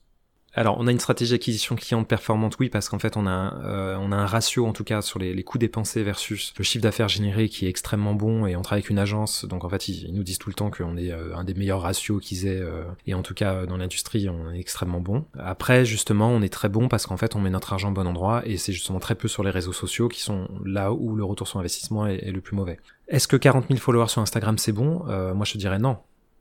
alors, 0.56 0.78
on 0.80 0.86
a 0.86 0.92
une 0.92 1.00
stratégie 1.00 1.32
d'acquisition 1.32 1.76
client 1.76 2.04
performante, 2.04 2.58
oui, 2.60 2.70
parce 2.70 2.88
qu'en 2.88 3.00
fait, 3.00 3.18
on 3.18 3.26
a, 3.26 3.56
euh, 3.66 3.98
on 4.00 4.12
a 4.12 4.16
un 4.16 4.28
ratio, 4.28 4.68
en 4.68 4.74
tout 4.74 4.84
cas, 4.84 5.02
sur 5.02 5.18
les, 5.18 5.44
coûts 5.44 5.58
dépensés 5.58 6.04
versus 6.04 6.54
le 6.58 6.64
chiffre 6.64 6.84
d'affaires 6.84 7.10
généré 7.10 7.50
qui 7.50 7.66
est 7.66 7.70
extrêmement 7.70 8.14
bon, 8.14 8.46
et 8.46 8.56
on 8.56 8.62
travaille 8.62 8.82
avec 8.82 8.92
une 8.92 9.00
agence, 9.00 9.46
donc 9.46 9.64
en 9.64 9.70
fait, 9.70 9.88
ils, 9.88 10.14
nous 10.14 10.22
disent 10.22 10.38
tout 10.38 10.50
le 10.50 10.54
temps 10.54 10.70
qu'on 10.70 10.96
est 10.96 11.12
euh, 11.12 11.36
un 11.36 11.44
des 11.44 11.56
meilleurs 11.56 11.82
ratios 11.82 12.24
qu'ils 12.24 12.46
aient, 12.46 12.62
euh, 12.62 12.84
et 13.08 13.16
en 13.16 13.24
tout 13.24 13.34
cas, 13.34 13.66
dans 13.66 13.78
l'industrie, 13.78 14.30
on 14.30 14.52
est 14.52 14.60
extrêmement 14.60 15.02
bon. 15.02 15.26
Après, 15.40 15.86
justement, 15.86 16.30
on 16.30 16.44
est 16.44 16.54
très 16.54 16.70
bon 16.70 16.88
parce 16.88 17.08
qu'en 17.08 17.18
fait, 17.18 17.36
on 17.36 17.40
met 17.40 17.50
notre 17.50 17.74
argent 17.74 17.90
au 17.90 17.94
bon 17.94 18.06
endroit, 18.06 18.44
et 18.46 18.58
c'est 18.58 18.74
justement 18.74 19.00
très 19.00 19.16
peu 19.16 19.28
sur 19.28 19.44
les 19.44 19.50
réseaux 19.50 19.74
sociaux 19.74 20.08
qui 20.08 20.22
sont 20.22 20.48
là 20.64 20.94
où 20.94 21.16
le 21.16 21.24
retour 21.24 21.48
sur 21.48 21.60
investissement 21.60 22.06
est, 22.06 22.28
est 22.28 22.32
le 22.32 22.42
plus 22.42 22.56
mauvais. 22.56 22.80
Est-ce 23.08 23.28
que 23.28 23.38
40 23.38 23.68
000 23.70 23.80
followers 23.80 24.08
sur 24.08 24.22
Instagram, 24.22 24.60
c'est 24.60 24.72
bon? 24.72 25.04
Moi, 25.34 25.46
je 25.46 25.54
te 25.54 25.58
dirais 25.58 25.80
non 25.80 25.98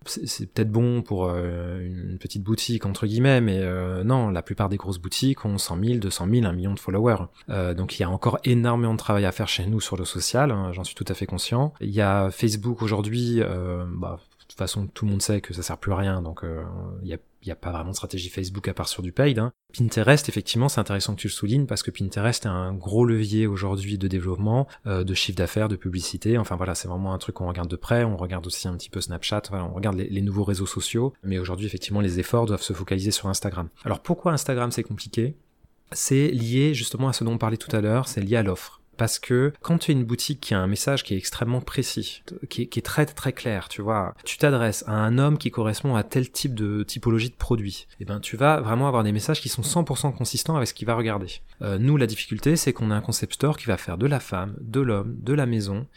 c'est 0.06 0.52
peut-être 0.52 0.70
bon 0.70 1.02
pour 1.02 1.26
euh, 1.26 1.80
une 1.80 2.18
petite 2.18 2.42
boutique 2.42 2.86
entre 2.86 3.06
guillemets, 3.06 3.40
mais 3.40 3.58
euh, 3.58 4.04
non, 4.04 4.30
la 4.30 4.42
plupart 4.42 4.68
des 4.68 4.76
grosses 4.76 4.98
boutiques 4.98 5.44
ont 5.44 5.58
100 5.58 5.84
000, 5.84 5.98
200 5.98 6.26
000, 6.30 6.46
1 6.46 6.52
million 6.52 6.74
de 6.74 6.78
followers. 6.78 7.24
Euh, 7.48 7.74
donc 7.74 7.98
il 7.98 8.02
y 8.02 8.04
a 8.04 8.10
encore 8.10 8.38
énormément 8.44 8.92
de 8.92 8.98
travail 8.98 9.24
à 9.24 9.32
faire 9.32 9.48
chez 9.48 9.66
nous 9.66 9.80
sur 9.80 9.96
le 9.96 10.04
social, 10.04 10.50
hein, 10.50 10.72
j'en 10.72 10.84
suis 10.84 10.94
tout 10.94 11.04
à 11.08 11.14
fait 11.14 11.26
conscient. 11.26 11.72
Il 11.80 11.90
y 11.90 12.00
a 12.00 12.30
Facebook 12.30 12.82
aujourd'hui, 12.82 13.40
bah, 13.40 14.20
de 14.40 14.46
toute 14.46 14.58
façon 14.58 14.86
tout 14.86 15.04
le 15.04 15.10
monde 15.10 15.22
sait 15.22 15.40
que 15.40 15.54
ça 15.54 15.62
sert 15.62 15.78
plus 15.78 15.92
à 15.92 15.96
rien, 15.96 16.22
donc 16.22 16.44
il 17.02 17.08
y 17.08 17.14
a 17.14 17.18
il 17.42 17.48
n'y 17.48 17.52
a 17.52 17.56
pas 17.56 17.72
vraiment 17.72 17.90
de 17.90 17.96
stratégie 17.96 18.28
Facebook 18.28 18.68
à 18.68 18.74
part 18.74 18.88
sur 18.88 19.02
du 19.02 19.12
paid. 19.12 19.38
Hein. 19.38 19.52
Pinterest, 19.76 20.28
effectivement, 20.28 20.68
c'est 20.68 20.80
intéressant 20.80 21.14
que 21.14 21.20
tu 21.20 21.26
le 21.26 21.32
soulignes 21.32 21.66
parce 21.66 21.82
que 21.82 21.90
Pinterest 21.90 22.44
est 22.44 22.48
un 22.48 22.72
gros 22.72 23.04
levier 23.04 23.46
aujourd'hui 23.46 23.98
de 23.98 24.08
développement, 24.08 24.68
euh, 24.86 25.04
de 25.04 25.14
chiffre 25.14 25.36
d'affaires, 25.36 25.68
de 25.68 25.76
publicité. 25.76 26.38
Enfin 26.38 26.56
voilà, 26.56 26.74
c'est 26.74 26.88
vraiment 26.88 27.14
un 27.14 27.18
truc 27.18 27.36
qu'on 27.36 27.48
regarde 27.48 27.68
de 27.68 27.76
près. 27.76 28.04
On 28.04 28.16
regarde 28.16 28.46
aussi 28.46 28.68
un 28.68 28.76
petit 28.76 28.90
peu 28.90 29.00
Snapchat. 29.00 29.42
on 29.52 29.74
regarde 29.74 29.96
les, 29.96 30.08
les, 30.08 30.22
nouveaux 30.22 30.44
réseaux 30.44 30.66
sociaux. 30.66 31.12
Mais 31.24 31.38
aujourd'hui, 31.38 31.66
effectivement, 31.66 32.00
les 32.00 32.20
efforts 32.20 32.46
doivent 32.46 32.62
se 32.62 32.72
focaliser 32.72 33.10
sur 33.10 33.28
Instagram. 33.28 33.68
Alors 33.84 34.00
pourquoi 34.00 34.32
Instagram 34.32 34.70
c'est 34.70 34.82
compliqué? 34.82 35.36
C'est 35.90 36.28
lié 36.28 36.74
justement 36.74 37.08
à 37.08 37.12
ce 37.12 37.24
dont 37.24 37.32
on 37.32 37.38
parlait 37.38 37.56
tout 37.56 37.74
à 37.74 37.80
l'heure. 37.80 38.08
C'est 38.08 38.20
lié 38.20 38.36
à 38.36 38.42
l'offre. 38.42 38.81
Parce 39.02 39.18
que 39.18 39.52
quand 39.62 39.78
tu 39.78 39.90
es 39.90 39.94
une 39.94 40.04
boutique 40.04 40.40
qui 40.40 40.54
a 40.54 40.60
un 40.60 40.68
message 40.68 41.02
qui 41.02 41.14
est 41.14 41.16
extrêmement 41.16 41.60
précis, 41.60 42.22
qui 42.48 42.62
est, 42.62 42.86
très 42.86 43.04
très 43.04 43.32
clair, 43.32 43.68
tu 43.68 43.82
vois, 43.82 44.14
tu 44.24 44.38
t'adresses 44.38 44.84
à 44.86 44.92
un 44.92 45.18
homme 45.18 45.38
qui 45.38 45.50
correspond 45.50 45.96
à 45.96 46.04
tel 46.04 46.30
type 46.30 46.54
de 46.54 46.84
typologie 46.84 47.30
de 47.30 47.34
produit, 47.34 47.88
et 47.90 48.02
eh 48.02 48.04
ben 48.04 48.20
tu 48.20 48.36
vas 48.36 48.60
vraiment 48.60 48.86
avoir 48.86 49.02
des 49.02 49.10
messages 49.10 49.40
qui 49.40 49.48
sont 49.48 49.62
100% 49.62 50.14
consistants 50.14 50.54
avec 50.54 50.68
ce 50.68 50.74
qu'il 50.74 50.86
va 50.86 50.94
regarder. 50.94 51.40
Euh, 51.62 51.78
nous, 51.78 51.96
la 51.96 52.06
difficulté, 52.06 52.54
c'est 52.54 52.72
qu'on 52.72 52.92
a 52.92 52.94
un 52.94 53.00
concept 53.00 53.34
store 53.34 53.58
qui 53.58 53.66
va 53.66 53.76
faire 53.76 53.98
de 53.98 54.06
la 54.06 54.20
femme, 54.20 54.54
de 54.60 54.80
l'homme, 54.80 55.16
de 55.18 55.32
la 55.32 55.46
maison, 55.46 55.88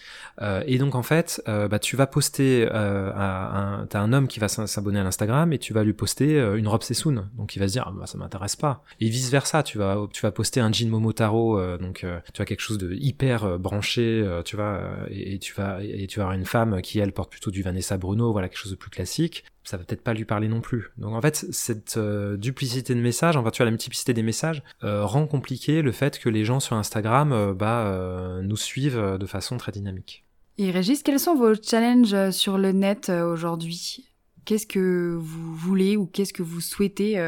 euh, 0.42 0.64
et 0.66 0.78
donc 0.78 0.96
en 0.96 1.04
fait, 1.04 1.42
euh, 1.48 1.68
bah, 1.68 1.80
tu 1.80 1.96
vas 1.96 2.08
poster, 2.08 2.68
euh, 2.72 3.12
un, 3.14 4.14
homme 4.14 4.28
qui 4.28 4.40
va 4.40 4.48
s'abonner 4.48 5.00
à 5.00 5.04
l'Instagram 5.04 5.54
et 5.54 5.60
tu 5.60 5.74
vas 5.74 5.84
lui 5.84 5.94
poster 5.94 6.40
une 6.56 6.68
robe 6.68 6.82
Sessoun, 6.82 7.30
donc 7.38 7.56
il 7.56 7.60
va 7.60 7.68
se 7.68 7.74
dire, 7.74 7.86
ah, 7.88 7.94
bah, 7.96 8.08
ça 8.08 8.18
m'intéresse 8.18 8.56
pas. 8.56 8.84
Et 9.00 9.10
vice 9.10 9.30
versa, 9.30 9.64
tu 9.64 9.78
vas, 9.78 10.08
tu 10.12 10.22
vas 10.22 10.32
poster 10.32 10.60
un 10.60 10.72
jean 10.72 10.90
Momotaro, 10.90 11.78
donc 11.78 12.06
tu 12.34 12.42
as 12.42 12.46
quelque 12.46 12.62
chose 12.62 12.78
de 12.78 12.95
hyper 13.00 13.44
euh, 13.44 13.58
branché, 13.58 14.22
euh, 14.24 14.42
tu 14.44 14.56
vois, 14.56 14.80
euh, 14.80 15.06
et, 15.10 15.40
tu 15.40 15.54
vas 15.54 15.80
et 15.84 16.08
tu 16.08 16.20
vas 16.20 16.26
avoir 16.26 16.38
une 16.38 16.46
femme 16.46 16.82
qui 16.82 17.00
elle 17.00 17.12
porte 17.12 17.32
plutôt 17.32 17.52
du 17.52 17.62
Vanessa 17.62 17.98
Bruno, 17.98 18.32
voilà 18.32 18.50
quelque 18.50 18.58
chose 18.58 18.72
de 18.72 18.78
plus 18.78 18.90
classique. 18.90 19.44
Ça 19.64 19.78
va 19.78 19.84
peut-être 19.84 20.04
pas 20.04 20.14
lui 20.14 20.26
parler 20.26 20.48
non 20.48 20.62
plus. 20.62 20.92
Donc 20.98 21.14
en 21.16 21.22
fait, 21.22 21.48
cette 21.52 21.98
duplicité 21.98 22.94
de 22.94 23.00
messages, 23.00 23.36
enfin 23.36 23.50
tu 23.50 23.58
vois 23.58 23.66
la 23.66 23.72
multiplicité 23.72 24.14
des 24.14 24.22
messages, 24.22 24.62
rend 24.82 25.26
compliqué 25.26 25.82
le 25.82 25.92
fait 25.92 26.20
que 26.20 26.30
les 26.30 26.46
gens 26.46 26.60
sur 26.60 26.76
Instagram 26.76 27.56
bah 27.58 28.40
nous 28.44 28.58
suivent 28.58 29.18
de 29.20 29.26
façon 29.26 29.58
très 29.58 29.72
dynamique. 29.72 30.24
Et 30.60 30.70
Régis, 30.70 31.02
quels 31.02 31.20
sont 31.20 31.34
vos 31.34 31.56
challenges 31.56 32.30
sur 32.30 32.60
le 32.60 32.74
net 32.74 33.10
aujourd'hui? 33.10 34.06
Qu'est-ce 34.46 34.68
que 34.68 35.18
vous 35.20 35.56
voulez 35.56 35.98
ou 35.98 36.06
qu'est-ce 36.06 36.34
que 36.34 36.44
vous 36.44 36.62
souhaitez 36.62 37.20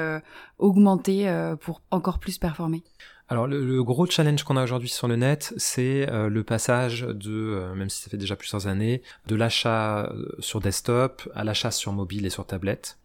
augmenter 0.59 1.55
pour 1.61 1.81
encore 1.89 2.19
plus 2.19 2.37
performer? 2.37 2.83
Alors 3.29 3.45
le, 3.45 3.83
gros 3.83 4.05
challenge 4.05 4.43
qu'on 4.43 4.55
a 4.55 4.63
aujourd'hui 4.63 4.87
sur 4.87 5.09
le 5.09 5.17
net, 5.17 5.53
c'est 5.57 6.09
euh, 6.09 6.29
le 6.29 6.43
passage 6.43 7.01
de, 7.01 7.31
euh, 7.31 7.75
même 7.75 7.89
si 7.89 8.01
ça 8.01 8.09
fait 8.09 8.17
déjà 8.17 8.37
plusieurs 8.37 8.67
années, 8.67 9.01
de 9.27 9.35
l'achat 9.35 10.05
euh, 10.05 10.25
sur 10.39 10.61
desktop 10.61 11.29
à 11.35 11.43
l'achat 11.43 11.71
sur 11.71 11.91
mobile 11.91 12.25
et 12.25 12.29
sur 12.29 12.45
tablette. 12.45 12.97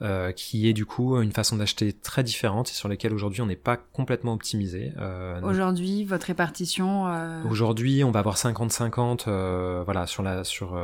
Euh, 0.00 0.30
qui 0.30 0.68
est 0.68 0.74
du 0.74 0.86
coup 0.86 1.20
une 1.20 1.32
façon 1.32 1.56
d'acheter 1.56 1.92
très 1.92 2.22
différente 2.22 2.70
et 2.70 2.72
sur 2.72 2.88
lesquelles 2.88 3.12
aujourd'hui 3.12 3.42
on 3.42 3.46
n'est 3.46 3.56
pas 3.56 3.76
complètement 3.76 4.32
optimisé. 4.32 4.92
Euh, 4.96 5.40
aujourd'hui, 5.42 6.04
votre 6.04 6.26
répartition 6.26 7.08
euh... 7.08 7.42
Aujourd'hui, 7.50 8.04
on 8.04 8.12
va 8.12 8.20
avoir 8.20 8.36
50-50 8.36 9.24
euh, 9.26 9.82
voilà, 9.84 10.06
sur, 10.06 10.22
la, 10.22 10.44
sur 10.44 10.78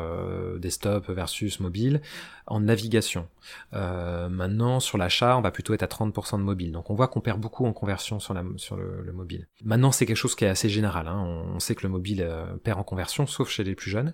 desktop 0.58 1.08
versus 1.10 1.60
mobile 1.60 2.00
en 2.48 2.58
navigation. 2.58 3.28
maintenant, 3.72 4.80
sur 4.80 4.98
l'achat, 4.98 5.38
on 5.38 5.42
va 5.42 5.52
plutôt 5.52 5.74
être 5.74 5.84
à 5.84 5.86
30% 5.86 6.38
de 6.38 6.42
mobile. 6.42 6.72
Donc 6.72 6.90
on 6.90 6.94
voit 6.94 7.06
qu'on 7.06 7.20
perd 7.20 7.40
beaucoup 7.40 7.66
en 7.66 7.72
conversion 7.72 8.18
sur, 8.18 8.34
la, 8.34 8.42
sur 8.56 8.76
le, 8.76 9.00
le 9.00 9.12
mobile. 9.12 9.46
Maintenant, 9.64 9.92
c'est 9.92 10.06
quelque 10.06 10.16
chose 10.16 10.34
qui 10.34 10.44
est 10.44 10.48
assez 10.48 10.68
général. 10.68 11.06
Hein. 11.06 11.22
On, 11.54 11.60
sait 11.60 11.76
que 11.76 11.84
le 11.84 11.88
mobile 11.88 12.28
perd 12.64 12.80
en 12.80 12.84
conversion, 12.84 13.28
sauf 13.28 13.48
chez 13.48 13.62
les 13.62 13.76
plus 13.76 13.92
jeunes, 13.92 14.12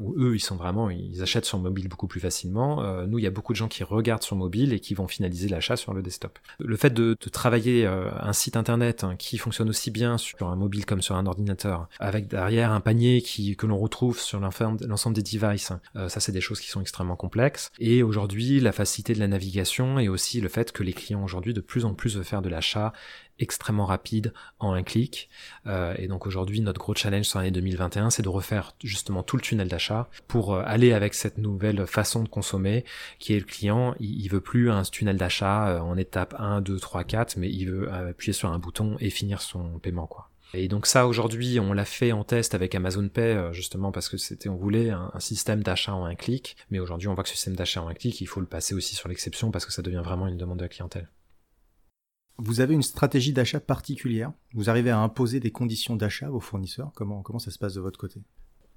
où 0.00 0.14
eux, 0.18 0.34
ils 0.34 0.40
sont 0.40 0.56
vraiment, 0.56 0.90
ils 0.90 1.22
achètent 1.22 1.44
sur 1.44 1.60
mobile 1.60 1.88
beaucoup 1.88 2.08
plus 2.08 2.20
facilement. 2.20 2.82
nous, 3.06 3.20
il 3.20 3.22
y 3.22 3.28
a 3.28 3.30
beaucoup 3.30 3.52
de 3.52 3.56
gens 3.56 3.68
qui 3.68 3.84
regardent 3.84 4.24
sur 4.24 4.39
mobile 4.40 4.72
et 4.72 4.80
qui 4.80 4.94
vont 4.94 5.06
finaliser 5.06 5.48
l'achat 5.48 5.76
sur 5.76 5.94
le 5.94 6.02
desktop. 6.02 6.38
Le 6.58 6.76
fait 6.76 6.92
de, 6.92 7.16
travailler 7.30 7.86
euh, 7.86 8.10
un 8.18 8.32
site 8.32 8.56
internet 8.56 9.04
hein, 9.04 9.14
qui 9.16 9.38
fonctionne 9.38 9.68
aussi 9.68 9.92
bien 9.92 10.18
sur 10.18 10.48
un 10.48 10.56
mobile 10.56 10.84
comme 10.84 11.00
sur 11.00 11.14
un 11.14 11.26
ordinateur, 11.26 11.88
avec 12.00 12.26
derrière 12.26 12.72
un 12.72 12.80
panier 12.80 13.22
qui, 13.22 13.54
que 13.56 13.66
l'on 13.66 13.78
retrouve 13.78 14.18
sur 14.18 14.40
l'ensemble 14.40 15.14
des 15.14 15.22
devices, 15.22 15.72
euh, 15.94 16.08
ça 16.08 16.18
c'est 16.18 16.32
des 16.32 16.40
choses 16.40 16.60
qui 16.60 16.68
sont 16.68 16.80
extrêmement 16.80 17.16
complexes. 17.16 17.70
Et 17.78 18.02
aujourd'hui, 18.02 18.58
la 18.58 18.72
facilité 18.72 19.14
de 19.14 19.20
la 19.20 19.28
navigation 19.28 19.98
et 20.00 20.08
aussi 20.08 20.40
le 20.40 20.48
fait 20.48 20.72
que 20.72 20.82
les 20.82 20.92
clients 20.92 21.22
aujourd'hui 21.22 21.54
de 21.54 21.60
plus 21.60 21.84
en 21.84 21.94
plus 21.94 22.16
veulent 22.16 22.24
faire 22.24 22.42
de 22.42 22.48
l'achat 22.48 22.92
extrêmement 23.40 23.86
rapide 23.86 24.32
en 24.58 24.72
un 24.72 24.82
clic. 24.82 25.28
Euh, 25.66 25.94
et 25.98 26.06
donc 26.06 26.26
aujourd'hui, 26.26 26.60
notre 26.60 26.78
gros 26.78 26.94
challenge 26.94 27.24
sur 27.24 27.38
l'année 27.38 27.50
2021, 27.50 28.10
c'est 28.10 28.22
de 28.22 28.28
refaire 28.28 28.74
justement 28.84 29.22
tout 29.22 29.36
le 29.36 29.42
tunnel 29.42 29.68
d'achat 29.68 30.08
pour 30.28 30.54
euh, 30.54 30.62
aller 30.64 30.92
avec 30.92 31.14
cette 31.14 31.38
nouvelle 31.38 31.86
façon 31.86 32.22
de 32.22 32.28
consommer, 32.28 32.84
qui 33.18 33.34
est 33.34 33.40
le 33.40 33.46
client, 33.46 33.94
il, 33.98 34.28
veut 34.28 34.40
plus 34.40 34.70
un 34.70 34.82
tunnel 34.82 35.16
d'achat 35.16 35.68
euh, 35.68 35.80
en 35.80 35.96
étape 35.96 36.34
1, 36.38 36.60
2, 36.60 36.78
3, 36.78 37.04
4, 37.04 37.36
mais 37.38 37.50
il 37.50 37.66
veut 37.70 37.92
appuyer 37.92 38.32
sur 38.32 38.50
un 38.52 38.58
bouton 38.58 38.96
et 39.00 39.10
finir 39.10 39.42
son 39.42 39.78
paiement, 39.78 40.06
quoi. 40.06 40.28
Et 40.52 40.66
donc 40.66 40.86
ça 40.86 41.06
aujourd'hui 41.06 41.60
on 41.60 41.72
l'a 41.72 41.84
fait 41.84 42.10
en 42.10 42.24
test 42.24 42.56
avec 42.56 42.74
Amazon 42.74 43.08
Pay 43.08 43.52
justement 43.52 43.92
parce 43.92 44.08
que 44.08 44.16
c'était 44.16 44.48
on 44.48 44.56
voulait 44.56 44.90
un, 44.90 45.08
un 45.14 45.20
système 45.20 45.62
d'achat 45.62 45.94
en 45.94 46.04
un 46.04 46.16
clic, 46.16 46.56
mais 46.72 46.80
aujourd'hui 46.80 47.06
on 47.06 47.14
voit 47.14 47.22
que 47.22 47.28
ce 47.28 47.36
système 47.36 47.54
d'achat 47.54 47.80
en 47.80 47.86
un 47.86 47.94
clic 47.94 48.20
il 48.20 48.26
faut 48.26 48.40
le 48.40 48.46
passer 48.46 48.74
aussi 48.74 48.96
sur 48.96 49.08
l'exception 49.08 49.52
parce 49.52 49.64
que 49.64 49.70
ça 49.70 49.80
devient 49.80 50.02
vraiment 50.04 50.26
une 50.26 50.36
demande 50.36 50.58
de 50.58 50.64
la 50.64 50.68
clientèle 50.68 51.08
vous 52.42 52.60
avez 52.60 52.74
une 52.74 52.82
stratégie 52.82 53.32
d'achat 53.32 53.60
particulière 53.60 54.32
Vous 54.54 54.70
arrivez 54.70 54.90
à 54.90 54.98
imposer 54.98 55.40
des 55.40 55.50
conditions 55.50 55.96
d'achat 55.96 56.26
à 56.26 56.30
vos 56.30 56.40
fournisseurs 56.40 56.92
comment, 56.94 57.22
ça 57.38 57.50
se 57.50 57.58
passe 57.58 57.74
de 57.74 57.80
votre 57.80 57.98
côté? 57.98 58.20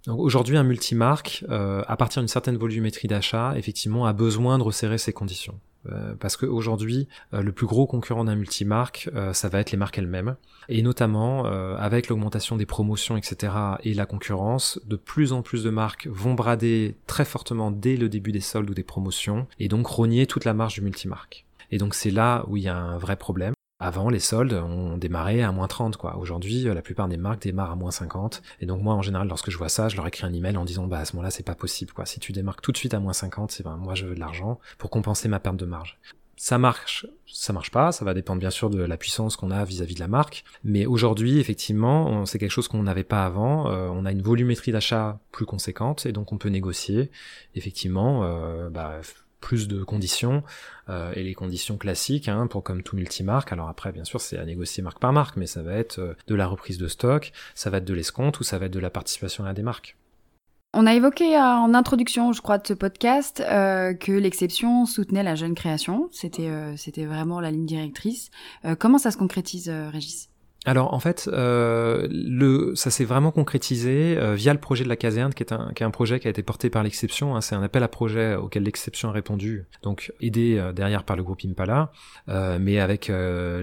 Aujourd'hui, 0.07 0.57
un 0.57 0.63
multimarque, 0.63 1.45
euh, 1.49 1.81
à 1.87 1.95
partir 1.95 2.21
d'une 2.21 2.27
certaine 2.27 2.57
volumétrie 2.57 3.07
d'achat, 3.07 3.53
effectivement, 3.55 4.05
a 4.05 4.11
besoin 4.11 4.57
de 4.57 4.63
resserrer 4.63 4.97
ses 4.97 5.13
conditions. 5.13 5.61
Euh, 5.89 6.13
parce 6.15 6.35
qu'aujourd'hui, 6.35 7.07
euh, 7.33 7.41
le 7.41 7.53
plus 7.53 7.67
gros 7.67 7.87
concurrent 7.87 8.25
d'un 8.25 8.35
multimarque, 8.35 9.09
ça 9.31 9.47
va 9.47 9.59
être 9.59 9.71
les 9.71 9.77
marques 9.77 9.97
elles-mêmes. 9.97 10.35
Et 10.67 10.81
notamment, 10.81 11.45
avec 11.45 12.09
l'augmentation 12.09 12.57
des 12.57 12.65
promotions, 12.65 13.15
etc., 13.15 13.53
et 13.83 13.93
la 13.93 14.05
concurrence, 14.05 14.79
de 14.85 14.97
plus 14.97 15.31
en 15.31 15.41
plus 15.41 15.63
de 15.63 15.69
marques 15.69 16.07
vont 16.07 16.33
brader 16.33 16.95
très 17.07 17.25
fortement 17.25 17.71
dès 17.71 17.95
le 17.95 18.09
début 18.09 18.33
des 18.33 18.41
soldes 18.41 18.69
ou 18.69 18.73
des 18.73 18.83
promotions, 18.83 19.47
et 19.59 19.69
donc 19.69 19.87
rogner 19.87 20.27
toute 20.27 20.43
la 20.43 20.53
marge 20.53 20.73
du 20.73 20.81
multimarque. 20.81 21.45
Et 21.73 21.79
donc 21.79 21.95
c'est 21.95 22.11
là 22.11 22.45
où 22.47 22.55
il 22.55 22.61
y 22.61 22.69
a 22.69 22.77
un 22.77 22.99
vrai 22.99 23.15
problème. 23.15 23.55
Avant, 23.79 24.07
les 24.11 24.19
soldes 24.19 24.53
ont 24.53 24.95
démarré 24.95 25.41
à 25.41 25.51
moins 25.51 25.67
30, 25.67 25.97
quoi. 25.97 26.17
Aujourd'hui, 26.17 26.65
la 26.65 26.83
plupart 26.83 27.07
des 27.07 27.17
marques 27.17 27.41
démarrent 27.41 27.71
à 27.71 27.75
moins 27.75 27.89
50. 27.89 28.43
Et 28.61 28.67
donc, 28.67 28.83
moi, 28.83 28.93
en 28.93 29.01
général, 29.01 29.27
lorsque 29.27 29.49
je 29.49 29.57
vois 29.57 29.69
ça, 29.69 29.89
je 29.89 29.95
leur 29.95 30.05
écris 30.05 30.27
un 30.27 30.33
email 30.33 30.55
en 30.55 30.65
disant, 30.65 30.85
bah, 30.85 30.99
à 30.99 31.05
ce 31.05 31.15
moment-là, 31.15 31.31
c'est 31.31 31.43
pas 31.43 31.55
possible, 31.55 31.91
quoi. 31.91 32.05
Si 32.05 32.19
tu 32.19 32.31
démarques 32.31 32.61
tout 32.61 32.71
de 32.71 32.77
suite 32.77 32.93
à 32.93 32.99
moins 32.99 33.11
50, 33.11 33.51
c'est 33.51 33.63
ben, 33.63 33.75
moi, 33.75 33.95
je 33.95 34.05
veux 34.05 34.13
de 34.13 34.19
l'argent 34.19 34.59
pour 34.77 34.91
compenser 34.91 35.27
ma 35.27 35.39
perte 35.39 35.57
de 35.57 35.65
marge. 35.65 35.99
ça 36.37 36.59
marche, 36.59 37.07
ça 37.25 37.53
marche 37.53 37.71
pas, 37.71 37.91
ça 37.91 38.05
va 38.05 38.13
dépendre 38.13 38.39
bien 38.39 38.51
sûr 38.51 38.69
de 38.69 38.81
la 38.81 38.97
puissance 38.97 39.35
qu'on 39.35 39.49
a 39.49 39.65
vis-à-vis 39.65 39.95
de 39.95 39.99
la 39.99 40.07
marque. 40.07 40.45
Mais 40.63 40.85
aujourd'hui, 40.85 41.39
effectivement, 41.39 42.25
c'est 42.25 42.37
quelque 42.37 42.51
chose 42.51 42.67
qu'on 42.67 42.83
n'avait 42.83 43.03
pas 43.03 43.25
avant. 43.25 43.69
Euh, 43.69 43.89
on 43.91 44.05
a 44.05 44.11
une 44.11 44.21
volumétrie 44.21 44.71
d'achat 44.71 45.19
plus 45.31 45.45
conséquente 45.45 46.05
et 46.05 46.11
donc 46.11 46.31
on 46.31 46.37
peut 46.37 46.49
négocier 46.49 47.11
effectivement 47.55 48.23
euh, 48.23 48.69
bah, 48.69 49.01
plus 49.43 49.67
de 49.67 49.83
conditions 49.83 50.41
euh, 50.89 51.11
et 51.15 51.21
les 51.21 51.35
conditions 51.35 51.77
classiques 51.77 52.29
hein, 52.29 52.47
pour 52.47 52.63
comme 52.63 52.81
tout 52.81 52.95
multimarque. 52.95 53.51
Alors 53.51 53.69
après, 53.69 53.91
bien 53.91 54.05
sûr, 54.05 54.21
c'est 54.21 54.37
à 54.37 54.45
négocier 54.45 54.81
marque 54.81 54.99
par 54.99 55.13
marque, 55.13 55.37
mais 55.37 55.47
ça 55.47 55.61
va 55.61 55.73
être 55.73 56.15
de 56.27 56.35
la 56.35 56.47
reprise 56.47 56.77
de 56.79 56.87
stock, 56.87 57.31
ça 57.53 57.69
va 57.69 57.77
être 57.77 57.85
de 57.85 57.93
l'escompte 57.93 58.39
ou 58.39 58.43
ça 58.43 58.57
va 58.57 58.65
être 58.65 58.73
de 58.73 58.79
la 58.79 58.89
participation 58.89 59.45
à 59.45 59.53
des 59.53 59.63
marques. 59.63 59.97
On 60.75 60.87
a 60.87 60.95
évoqué 60.95 61.35
euh, 61.35 61.39
en 61.39 61.75
introduction, 61.75 62.33
je 62.33 62.41
crois, 62.41 62.57
de 62.57 62.65
ce 62.65 62.73
podcast, 62.73 63.43
euh, 63.45 63.93
que 63.93 64.11
l'exception 64.11 64.87
soutenait 64.87 65.21
la 65.21 65.35
jeune 65.35 65.53
création. 65.53 66.09
C'était, 66.11 66.49
euh, 66.49 66.75
c'était 66.77 67.05
vraiment 67.05 67.39
la 67.39 67.51
ligne 67.51 67.67
directrice. 67.67 68.31
comment 68.79 68.97
ça 68.97 69.11
se 69.11 69.17
concrétise, 69.17 69.69
Régis? 69.69 70.29
Alors 70.65 70.93
en 70.93 70.99
fait, 70.99 71.29
le, 71.31 72.73
ça 72.75 72.89
s'est 72.89 73.05
vraiment 73.05 73.31
concrétisé 73.31 74.17
via 74.35 74.53
le 74.53 74.59
projet 74.59 74.83
de 74.83 74.89
la 74.89 74.95
caserne, 74.95 75.33
qui 75.33 75.43
est 75.43 75.51
un, 75.51 75.71
qui 75.75 75.83
est 75.83 75.85
un 75.85 75.91
projet 75.91 76.19
qui 76.19 76.27
a 76.27 76.29
été 76.29 76.43
porté 76.43 76.69
par 76.69 76.83
l'exception. 76.83 77.35
Hein. 77.35 77.41
c'est 77.41 77.55
un 77.55 77.63
appel 77.63 77.83
à 77.83 77.87
projet 77.87 78.35
auquel 78.35 78.63
l'exception 78.63 79.09
a 79.09 79.11
répondu, 79.11 79.65
donc 79.81 80.13
aidé 80.21 80.71
derrière 80.75 81.03
par 81.03 81.15
le 81.15 81.23
groupe 81.23 81.41
Impala, 81.45 81.91
mais 82.27 82.79
avec 82.79 83.11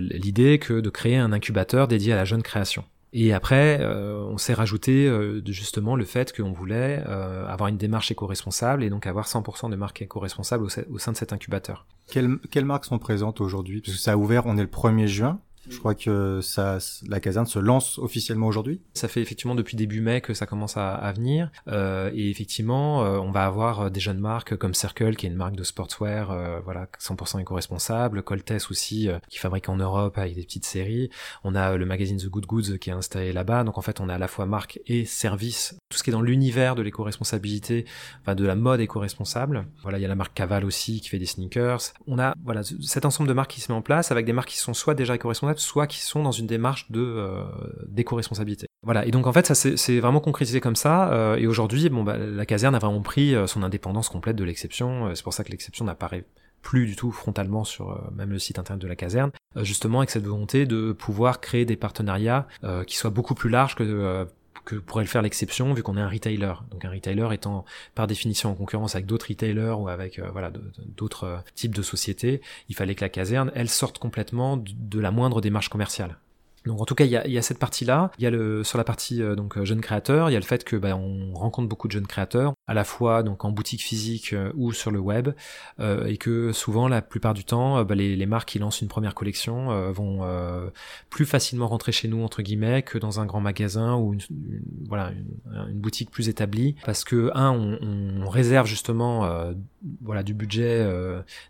l'idée 0.00 0.58
que 0.58 0.80
de 0.80 0.90
créer 0.90 1.16
un 1.16 1.32
incubateur 1.32 1.88
dédié 1.88 2.12
à 2.12 2.16
la 2.16 2.24
jeune 2.24 2.42
création. 2.42 2.84
Et 3.12 3.32
après, 3.32 3.78
euh, 3.80 4.24
on 4.30 4.38
s'est 4.38 4.54
rajouté 4.54 5.06
euh, 5.06 5.42
justement 5.46 5.96
le 5.96 6.04
fait 6.04 6.34
qu'on 6.34 6.52
voulait 6.52 7.02
euh, 7.08 7.46
avoir 7.48 7.68
une 7.68 7.76
démarche 7.76 8.10
éco-responsable 8.12 8.84
et 8.84 8.90
donc 8.90 9.06
avoir 9.06 9.26
100% 9.26 9.68
de 9.68 9.76
marques 9.76 10.02
éco-responsables 10.02 10.64
au, 10.64 10.98
sein 10.98 11.12
de 11.12 11.16
cet 11.16 11.32
incubateur. 11.32 11.86
Quelles, 12.08 12.38
quelles 12.50 12.64
marques 12.64 12.84
sont 12.84 12.98
présentes 12.98 13.40
aujourd'hui? 13.40 13.80
Parce 13.80 13.96
que 13.96 14.02
ça 14.02 14.12
a 14.12 14.16
ouvert, 14.16 14.46
on 14.46 14.56
est 14.56 14.62
le 14.62 14.68
1er 14.68 15.06
juin. 15.06 15.40
Je 15.68 15.79
crois 15.79 15.94
que 15.94 16.40
ça, 16.42 16.79
la 17.07 17.20
caserne 17.20 17.46
se 17.46 17.59
lance 17.59 17.99
officiellement 17.99 18.46
aujourd'hui. 18.46 18.81
Ça 18.94 19.09
fait 19.09 19.20
effectivement 19.20 19.55
depuis 19.55 19.77
début 19.77 20.01
mai 20.01 20.20
que 20.20 20.35
ça 20.35 20.46
commence 20.46 20.77
à, 20.77 21.12
venir. 21.14 21.51
Euh, 21.68 22.11
et 22.14 22.31
effectivement, 22.31 23.05
euh, 23.05 23.18
on 23.18 23.31
va 23.31 23.44
avoir 23.44 23.81
euh, 23.81 23.90
des 23.90 24.01
jeunes 24.01 24.18
marques 24.18 24.57
comme 24.57 24.75
Circle, 24.75 25.16
qui 25.16 25.27
est 25.27 25.29
une 25.29 25.37
marque 25.37 25.57
de 25.57 25.64
sportswear, 25.64 26.31
euh, 26.31 26.61
voilà, 26.61 26.87
100% 26.99 27.40
éco-responsable. 27.40 28.23
Coltes 28.23 28.53
aussi, 28.70 29.09
euh, 29.09 29.18
qui 29.29 29.38
fabrique 29.38 29.68
en 29.68 29.77
Europe 29.77 30.18
avec 30.18 30.35
des 30.35 30.42
petites 30.42 30.66
séries. 30.66 31.11
On 31.44 31.55
a 31.55 31.77
le 31.77 31.87
magazine 31.87 32.16
The 32.16 32.27
Good 32.27 32.46
Goods 32.46 32.79
qui 32.79 32.90
est 32.90 32.94
installé 32.94 33.33
là-bas. 33.33 33.64
Donc 33.64 33.79
en 33.79 33.83
fait, 33.83 34.01
on 34.01 34.09
a 34.09 34.14
à 34.14 34.18
la 34.18 34.29
fois 34.29 34.46
marque 34.46 34.81
et 34.87 35.05
service. 35.05 35.77
Tout 35.90 35.99
ce 35.99 36.03
qui 36.03 36.11
est 36.11 36.12
dans 36.12 36.23
l'univers 36.23 36.75
de 36.75 36.83
l'éco-responsabilité, 36.83 37.85
enfin 38.23 38.35
de 38.35 38.46
la 38.46 38.55
mode 38.55 38.81
éco-responsable. 38.81 39.66
Voilà, 39.83 39.99
il 39.99 40.03
y 40.03 40.05
a 40.05 40.09
la 40.09 40.14
marque 40.14 40.35
Caval 40.35 40.64
aussi 40.64 41.01
qui 41.01 41.09
fait 41.09 41.18
des 41.18 41.27
sneakers. 41.27 41.81
On 42.07 42.18
a 42.18 42.35
voilà 42.44 42.62
cet 42.62 43.05
ensemble 43.05 43.29
de 43.29 43.35
marques 43.35 43.51
qui 43.51 43.61
se 43.61 43.70
met 43.70 43.77
en 43.77 43.83
place 43.83 44.11
avec 44.11 44.27
des 44.27 44.33
marques 44.33 44.49
qui 44.51 44.59
sont 44.59 44.75
soit 44.75 44.94
déjà 44.94 45.14
éco-responsables, 45.14 45.60
soit 45.61 45.87
qui 45.87 46.01
sont 46.01 46.23
dans 46.23 46.33
une 46.33 46.46
démarche 46.46 46.90
de 46.90 47.01
euh, 47.01 47.44
d'éco-responsabilité. 47.87 48.66
Voilà, 48.83 49.07
et 49.07 49.11
donc 49.11 49.27
en 49.27 49.33
fait 49.33 49.46
ça 49.46 49.55
c'est 49.55 50.01
vraiment 50.01 50.20
concrétisé 50.20 50.61
comme 50.61 50.77
ça, 50.77 51.12
euh, 51.12 51.37
et 51.37 51.46
aujourd'hui 51.46 51.88
bon 51.88 52.03
bah, 52.03 52.16
la 52.16 52.46
caserne 52.46 52.75
a 52.75 52.79
vraiment 52.79 53.03
pris 53.03 53.35
euh, 53.35 53.46
son 53.46 53.62
indépendance 53.62 54.09
complète 54.09 54.37
de 54.37 54.44
l'exception, 54.44 55.14
c'est 55.14 55.23
pour 55.23 55.35
ça 55.35 55.44
que 55.44 55.51
l'exception 55.51 55.85
n'apparaît 55.85 56.25
plus 56.62 56.87
du 56.87 56.94
tout 56.94 57.11
frontalement 57.11 57.64
sur 57.64 58.11
même 58.12 58.31
le 58.31 58.38
site 58.38 58.59
internet 58.59 58.83
de 58.83 58.88
la 58.88 58.96
caserne, 58.96 59.31
justement 59.57 60.01
avec 60.01 60.11
cette 60.11 60.25
volonté 60.25 60.66
de 60.66 60.92
pouvoir 60.92 61.40
créer 61.40 61.64
des 61.64 61.77
partenariats 61.77 62.46
qui 62.87 62.96
soient 62.96 63.09
beaucoup 63.09 63.35
plus 63.35 63.49
larges 63.49 63.77
que 63.77 64.27
que 64.64 64.77
pourrait 64.77 65.05
le 65.05 65.09
faire 65.09 65.23
l'exception 65.23 65.73
vu 65.75 65.83
qu'on 65.83 65.96
est 65.96 66.01
un 66.01 66.09
retailer. 66.09 66.53
Donc 66.70 66.85
un 66.85 66.90
retailer 66.90 67.33
étant 67.33 67.64
par 67.94 68.07
définition 68.07 68.51
en 68.51 68.55
concurrence 68.55 68.94
avec 68.94 69.07
d'autres 69.07 69.29
retailers 69.29 69.79
ou 69.79 69.88
avec 69.88 70.18
euh, 70.18 70.29
voilà 70.31 70.51
d'autres 70.96 71.25
euh, 71.25 71.38
types 71.55 71.75
de 71.75 71.83
sociétés, 71.83 72.40
il 72.68 72.75
fallait 72.75 72.94
que 72.94 73.05
la 73.05 73.09
caserne 73.09 73.51
elle 73.55 73.68
sorte 73.68 73.99
complètement 73.99 74.57
de 74.57 75.01
la 75.01 75.11
moindre 75.11 75.40
démarche 75.40 75.68
commerciale. 75.68 76.18
Donc 76.66 76.81
en 76.81 76.85
tout 76.85 76.94
cas, 76.94 77.05
il 77.05 77.11
y 77.11 77.16
a, 77.16 77.27
y 77.27 77.38
a 77.38 77.42
cette 77.42 77.59
partie-là. 77.59 78.11
Il 78.18 78.25
y 78.25 78.27
a 78.27 78.31
le 78.31 78.64
sur 78.64 78.79
la 78.79 78.85
partie 78.85 79.23
euh, 79.23 79.35
donc 79.35 79.62
jeunes 79.64 79.81
créateurs, 79.81 80.31
il 80.31 80.33
y 80.33 80.37
a 80.37 80.38
le 80.38 80.44
fait 80.44 80.64
que 80.64 80.77
bah, 80.77 80.96
on 80.96 81.33
rencontre 81.35 81.68
beaucoup 81.68 81.88
de 81.88 81.92
jeunes 81.92 82.07
créateurs, 82.07 82.55
à 82.66 82.75
la 82.75 82.85
fois 82.85 83.23
donc 83.23 83.44
en 83.44 83.51
boutique 83.51 83.83
physique 83.83 84.33
euh, 84.33 84.53
ou 84.55 84.73
sur 84.73 84.90
le 84.90 84.99
web, 84.99 85.31
euh, 85.81 86.07
et 86.07 86.16
que 86.16 86.53
souvent 86.53 86.88
la 86.88 87.03
plupart 87.03 87.35
du 87.35 87.44
temps, 87.44 87.83
bah, 87.85 87.94
les, 87.94 88.16
les, 88.16 88.27
marques 88.27 88.51
qui 88.51 88.59
lancent 88.59 88.81
une 88.81 88.88
première 88.88 89.14
collection 89.14 89.90
vont 89.92 90.20
plus 91.09 91.27
facilement 91.27 91.66
rentrer 91.66 91.92
chez 91.92 92.07
nous 92.07 92.23
entre 92.23 92.42
guillemets 92.42 92.83
que 92.83 92.99
dans 92.99 93.18
un 93.18 93.27
grand 93.27 93.40
magasin 93.40 93.96
ou 93.96 94.14
une, 94.14 94.20
voilà 94.87 95.12
une, 95.68 95.81
boutique 95.81 96.11
plus 96.11 96.29
établie, 96.29 96.77
parce 96.85 97.05
que 97.05 97.31
un, 97.35 97.51
on, 97.51 98.23
on 98.25 98.29
réserve 98.29 98.66
justement 98.66 99.29
voilà 100.03 100.23
du 100.23 100.35
budget 100.35 100.87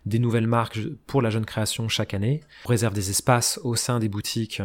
des 0.05 0.19
nouvelles 0.19 0.47
marques 0.47 0.79
pour 1.05 1.21
la 1.21 1.29
jeune 1.29 1.45
création 1.45 1.87
chaque 1.87 2.13
année, 2.13 2.41
on 2.65 2.69
réserve 2.69 2.93
des 2.93 3.09
espaces 3.09 3.59
au 3.63 3.75
sein 3.75 3.99
des 3.99 4.09
boutiques 4.09 4.61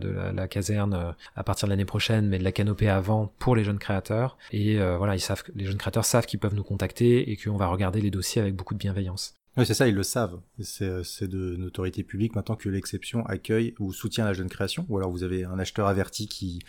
de 0.00 0.08
la, 0.34 0.48
caserne 0.48 0.94
euh, 0.94 1.12
à 1.36 1.44
partir 1.44 1.68
de 1.68 1.72
l'année 1.72 1.84
prochaine, 1.84 2.28
mais 2.28 2.38
de 2.38 2.44
la 2.44 2.52
canopée 2.52 2.88
avant 2.88 3.32
pour 3.38 3.56
les 3.56 3.64
jeunes 3.64 3.78
créateurs. 3.78 4.36
Et 4.50 4.78
euh, 4.80 4.96
voilà, 4.96 5.14
les 5.54 5.64
jeunes 5.64 5.78
créateurs 5.78 6.04
savent 6.04 6.26
qu'ils 6.26 6.40
peuvent 6.40 6.54
nous 6.54 6.64
contacter 6.64 7.30
et 7.30 7.36
qu'on 7.36 7.56
va 7.56 7.66
regarder 7.66 8.00
les 8.00 8.10
dossiers 8.10 8.42
avec 8.42 8.54
beaucoup 8.54 8.74
de 8.74 8.78
bienveillance. 8.78 9.34
Oui, 9.56 9.66
c'est 9.66 9.74
ça, 9.74 9.86
ils 9.86 9.94
le 9.94 10.02
savent. 10.02 10.40
C'est 10.60 11.28
de 11.28 11.56
notoriété 11.56 12.02
publique 12.02 12.34
maintenant 12.34 12.56
que 12.56 12.70
l'exception 12.70 13.26
accueille 13.26 13.74
ou 13.78 13.92
soutient 13.92 14.24
la 14.24 14.32
jeune 14.32 14.48
création, 14.48 14.86
ou 14.88 14.96
alors 14.96 15.10
vous 15.10 15.24
avez 15.24 15.44
un 15.44 15.58
acheteur 15.58 15.88
averti 15.88 16.26
qui, 16.26 16.60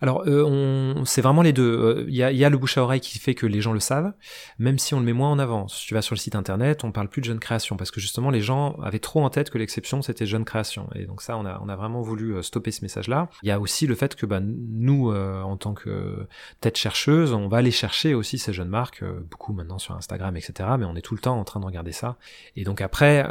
alors, 0.00 0.24
euh, 0.26 0.94
c'est 1.04 1.20
vraiment 1.20 1.42
les 1.42 1.52
deux. 1.52 1.62
Euh, 1.62 2.04
il 2.08 2.14
y, 2.14 2.22
a, 2.22 2.50
le 2.50 2.58
bouche 2.58 2.78
à 2.78 2.82
oreille 2.82 3.00
qui 3.00 3.18
fait 3.18 3.34
que 3.34 3.46
les 3.46 3.60
gens 3.60 3.72
le 3.72 3.80
savent, 3.80 4.12
même 4.58 4.78
si 4.78 4.94
on 4.94 5.00
le 5.00 5.04
met 5.04 5.12
moins 5.12 5.30
en 5.30 5.38
avant. 5.38 5.68
Si 5.68 5.86
tu 5.86 5.94
vas 5.94 6.02
sur 6.02 6.14
le 6.14 6.20
site 6.20 6.34
internet, 6.34 6.84
on 6.84 6.92
parle 6.92 7.08
plus 7.08 7.20
de 7.20 7.26
jeune 7.26 7.40
création 7.40 7.76
parce 7.76 7.90
que 7.90 8.00
justement 8.00 8.30
les 8.30 8.40
gens 8.40 8.74
avaient 8.82 8.98
trop 8.98 9.22
en 9.22 9.30
tête 9.30 9.50
que 9.50 9.58
l'exception 9.58 10.00
c'était 10.02 10.26
jeune 10.26 10.44
création. 10.44 10.88
Et 10.94 11.04
donc 11.04 11.22
ça, 11.22 11.36
on 11.36 11.44
a, 11.44 11.76
vraiment 11.76 12.02
voulu 12.02 12.34
euh, 12.34 12.42
stopper 12.42 12.72
ce 12.72 12.82
message-là. 12.82 13.28
Il 13.42 13.48
y 13.48 13.52
a 13.52 13.60
aussi 13.60 13.86
le 13.86 13.94
fait 13.94 14.14
que 14.14 14.26
bah, 14.26 14.40
nous, 14.40 15.12
en 15.12 15.56
tant 15.56 15.74
que 15.74 16.26
tête 16.60 16.76
chercheuse, 16.76 17.32
on 17.32 17.48
va 17.48 17.58
aller 17.58 17.70
chercher 17.70 18.14
aussi 18.14 18.38
ces 18.38 18.52
jeunes 18.52 18.68
marques, 18.68 19.04
beaucoup 19.30 19.52
maintenant 19.52 19.78
sur 19.78 19.94
Instagram, 19.94 20.36
etc. 20.36 20.68
Mais 20.78 20.84
on 20.84 20.94
est 20.94 21.00
tout 21.00 21.14
le 21.14 21.20
temps 21.20 21.38
en 21.38 21.44
train 21.44 21.60
de 21.60 21.64
regarder 21.64 21.92
ça. 21.92 22.16
Et 22.56 22.64
donc 22.64 22.80
après, 22.80 23.26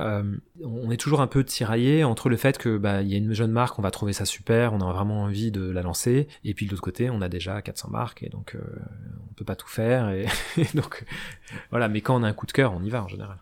on 0.63 0.91
est 0.91 0.97
toujours 0.97 1.21
un 1.21 1.27
peu 1.27 1.43
tiraillé 1.43 2.03
entre 2.03 2.29
le 2.29 2.37
fait 2.37 2.57
que 2.57 2.77
bah, 2.77 3.01
il 3.01 3.09
y 3.09 3.15
a 3.15 3.17
une 3.17 3.33
jeune 3.33 3.51
marque, 3.51 3.77
on 3.77 3.81
va 3.81 3.91
trouver 3.91 4.13
ça 4.13 4.25
super, 4.25 4.73
on 4.73 4.81
a 4.81 4.91
vraiment 4.91 5.23
envie 5.23 5.51
de 5.51 5.69
la 5.69 5.81
lancer, 5.81 6.27
puis 6.53 6.65
de 6.65 6.71
l'autre 6.71 6.83
côté, 6.83 7.09
on 7.09 7.21
a 7.21 7.29
déjà 7.29 7.61
400 7.61 7.89
marques 7.89 8.23
et 8.23 8.29
donc 8.29 8.55
euh, 8.55 8.61
on 9.29 9.33
peut 9.33 9.45
pas 9.45 9.55
tout 9.55 9.67
faire. 9.67 10.09
Et, 10.09 10.25
donc 10.73 11.05
voilà, 11.69 11.87
mais 11.87 12.01
quand 12.01 12.19
on 12.19 12.23
a 12.23 12.27
un 12.27 12.33
coup 12.33 12.45
de 12.45 12.51
cœur, 12.51 12.73
on 12.73 12.83
y 12.83 12.89
va 12.89 13.03
en 13.03 13.07
général. 13.07 13.37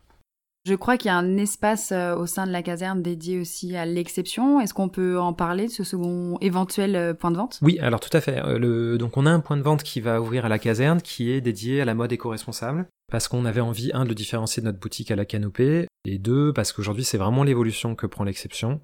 Je 0.66 0.76
crois 0.76 0.98
qu'il 0.98 1.08
y 1.08 1.12
a 1.12 1.18
un 1.18 1.38
espace 1.38 1.94
euh, 1.94 2.16
au 2.16 2.26
sein 2.26 2.46
de 2.46 2.52
la 2.52 2.62
caserne 2.62 3.02
dédié 3.02 3.40
aussi 3.40 3.78
à 3.78 3.86
l'exception. 3.86 4.60
Est-ce 4.60 4.74
qu'on 4.74 4.90
peut 4.90 5.18
en 5.18 5.32
parler 5.32 5.68
de 5.68 5.72
ce 5.72 5.86
second 5.86 6.38
éventuel 6.42 6.96
euh, 6.96 7.14
point 7.14 7.32
de 7.32 7.38
vente? 7.38 7.60
Oui, 7.62 7.80
alors 7.80 8.02
tout 8.02 8.16
à 8.16 8.20
fait. 8.20 8.42
Le, 8.58 8.98
donc 8.98 9.16
on 9.16 9.26
a 9.26 9.32
un 9.32 9.40
point 9.40 9.56
de 9.56 9.62
vente 9.62 9.84
qui 9.84 10.02
va 10.02 10.22
ouvrir 10.22 10.46
à 10.46 10.50
la 10.50 10.60
caserne 10.60 11.02
qui 11.02 11.32
est 11.32 11.40
dédié 11.40 11.82
à 11.82 11.86
la 11.86 11.94
mode 11.94 12.12
éco-responsable 12.12 12.88
parce 13.10 13.28
qu'on 13.28 13.46
avait 13.46 13.62
envie, 13.62 13.92
un, 13.94 14.06
de 14.06 14.14
différencier 14.14 14.62
notre 14.62 14.80
boutique 14.80 15.12
à 15.12 15.16
la 15.16 15.26
canopée, 15.26 15.88
et 16.06 16.18
deux, 16.18 16.52
parce 16.54 16.74
qu'aujourd'hui 16.74 17.04
c'est 17.04 17.18
vraiment 17.18 17.44
l'évolution 17.44 17.96
que 17.96 18.06
prend 18.06 18.24
l'exception. 18.24 18.82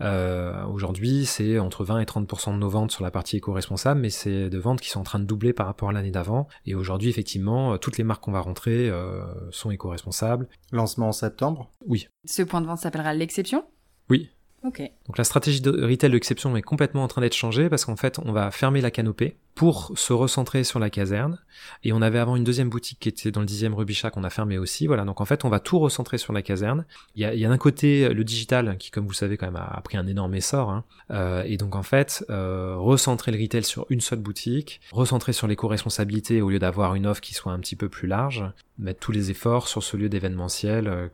Euh, 0.00 0.64
Aujourd'hui, 0.66 1.26
c'est 1.26 1.58
entre 1.58 1.84
20 1.84 2.00
et 2.00 2.04
30% 2.04 2.52
de 2.52 2.58
nos 2.58 2.68
ventes 2.68 2.90
sur 2.90 3.02
la 3.02 3.10
partie 3.10 3.36
éco-responsable, 3.36 4.00
mais 4.00 4.10
c'est 4.10 4.50
de 4.50 4.58
ventes 4.58 4.80
qui 4.80 4.90
sont 4.90 5.00
en 5.00 5.04
train 5.04 5.18
de 5.18 5.24
doubler 5.24 5.52
par 5.52 5.66
rapport 5.66 5.88
à 5.88 5.92
l'année 5.92 6.10
d'avant. 6.10 6.48
Et 6.66 6.74
aujourd'hui, 6.74 7.08
effectivement, 7.08 7.72
euh, 7.72 7.76
toutes 7.78 7.98
les 7.98 8.04
marques 8.04 8.22
qu'on 8.22 8.32
va 8.32 8.40
rentrer 8.40 8.88
euh, 8.90 9.24
sont 9.50 9.70
éco-responsables. 9.70 10.48
Lancement 10.72 11.08
en 11.08 11.12
septembre? 11.12 11.70
Oui. 11.86 12.08
Ce 12.24 12.42
point 12.42 12.60
de 12.60 12.66
vente 12.66 12.78
s'appellera 12.78 13.14
l'exception? 13.14 13.64
Oui. 14.10 14.30
Ok. 14.66 14.80
Donc 15.06 15.16
la 15.16 15.22
stratégie 15.22 15.60
de 15.60 15.70
retail 15.70 16.10
d'exception 16.10 16.56
est 16.56 16.62
complètement 16.62 17.04
en 17.04 17.08
train 17.08 17.20
d'être 17.20 17.36
changée 17.36 17.68
parce 17.68 17.84
qu'en 17.84 17.94
fait, 17.94 18.18
on 18.18 18.32
va 18.32 18.50
fermer 18.50 18.80
la 18.80 18.90
canopée 18.90 19.36
pour 19.54 19.92
se 19.96 20.12
recentrer 20.12 20.64
sur 20.64 20.80
la 20.80 20.90
caserne. 20.90 21.38
Et 21.84 21.92
on 21.92 22.02
avait 22.02 22.18
avant 22.18 22.34
une 22.34 22.42
deuxième 22.42 22.68
boutique 22.68 22.98
qui 22.98 23.08
était 23.08 23.30
dans 23.30 23.40
le 23.40 23.46
dixième 23.46 23.74
Rubichat 23.74 24.10
qu'on 24.10 24.24
a 24.24 24.30
fermé 24.30 24.58
aussi. 24.58 24.88
Voilà, 24.88 25.04
donc 25.04 25.20
en 25.20 25.24
fait, 25.24 25.44
on 25.44 25.48
va 25.48 25.60
tout 25.60 25.78
recentrer 25.78 26.18
sur 26.18 26.32
la 26.32 26.42
caserne. 26.42 26.84
Il 27.14 27.22
y 27.22 27.44
a, 27.44 27.48
d'un 27.48 27.58
côté 27.58 28.08
le 28.12 28.24
digital 28.24 28.76
qui, 28.76 28.90
comme 28.90 29.06
vous 29.06 29.12
savez, 29.12 29.36
quand 29.36 29.46
même 29.46 29.56
a, 29.56 29.80
pris 29.82 29.96
un 29.96 30.06
énorme 30.08 30.34
essor. 30.34 30.70
Hein. 30.70 30.84
Euh, 31.12 31.44
et 31.46 31.58
donc 31.58 31.76
en 31.76 31.84
fait, 31.84 32.24
euh, 32.28 32.74
recentrer 32.76 33.30
le 33.30 33.40
retail 33.40 33.62
sur 33.62 33.86
une 33.88 34.00
seule 34.00 34.18
boutique, 34.18 34.80
recentrer 34.90 35.32
sur 35.32 35.46
l'éco-responsabilité 35.46 36.42
au 36.42 36.50
lieu 36.50 36.58
d'avoir 36.58 36.96
une 36.96 37.06
offre 37.06 37.20
qui 37.20 37.34
soit 37.34 37.52
un 37.52 37.60
petit 37.60 37.76
peu 37.76 37.88
plus 37.88 38.08
large, 38.08 38.44
mettre 38.80 38.98
tous 38.98 39.12
les 39.12 39.30
efforts 39.30 39.68
sur 39.68 39.84
ce 39.84 39.96
lieu 39.96 40.08
d'événementiel 40.08 40.88
euh, 40.88 41.08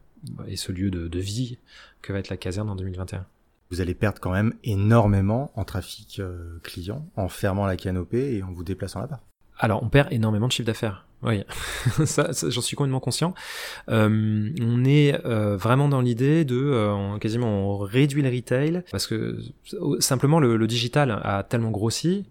et 0.49 0.57
ce 0.57 0.73
lieu 0.73 0.91
de 0.91 1.19
vie 1.19 1.59
que 2.01 2.13
va 2.13 2.19
être 2.19 2.31
la 2.31 2.37
caserne 2.37 2.71
en 2.71 2.77
2021 2.77 3.27
vous 3.73 3.81
allez 3.81 3.95
perdre 3.95 4.21
quand 4.21 4.31
même 4.33 4.53
énormément 4.65 5.51
en 5.57 5.65
trafic 5.65 6.21
euh, 6.21 6.59
client 6.63 7.09
en 7.17 7.31
fermant 7.31 7.65
la 7.65 7.77
canopée 7.77 8.37
et 8.37 8.43
en 8.43 8.53
vous 8.53 8.65
déplaçant 8.65 9.01
là-bas. 9.01 9.21
Alors, 9.59 9.83
on 9.83 9.89
perd 9.89 10.13
énormément 10.13 10.47
de 10.47 10.53
chiffre 10.53 10.67
d'affaires. 10.67 11.07
Oui, 11.23 11.43
j'en 11.99 12.61
suis 12.61 12.77
complètement 12.77 13.01
conscient. 13.01 13.33
Euh, 13.89 14.51
on 14.61 14.85
est 14.85 15.25
euh, 15.25 15.57
vraiment 15.57 15.89
dans 15.89 16.03
l'idée 16.03 16.45
de 16.45 17.17
quasiment 17.19 17.47
on 17.47 17.79
réduit 17.79 18.23
le 18.23 18.29
retail 18.29 18.83
parce 18.91 19.07
que 19.07 19.39
simplement 20.01 20.41
le, 20.41 20.57
le 20.57 20.67
digital 20.67 21.21
a 21.23 21.45
tellement 21.45 21.71
grossi 21.71 22.27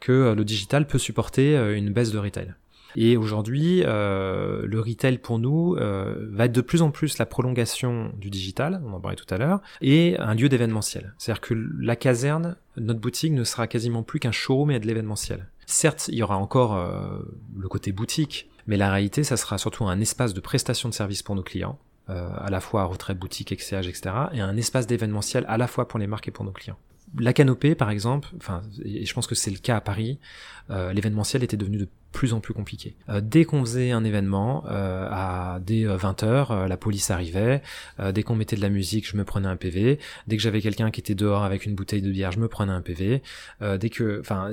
que 0.00 0.34
le 0.36 0.44
digital 0.44 0.88
peut 0.88 0.98
supporter 0.98 1.54
une 1.76 1.92
baisse 1.92 2.10
de 2.10 2.18
retail. 2.18 2.54
Et 2.96 3.16
aujourd'hui, 3.16 3.82
euh, 3.84 4.66
le 4.66 4.80
retail 4.80 5.18
pour 5.18 5.38
nous 5.38 5.76
euh, 5.76 6.28
va 6.30 6.46
être 6.46 6.52
de 6.52 6.60
plus 6.60 6.82
en 6.82 6.90
plus 6.90 7.18
la 7.18 7.26
prolongation 7.26 8.12
du 8.16 8.30
digital, 8.30 8.82
on 8.86 8.92
en 8.92 9.00
parlait 9.00 9.16
tout 9.16 9.32
à 9.32 9.38
l'heure, 9.38 9.60
et 9.80 10.16
un 10.18 10.34
lieu 10.34 10.48
d'événementiel. 10.48 11.14
C'est-à-dire 11.18 11.40
que 11.40 11.54
la 11.54 11.96
caserne, 11.96 12.56
notre 12.76 13.00
boutique 13.00 13.32
ne 13.32 13.44
sera 13.44 13.66
quasiment 13.66 14.02
plus 14.02 14.20
qu'un 14.20 14.32
showroom 14.32 14.70
et 14.70 14.80
de 14.80 14.86
l'événementiel. 14.86 15.46
Certes, 15.66 16.08
il 16.08 16.16
y 16.16 16.22
aura 16.22 16.36
encore 16.36 16.76
euh, 16.76 17.18
le 17.56 17.68
côté 17.68 17.92
boutique, 17.92 18.50
mais 18.66 18.76
la 18.76 18.90
réalité, 18.90 19.24
ça 19.24 19.36
sera 19.36 19.58
surtout 19.58 19.84
un 19.84 20.00
espace 20.00 20.34
de 20.34 20.40
prestation 20.40 20.88
de 20.88 20.94
services 20.94 21.22
pour 21.22 21.34
nos 21.34 21.42
clients, 21.42 21.78
à 22.08 22.50
la 22.50 22.60
fois 22.60 22.84
retrait 22.84 23.14
boutique, 23.14 23.56
XCH, 23.56 23.86
etc., 23.86 24.10
et 24.34 24.40
un 24.40 24.56
espace 24.58 24.86
d'événementiel 24.86 25.46
à 25.48 25.56
la 25.56 25.66
fois 25.66 25.88
pour 25.88 25.98
les 25.98 26.06
marques 26.06 26.28
et 26.28 26.30
pour 26.30 26.44
nos 26.44 26.52
clients 26.52 26.76
la 27.18 27.34
canopée, 27.34 27.74
par 27.74 27.90
exemple, 27.90 28.28
enfin, 28.38 28.62
et 28.86 29.04
je 29.04 29.12
pense 29.12 29.26
que 29.26 29.34
c'est 29.34 29.50
le 29.50 29.58
cas 29.58 29.76
à 29.76 29.80
Paris, 29.82 30.18
l'événementiel 30.70 31.44
était 31.44 31.58
devenu 31.58 31.76
de 31.76 31.86
plus 32.12 32.32
en 32.32 32.40
plus 32.40 32.54
compliqué. 32.54 32.94
Euh, 33.08 33.20
dès 33.20 33.44
qu'on 33.44 33.60
faisait 33.64 33.90
un 33.90 34.04
événement, 34.04 34.64
euh, 34.68 35.08
à 35.10 35.58
dès 35.60 35.84
20h, 35.84 36.66
la 36.66 36.76
police 36.76 37.10
arrivait, 37.10 37.62
dès 38.12 38.22
qu'on 38.22 38.36
mettait 38.36 38.56
de 38.56 38.60
la 38.60 38.68
musique, 38.68 39.08
je 39.08 39.16
me 39.16 39.24
prenais 39.24 39.48
un 39.48 39.56
PV, 39.56 39.98
dès 40.26 40.36
que 40.36 40.42
j'avais 40.42 40.60
quelqu'un 40.60 40.90
qui 40.90 41.00
était 41.00 41.14
dehors 41.14 41.44
avec 41.44 41.66
une 41.66 41.74
bouteille 41.74 42.02
de 42.02 42.10
bière, 42.10 42.32
je 42.32 42.38
me 42.38 42.48
prenais 42.48 42.72
un 42.72 42.82
PV, 42.82 43.22
dès 43.60 43.90
que, 43.90 44.20
enfin, 44.20 44.52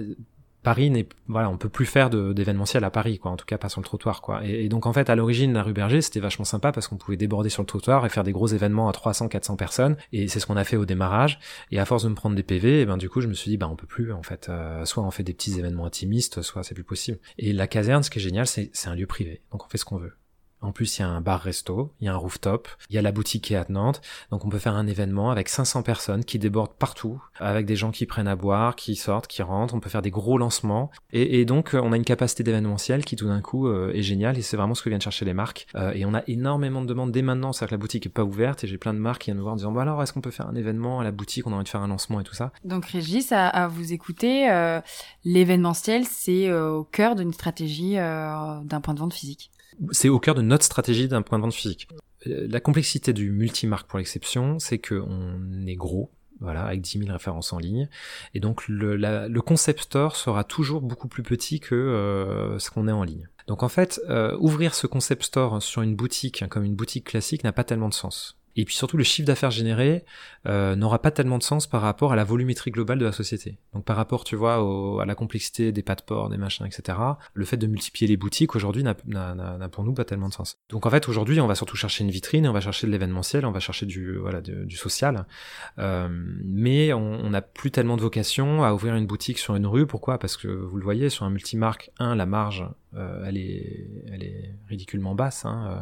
Paris 0.63 0.89
n'est 0.89 1.07
voilà 1.27 1.49
on 1.49 1.57
peut 1.57 1.69
plus 1.69 1.85
faire 1.85 2.09
d'événementiel 2.09 2.83
à 2.83 2.89
Paris 2.89 3.17
quoi 3.17 3.31
en 3.31 3.37
tout 3.37 3.45
cas 3.45 3.57
pas 3.57 3.69
sur 3.69 3.79
le 3.81 3.85
trottoir 3.85 4.21
quoi. 4.21 4.45
Et, 4.45 4.67
donc 4.69 4.85
en 4.85 4.93
fait 4.93 5.09
à 5.09 5.15
l'origine 5.15 5.53
la 5.53 5.63
rue 5.63 5.73
Berger 5.73 6.01
c'était 6.01 6.19
vachement 6.19 6.45
sympa 6.45 6.71
parce 6.71 6.87
qu'on 6.87 6.97
pouvait 6.97 7.17
déborder 7.17 7.49
sur 7.49 7.61
le 7.61 7.67
trottoir 7.67 8.05
et 8.05 8.09
faire 8.09 8.23
des 8.23 8.31
gros 8.31 8.47
événements 8.47 8.89
à 8.89 8.91
300 8.91 9.29
400 9.29 9.55
personnes. 9.55 9.97
Et 10.11 10.27
c'est 10.27 10.39
ce 10.39 10.45
qu'on 10.45 10.57
a 10.57 10.63
fait 10.63 10.77
au 10.77 10.85
démarrage. 10.85 11.39
Et 11.71 11.79
à 11.79 11.85
force 11.85 12.03
de 12.03 12.09
me 12.09 12.15
prendre 12.15 12.35
des 12.35 12.43
PV 12.43 12.81
et 12.81 12.85
ben 12.85 12.97
du 12.97 13.09
coup 13.09 13.21
je 13.21 13.27
me 13.27 13.33
suis 13.33 13.51
dit 13.51 13.57
bah 13.57 13.69
on 13.71 13.75
peut 13.75 13.87
plus 13.87 14.11
en 14.11 14.23
fait. 14.23 14.49
Euh, 14.49 14.85
soit 14.85 15.03
on 15.03 15.11
fait 15.11 15.23
des 15.23 15.33
petits 15.33 15.57
événements 15.59 15.85
intimistes 15.85 16.41
soit 16.41 16.63
c'est 16.63 16.75
plus 16.75 16.83
possible. 16.83 17.19
Et 17.37 17.53
la 17.53 17.67
caserne 17.67 18.03
ce 18.03 18.09
qui 18.09 18.19
est 18.19 18.21
génial 18.21 18.47
c'est 18.47 18.69
c'est 18.73 18.89
un 18.89 18.95
lieu 18.95 19.07
privé. 19.07 19.41
Donc 19.51 19.65
on 19.65 19.69
fait 19.69 19.77
ce 19.77 19.85
qu'on 19.85 19.97
veut 19.97 20.13
en 20.61 20.71
plus, 20.71 20.97
il 20.97 21.01
y 21.01 21.05
a 21.05 21.07
un 21.07 21.21
bar-resto, 21.21 21.91
il 22.01 22.05
y 22.05 22.07
a 22.09 22.13
un 22.13 22.17
rooftop, 22.17 22.67
il 22.89 22.95
y 22.95 22.99
a 22.99 23.01
la 23.01 23.11
boutique 23.11 23.45
qui 23.45 23.53
est 23.53 23.69
Nantes. 23.69 24.01
Donc 24.31 24.45
on 24.45 24.49
peut 24.49 24.59
faire 24.59 24.75
un 24.75 24.87
événement 24.87 25.31
avec 25.31 25.49
500 25.49 25.83
personnes 25.83 26.23
qui 26.23 26.39
débordent 26.39 26.73
partout, 26.73 27.21
avec 27.39 27.65
des 27.65 27.75
gens 27.75 27.91
qui 27.91 28.05
prennent 28.05 28.27
à 28.27 28.35
boire, 28.35 28.75
qui 28.75 28.95
sortent, 28.95 29.27
qui 29.27 29.41
rentrent. 29.41 29.73
On 29.73 29.79
peut 29.79 29.89
faire 29.89 30.01
des 30.01 30.11
gros 30.11 30.37
lancements. 30.37 30.91
Et, 31.11 31.45
donc 31.45 31.71
on 31.73 31.91
a 31.91 31.95
une 31.95 32.05
capacité 32.05 32.43
d'événementiel 32.43 33.05
qui 33.05 33.15
tout 33.15 33.27
d'un 33.27 33.41
coup 33.41 33.67
euh, 33.67 33.91
est 33.93 34.01
géniale 34.01 34.37
et 34.37 34.41
c'est 34.41 34.57
vraiment 34.57 34.75
ce 34.75 34.83
que 34.83 34.89
viennent 34.89 35.01
chercher 35.01 35.25
les 35.25 35.33
marques. 35.33 35.67
Euh, 35.75 35.93
et 35.93 36.05
on 36.05 36.13
a 36.13 36.23
énormément 36.27 36.81
de 36.81 36.87
demandes 36.87 37.11
dès 37.11 37.21
maintenant, 37.21 37.53
c'est-à-dire 37.53 37.69
que 37.69 37.75
la 37.75 37.79
boutique 37.79 38.05
est 38.05 38.09
pas 38.09 38.23
ouverte 38.23 38.63
et 38.63 38.67
j'ai 38.67 38.77
plein 38.77 38.93
de 38.93 38.99
marques 38.99 39.21
qui 39.21 39.25
viennent 39.25 39.37
me 39.37 39.41
voir 39.41 39.53
en 39.53 39.57
disant 39.57 39.71
bah 39.71 39.81
alors 39.81 40.01
est-ce 40.03 40.13
qu'on 40.13 40.21
peut 40.21 40.31
faire 40.31 40.47
un 40.47 40.55
événement 40.55 40.99
à 40.99 41.03
la 41.03 41.11
boutique, 41.11 41.47
on 41.47 41.51
a 41.51 41.55
envie 41.55 41.63
de 41.63 41.69
faire 41.69 41.81
un 41.81 41.87
lancement 41.87 42.19
et 42.19 42.23
tout 42.23 42.35
ça. 42.35 42.51
Donc 42.63 42.85
Régis, 42.85 43.31
à, 43.31 43.67
vous 43.67 43.93
écouter, 43.93 44.51
euh, 44.51 44.81
l'événementiel 45.23 46.05
c'est 46.05 46.51
au 46.51 46.83
cœur 46.83 47.15
d'une 47.15 47.33
stratégie 47.33 47.95
d'un 47.95 48.81
point 48.81 48.93
de 48.93 48.99
vente 48.99 49.13
physique 49.13 49.51
c'est 49.91 50.09
au 50.09 50.19
cœur 50.19 50.35
de 50.35 50.41
notre 50.41 50.65
stratégie 50.65 51.07
d'un 51.07 51.21
point 51.21 51.39
de 51.39 51.45
vue 51.45 51.51
physique. 51.51 51.87
Euh, 52.27 52.47
la 52.49 52.59
complexité 52.59 53.13
du 53.13 53.31
multimarque 53.31 53.87
pour 53.87 53.99
l'exception, 53.99 54.59
c'est 54.59 54.79
qu'on 54.79 55.65
est 55.65 55.75
gros, 55.75 56.11
voilà, 56.39 56.65
avec 56.65 56.81
10 56.81 56.99
000 56.99 57.11
références 57.11 57.53
en 57.53 57.59
ligne. 57.59 57.89
Et 58.33 58.39
donc 58.39 58.67
le, 58.67 58.95
le 58.95 59.41
concept 59.41 59.81
store 59.81 60.15
sera 60.15 60.43
toujours 60.43 60.81
beaucoup 60.81 61.07
plus 61.07 61.23
petit 61.23 61.59
que 61.59 61.75
euh, 61.75 62.59
ce 62.59 62.71
qu'on 62.71 62.87
est 62.87 62.93
en 62.93 63.03
ligne. 63.03 63.27
Donc 63.47 63.63
en 63.63 63.69
fait, 63.69 63.99
euh, 64.09 64.37
ouvrir 64.39 64.75
ce 64.75 64.87
concept 64.87 65.23
store 65.23 65.61
sur 65.61 65.81
une 65.81 65.95
boutique, 65.95 66.41
hein, 66.41 66.47
comme 66.47 66.63
une 66.63 66.75
boutique 66.75 67.05
classique, 67.05 67.43
n'a 67.43 67.51
pas 67.51 67.63
tellement 67.63 67.89
de 67.89 67.93
sens. 67.93 68.38
Et 68.59 68.65
puis 68.65 68.75
surtout, 68.75 68.97
le 68.97 69.05
chiffre 69.05 69.25
d'affaires 69.25 69.51
généré 69.51 70.03
euh, 70.45 70.75
n'aura 70.75 71.01
pas 71.01 71.11
tellement 71.11 71.37
de 71.37 71.43
sens 71.43 71.65
par 71.65 71.81
rapport 71.81 72.11
à 72.11 72.17
la 72.17 72.25
volumétrie 72.25 72.71
globale 72.71 72.99
de 72.99 73.05
la 73.05 73.13
société. 73.13 73.57
Donc 73.73 73.85
par 73.85 73.95
rapport, 73.95 74.25
tu 74.25 74.35
vois, 74.35 74.55
à 75.01 75.05
la 75.05 75.15
complexité 75.15 75.71
des 75.71 75.81
pas 75.81 75.95
de 75.95 76.01
port, 76.01 76.29
des 76.29 76.35
machins, 76.35 76.65
etc., 76.65 76.97
le 77.33 77.45
fait 77.45 77.55
de 77.55 77.67
multiplier 77.67 78.07
les 78.09 78.17
boutiques 78.17 78.57
aujourd'hui 78.57 78.83
n'a 78.83 78.95
pour 79.71 79.85
nous 79.85 79.93
pas 79.93 80.03
tellement 80.03 80.27
de 80.27 80.33
sens. 80.33 80.57
Donc 80.67 80.85
en 80.85 80.89
fait, 80.89 81.07
aujourd'hui, 81.07 81.39
on 81.39 81.47
va 81.47 81.55
surtout 81.55 81.77
chercher 81.77 82.03
une 82.03 82.11
vitrine, 82.11 82.49
on 82.49 82.51
va 82.51 82.59
chercher 82.59 82.85
de 82.85 82.91
l'événementiel, 82.91 83.45
on 83.45 83.51
va 83.51 83.61
chercher 83.61 83.85
du, 83.85 84.19
social. 84.75 85.25
Euh, 85.77 86.09
mais 86.43 86.91
on 86.91 87.29
n'a 87.29 87.41
plus 87.41 87.71
tellement 87.71 87.95
de 87.95 88.01
vocation 88.01 88.65
à 88.65 88.73
ouvrir 88.73 88.95
une 88.95 89.07
boutique 89.07 89.37
sur 89.37 89.55
une 89.55 89.67
rue. 89.67 89.87
Pourquoi? 89.87 90.19
Parce 90.19 90.35
que 90.35 90.49
vous 90.49 90.75
le 90.75 90.83
voyez, 90.83 91.09
sur 91.09 91.23
un 91.23 91.29
multimarque, 91.29 91.91
un, 91.97 92.13
la 92.13 92.25
marge 92.25 92.65
euh, 92.95 93.25
elle, 93.27 93.37
est, 93.37 94.55
ridiculement 94.67 95.13
basse 95.13 95.45
hein, 95.45 95.67
euh, 95.69 95.79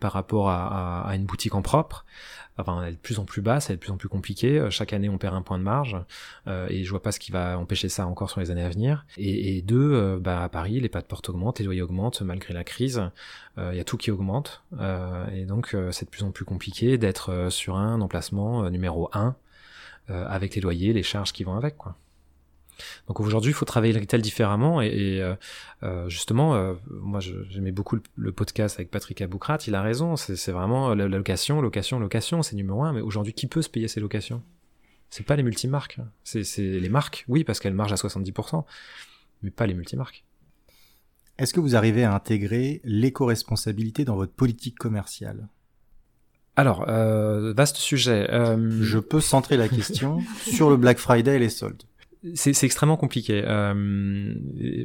par 0.00 0.12
rapport 0.12 0.50
à, 0.50 1.08
à, 1.08 1.14
une 1.14 1.24
boutique 1.24 1.54
en 1.54 1.62
propre. 1.62 2.04
Enfin, 2.58 2.82
elle 2.82 2.92
est 2.92 2.96
de 2.96 3.00
plus 3.00 3.18
en 3.18 3.24
plus 3.24 3.40
basse, 3.40 3.70
elle 3.70 3.74
est 3.74 3.76
de 3.76 3.80
plus 3.80 3.92
en 3.92 3.96
plus 3.96 4.08
compliquée. 4.08 4.58
Euh, 4.58 4.70
chaque 4.70 4.92
année, 4.92 5.08
on 5.08 5.18
perd 5.18 5.34
un 5.34 5.42
point 5.42 5.58
de 5.58 5.62
marge 5.62 5.96
et 6.46 6.84
je 6.84 6.90
vois 6.90 7.02
pas 7.02 7.12
ce 7.12 7.20
qui 7.20 7.30
va 7.30 7.58
empêcher 7.58 7.88
ça 7.88 8.06
encore 8.06 8.30
sur 8.30 8.40
les 8.40 8.50
années 8.50 8.64
à 8.64 8.68
venir. 8.68 9.06
Et, 9.16 9.56
et 9.56 9.62
deux, 9.62 10.18
bah, 10.18 10.42
à 10.42 10.48
Paris, 10.48 10.80
les 10.80 10.88
pas 10.88 11.00
de 11.00 11.06
porte 11.06 11.28
augmentent, 11.28 11.58
les 11.58 11.64
loyers 11.64 11.82
augmentent 11.82 12.22
malgré 12.22 12.52
la 12.52 12.64
crise. 12.64 13.02
Il 13.56 13.74
y 13.74 13.80
a 13.80 13.84
tout 13.84 13.96
qui 13.96 14.10
augmente 14.10 14.62
et 15.32 15.44
donc 15.44 15.76
c'est 15.90 16.06
de 16.06 16.10
plus 16.10 16.24
en 16.24 16.30
plus 16.30 16.44
compliqué 16.44 16.98
d'être 16.98 17.48
sur 17.50 17.76
un 17.76 18.00
emplacement 18.00 18.68
numéro 18.70 19.10
1 19.12 19.36
avec 20.08 20.54
les 20.54 20.60
loyers, 20.60 20.92
les 20.92 21.02
charges 21.02 21.32
qui 21.32 21.44
vont 21.44 21.56
avec, 21.56 21.76
quoi. 21.76 21.96
Donc 23.08 23.20
aujourd'hui, 23.20 23.50
il 23.50 23.54
faut 23.54 23.64
travailler 23.64 23.92
le 23.92 24.00
retail 24.00 24.22
différemment. 24.22 24.80
Et, 24.80 25.20
euh, 25.20 25.34
euh, 25.82 26.08
justement, 26.08 26.54
euh, 26.54 26.74
moi, 26.88 27.20
j'aimais 27.20 27.72
beaucoup 27.72 27.98
le, 28.16 28.32
podcast 28.32 28.76
avec 28.76 28.90
Patrick 28.90 29.20
Aboukrat. 29.20 29.58
Il 29.66 29.74
a 29.74 29.82
raison. 29.82 30.16
C'est 30.16 30.52
vraiment 30.52 30.94
la, 30.94 31.08
location, 31.08 31.60
location, 31.60 31.98
location. 31.98 32.42
C'est 32.42 32.56
numéro 32.56 32.82
un. 32.84 32.92
Mais 32.92 33.00
aujourd'hui, 33.00 33.32
qui 33.32 33.46
peut 33.46 33.62
se 33.62 33.68
payer 33.68 33.88
ces 33.88 34.00
locations? 34.00 34.42
C'est 35.10 35.26
pas 35.26 35.36
les 35.36 35.42
multimarques. 35.42 35.98
C'est 36.22 36.44
les 36.58 36.88
marques, 36.88 37.24
oui, 37.26 37.42
parce 37.42 37.58
qu'elles 37.58 37.74
margent 37.74 37.92
à 37.92 37.96
70%, 37.96 38.64
mais 39.42 39.50
pas 39.50 39.66
les 39.66 39.74
multimarques. 39.74 40.24
Est-ce 41.36 41.52
que 41.52 41.58
vous 41.58 41.74
arrivez 41.74 42.04
à 42.04 42.14
intégrer 42.14 42.80
l'éco-responsabilité 42.84 44.04
dans 44.04 44.14
votre 44.14 44.32
politique 44.32 44.78
commerciale? 44.78 45.48
Alors, 46.54 46.84
vaste 46.86 47.78
sujet. 47.78 48.28
Je 48.82 48.98
peux 48.98 49.20
centrer 49.20 49.56
la 49.56 49.68
question 49.68 50.20
sur 50.46 50.70
le 50.70 50.76
Black 50.76 50.98
Friday 50.98 51.36
et 51.36 51.38
les 51.40 51.48
soldes 51.48 51.82
c'est 52.34 52.64
extrêmement 52.64 52.98
compliqué. 52.98 53.42
Euh, 53.46 54.34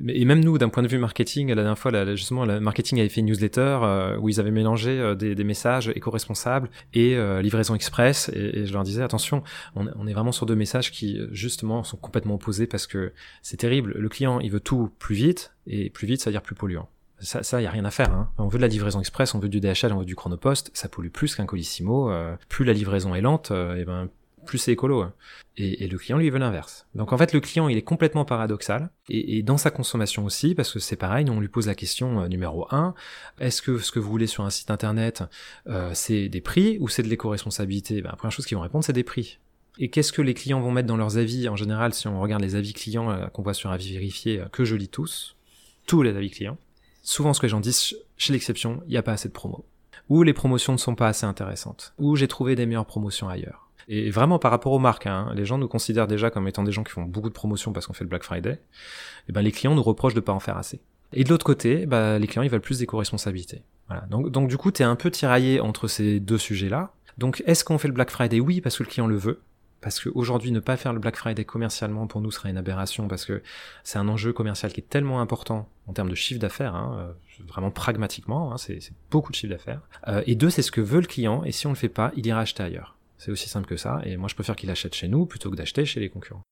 et 0.08 0.24
même 0.24 0.40
nous, 0.40 0.58
d'un 0.58 0.70
point 0.70 0.84
de 0.84 0.88
vue 0.88 0.98
marketing, 0.98 1.50
la 1.50 1.56
dernière 1.56 1.78
fois, 1.78 2.16
justement, 2.16 2.46
le 2.46 2.62
marketing 2.62 3.00
avait 3.00 3.10
fait 3.10 3.20
une 3.20 3.28
newsletter 3.28 3.80
euh, 3.84 4.18
où 4.18 4.30
ils 4.30 4.40
avaient 4.40 4.52
mélangé 4.52 4.92
euh, 4.92 5.16
des, 5.16 5.36
des, 5.36 5.44
messages 5.44 5.90
éco-responsables 5.90 6.70
et 6.94 7.16
euh, 7.16 7.42
livraison 7.42 7.76
express. 7.76 8.30
Et, 8.34 8.66
je 8.66 8.72
leur 8.72 8.84
disais, 8.84 9.04
attention, 9.04 9.44
on, 9.76 9.88
on, 9.98 10.08
est 10.08 10.14
vraiment 10.14 10.32
sur 10.32 10.46
deux 10.46 10.56
messages 10.56 10.92
qui, 10.92 11.20
justement, 11.32 11.84
sont 11.84 11.98
complètement 11.98 12.36
opposés 12.36 12.68
parce 12.68 12.88
que 12.88 13.12
c'est 13.42 13.58
terrible. 13.58 13.94
Le 13.98 14.08
client, 14.08 14.40
il 14.40 14.52
veut 14.52 14.62
tout 14.62 14.92
plus 14.98 15.16
vite, 15.16 15.54
et 15.68 15.90
plus 15.90 16.08
vite, 16.08 16.22
ça 16.22 16.30
veut 16.30 16.34
dire 16.34 16.42
plus 16.42 16.56
polluant. 16.56 16.88
Ça, 17.20 17.44
ça, 17.44 17.62
y 17.62 17.66
a 17.66 17.72
rien 17.72 17.86
à 17.86 17.92
faire. 17.92 18.12
Hein. 18.12 18.30
On 18.38 18.48
veut 18.48 18.60
de 18.60 18.62
la 18.62 18.68
livraison 18.68 19.00
express, 19.00 19.36
on 19.36 19.40
veut 19.40 19.50
du 19.50 19.60
DHL, 19.60 19.92
on 19.92 20.00
veut 20.00 20.06
du 20.06 20.16
chronopost. 20.16 20.72
Ça 20.74 20.88
pollue 20.88 21.10
plus 21.10 21.36
qu'un 21.36 21.46
colissimo. 21.46 22.12
Plus 22.50 22.66
la 22.66 22.74
livraison 22.74 23.16
est 23.16 23.22
lente, 23.22 23.52
et 23.52 23.84
ben 23.86 24.10
plus 24.46 24.58
c'est 24.58 24.72
écolo. 24.72 25.02
Hein. 25.02 25.14
Et, 25.58 25.88
le 25.88 25.98
client, 25.98 26.18
lui, 26.18 26.30
veut 26.30 26.39
l'inverse. 26.39 26.88
Donc 26.96 27.14
en 27.14 27.18
fait, 27.18 27.34
le 27.34 27.39
client, 27.39 27.68
il 27.70 27.78
est 27.78 27.82
complètement 27.82 28.26
paradoxal. 28.26 28.89
Et, 29.10 29.43
dans 29.43 29.58
sa 29.58 29.72
consommation 29.72 30.26
aussi, 30.26 30.56
parce 30.56 30.72
que 30.72 30.80
c'est 30.80 30.96
pareil, 30.96 31.30
on 31.30 31.39
lui 31.39 31.48
pose 31.48 31.68
la 31.68 31.76
question 31.76 32.22
euh, 32.22 32.28
numéro 32.28 32.68
un, 32.72 32.93
est-ce 33.39 33.62
que 33.62 33.80
ce 33.80 33.91
que 33.91 34.00
vous 34.00 34.10
voulez 34.10 34.28
sur 34.28 34.43
un 34.43 34.50
site 34.50 34.72
internet, 34.72 35.24
euh, 35.68 35.91
c'est 35.93 36.30
des 36.30 36.41
prix 36.41 36.78
ou 36.80 36.88
c'est 36.88 37.04
de 37.04 37.08
l'éco-responsabilité? 37.08 38.02
Ben, 38.02 38.10
La 38.10 38.16
première 38.16 38.32
chose 38.32 38.46
qu'ils 38.46 38.58
vont 38.58 38.64
répondre, 38.64 38.84
c'est 38.84 38.93
des 38.93 39.04
prix. 39.04 39.39
Et 39.78 39.89
qu'est-ce 39.89 40.14
que 40.14 40.22
les 40.22 40.34
clients 40.34 40.62
vont 40.62 40.72
mettre 40.72 40.88
dans 40.88 40.98
leurs 40.98 41.18
avis? 41.18 41.50
En 41.50 41.56
général, 41.56 41.93
si 41.93 42.08
on 42.08 42.20
regarde 42.22 42.41
les 42.41 42.56
avis 42.56 42.74
clients 42.74 43.10
euh, 43.12 43.28
qu'on 43.28 43.41
voit 43.41 43.54
sur 43.54 43.72
avis 43.72 43.93
vérifié, 43.93 44.43
que 44.52 44.66
je 44.66 44.76
lis 44.76 44.89
tous, 44.89 45.36
tous 45.86 46.02
les 46.02 46.16
avis 46.16 46.32
clients, 46.32 46.58
souvent 47.02 47.34
ce 47.34 47.39
que 47.39 47.46
les 47.46 47.52
gens 47.52 47.60
disent, 47.60 47.96
chez 48.18 48.34
l'exception, 48.34 48.82
il 48.88 48.91
n'y 48.91 48.98
a 48.98 49.04
pas 49.04 49.14
assez 49.14 49.30
de 49.30 49.34
promos. 49.34 49.66
Ou 50.10 50.24
les 50.24 50.34
promotions 50.34 50.74
ne 50.74 50.78
sont 50.78 50.96
pas 50.96 51.08
assez 51.08 51.26
intéressantes. 51.26 51.93
Ou 51.98 52.16
j'ai 52.16 52.28
trouvé 52.28 52.56
des 52.56 52.66
meilleures 52.66 52.86
promotions 52.86 53.28
ailleurs 53.28 53.64
et 53.88 54.10
vraiment 54.10 54.40
par 54.40 54.52
rapport 54.52 54.72
aux 54.72 54.80
marques, 54.80 55.08
hein, 55.08 55.32
les 55.36 55.46
gens 55.46 55.58
nous 55.58 55.68
considèrent 55.68 56.08
déjà 56.08 56.30
comme 56.30 56.48
étant 56.48 56.64
des 56.64 56.72
gens 56.72 56.84
qui 56.84 56.92
font 56.92 57.04
beaucoup 57.04 57.30
de 57.30 57.34
promotions 57.34 57.72
parce 57.72 57.86
qu'on 57.88 57.94
fait 57.94 58.04
le 58.04 58.10
Black 58.10 58.24
Friday. 58.24 58.60
Et 59.30 59.32
ben 59.32 59.42
les 59.42 59.52
clients 59.52 59.76
nous 59.76 59.84
reprochent 59.84 60.14
de 60.14 60.20
pas 60.20 60.34
en 60.34 60.40
faire 60.40 60.58
assez. 60.58 60.82
Et 61.14 61.24
de 61.24 61.30
l'autre 61.30 61.46
côté, 61.46 61.86
bah, 61.86 62.18
les 62.20 62.28
clients 62.28 62.44
ils 62.44 62.50
veulent 62.50 62.62
plus 62.62 62.80
d'éco-responsabilité. 62.80 63.62
Voilà. 63.88 64.06
Donc, 64.10 64.48
du 64.48 64.58
coup, 64.58 64.72
tu 64.72 64.82
un 64.82 64.96
peu 64.96 65.12
tiraillé 65.12 65.60
entre 65.60 65.88
ces 65.88 66.20
deux 66.20 66.40
sujets-là. 66.40 66.92
Donc 67.18 67.44
est-ce 67.46 67.64
qu'on 67.64 67.78
fait 67.78 67.88
le 67.88 67.94
Black 67.94 68.10
Friday? 68.10 68.40
Oui, 68.40 68.62
parce 68.62 68.78
que 68.78 68.84
le 68.84 68.90
client 68.90 69.08
le 69.08 69.16
veut. 69.16 69.42
Parce 69.82 70.00
qu'aujourd'hui, 70.00 70.52
ne 70.52 70.60
pas 70.60 70.78
faire 70.78 70.94
le 70.94 71.00
Black 71.00 71.16
Friday 71.16 71.46
commercialement 71.46 72.08
pour 72.08 72.20
nous 72.20 72.32
serait 72.32 72.50
une 72.50 72.58
aberration 72.58 73.08
parce 73.08 73.24
que 73.24 73.44
c'est 73.84 74.00
un 74.00 74.08
enjeu 74.08 74.34
commercial 74.34 74.74
qui 74.74 74.82
est 74.82 74.90
tellement 74.90 75.22
important 75.22 75.70
en 75.86 75.94
termes 75.94 76.10
de 76.10 76.16
chiffre 76.16 76.40
d'affaires, 76.40 76.74
hein, 76.74 76.98
euh, 76.98 77.44
vraiment 77.48 77.70
pragmatiquement, 77.70 78.52
hein, 78.52 78.58
c'est 78.58 78.80
beaucoup 79.12 79.32
de 79.32 79.36
chiffre 79.36 79.54
d'affaires. 79.54 79.82
Euh, 80.08 80.24
et 80.26 80.34
deux, 80.34 80.50
c'est 80.50 80.64
ce 80.64 80.72
que 80.72 80.82
veut 80.82 81.02
le 81.02 81.06
client 81.06 81.44
et 81.44 81.52
si 81.52 81.68
on 81.68 81.70
le 81.70 81.76
fait 81.76 81.90
pas, 81.90 82.12
il 82.16 82.26
ira 82.26 82.40
acheter 82.40 82.64
ailleurs. 82.64 82.95
C'est 83.18 83.32
aussi 83.32 83.49
simple 83.49 83.68
que 83.68 83.78
ça. 83.78 84.01
Et 84.05 84.18
moi, 84.18 84.28
je 84.30 84.36
préfère 84.36 84.55
qu'il 84.55 84.70
achète 84.70 84.95
chez 84.95 85.07
nous 85.07 85.26
plutôt 85.26 85.49
que 85.49 85.55
d'acheter 85.55 85.86
chez 85.86 85.99
les 85.99 86.09
concurrents. 86.09 86.43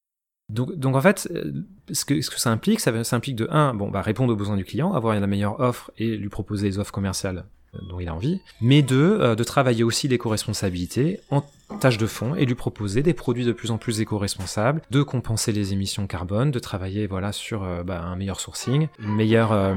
Donc, 0.49 0.75
donc 0.75 0.95
en 0.95 1.01
fait, 1.01 1.27
euh, 1.31 1.51
ce 1.91 2.05
que, 2.05 2.21
ce 2.21 2.31
ça 2.39 2.51
implique, 2.51 2.79
ça, 2.79 2.91
implique 3.11 3.35
de 3.35 3.47
un, 3.49 3.73
bon, 3.73 3.89
bah, 3.89 4.01
répondre 4.01 4.33
aux 4.33 4.35
besoins 4.35 4.57
du 4.57 4.65
client, 4.65 4.93
avoir 4.93 5.17
la 5.19 5.27
meilleure 5.27 5.59
offre 5.59 5.91
et 5.97 6.17
lui 6.17 6.29
proposer 6.29 6.67
les 6.67 6.79
offres 6.79 6.91
commerciales 6.91 7.45
dont 7.89 7.99
il 7.99 8.07
a 8.07 8.13
envie, 8.13 8.39
mais 8.61 8.83
deux, 8.83 9.35
de 9.35 9.43
travailler 9.43 9.83
aussi 9.83 10.07
l'éco-responsabilité 10.07 11.19
en 11.31 11.43
tâche 11.79 11.97
de 11.97 12.05
fond 12.05 12.35
et 12.35 12.45
lui 12.45 12.53
proposer 12.53 13.01
des 13.01 13.15
produits 13.15 13.45
de 13.45 13.51
plus 13.51 13.71
en 13.71 13.79
plus 13.79 13.99
éco-responsables, 13.99 14.83
de 14.91 15.01
compenser 15.01 15.51
les 15.51 15.73
émissions 15.73 16.05
carbone, 16.05 16.51
de 16.51 16.59
travailler 16.59 17.07
voilà 17.07 17.31
sur 17.31 17.83
bah, 17.83 18.03
un 18.03 18.15
meilleur 18.15 18.39
sourcing, 18.39 18.89
une 18.99 19.15
meilleure 19.15 19.75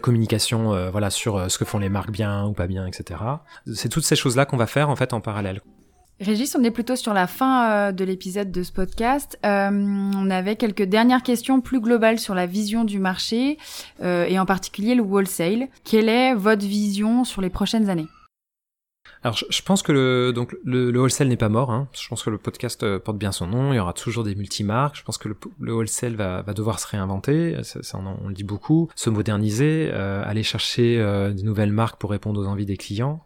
communication 0.00 0.88
voilà 0.92 1.10
sur 1.10 1.50
ce 1.50 1.58
que 1.58 1.64
font 1.64 1.80
les 1.80 1.88
marques 1.88 2.12
bien 2.12 2.46
ou 2.46 2.52
pas 2.52 2.68
bien, 2.68 2.86
etc. 2.86 3.18
C'est 3.74 3.88
toutes 3.88 4.04
ces 4.04 4.14
choses 4.14 4.36
là 4.36 4.46
qu'on 4.46 4.56
va 4.56 4.68
faire 4.68 4.88
en 4.88 4.94
fait 4.94 5.12
en 5.12 5.20
parallèle. 5.20 5.62
Régis, 6.22 6.54
on 6.54 6.62
est 6.62 6.70
plutôt 6.70 6.94
sur 6.94 7.14
la 7.14 7.26
fin 7.26 7.70
euh, 7.70 7.92
de 7.92 8.04
l'épisode 8.04 8.52
de 8.52 8.62
ce 8.62 8.70
podcast. 8.70 9.38
Euh, 9.44 9.70
on 9.72 10.30
avait 10.30 10.54
quelques 10.54 10.84
dernières 10.84 11.24
questions 11.24 11.60
plus 11.60 11.80
globales 11.80 12.20
sur 12.20 12.36
la 12.36 12.46
vision 12.46 12.84
du 12.84 13.00
marché 13.00 13.58
euh, 14.02 14.24
et 14.26 14.38
en 14.38 14.46
particulier 14.46 14.94
le 14.94 15.02
wholesale. 15.02 15.66
Quelle 15.82 16.08
est 16.08 16.34
votre 16.34 16.64
vision 16.64 17.24
sur 17.24 17.42
les 17.42 17.50
prochaines 17.50 17.90
années? 17.90 18.06
Alors, 19.24 19.36
je, 19.36 19.62
pense 19.62 19.82
que 19.82 19.90
le, 19.90 20.32
donc, 20.32 20.54
le, 20.64 20.96
wholesale 20.96 21.26
n'est 21.26 21.36
pas 21.36 21.48
mort. 21.48 21.72
Hein. 21.72 21.88
Je 21.92 22.08
pense 22.08 22.22
que 22.22 22.30
le 22.30 22.38
podcast 22.38 22.98
porte 22.98 23.18
bien 23.18 23.32
son 23.32 23.48
nom. 23.48 23.72
Il 23.72 23.76
y 23.76 23.80
aura 23.80 23.92
toujours 23.92 24.22
des 24.22 24.36
multimarques. 24.36 24.96
Je 24.96 25.02
pense 25.02 25.18
que 25.18 25.28
le, 25.28 25.36
le 25.60 25.72
wholesale 25.72 26.14
va, 26.14 26.42
devoir 26.54 26.78
se 26.78 26.86
réinventer. 26.86 27.56
On, 27.94 28.28
le 28.28 28.34
dit 28.34 28.44
beaucoup. 28.44 28.88
Se 28.94 29.10
moderniser, 29.10 29.90
aller 29.92 30.42
chercher 30.42 30.98
des 31.34 31.42
nouvelles 31.42 31.72
marques 31.72 32.00
pour 32.00 32.10
répondre 32.10 32.40
aux 32.40 32.46
envies 32.46 32.66
des 32.66 32.76
clients 32.76 33.24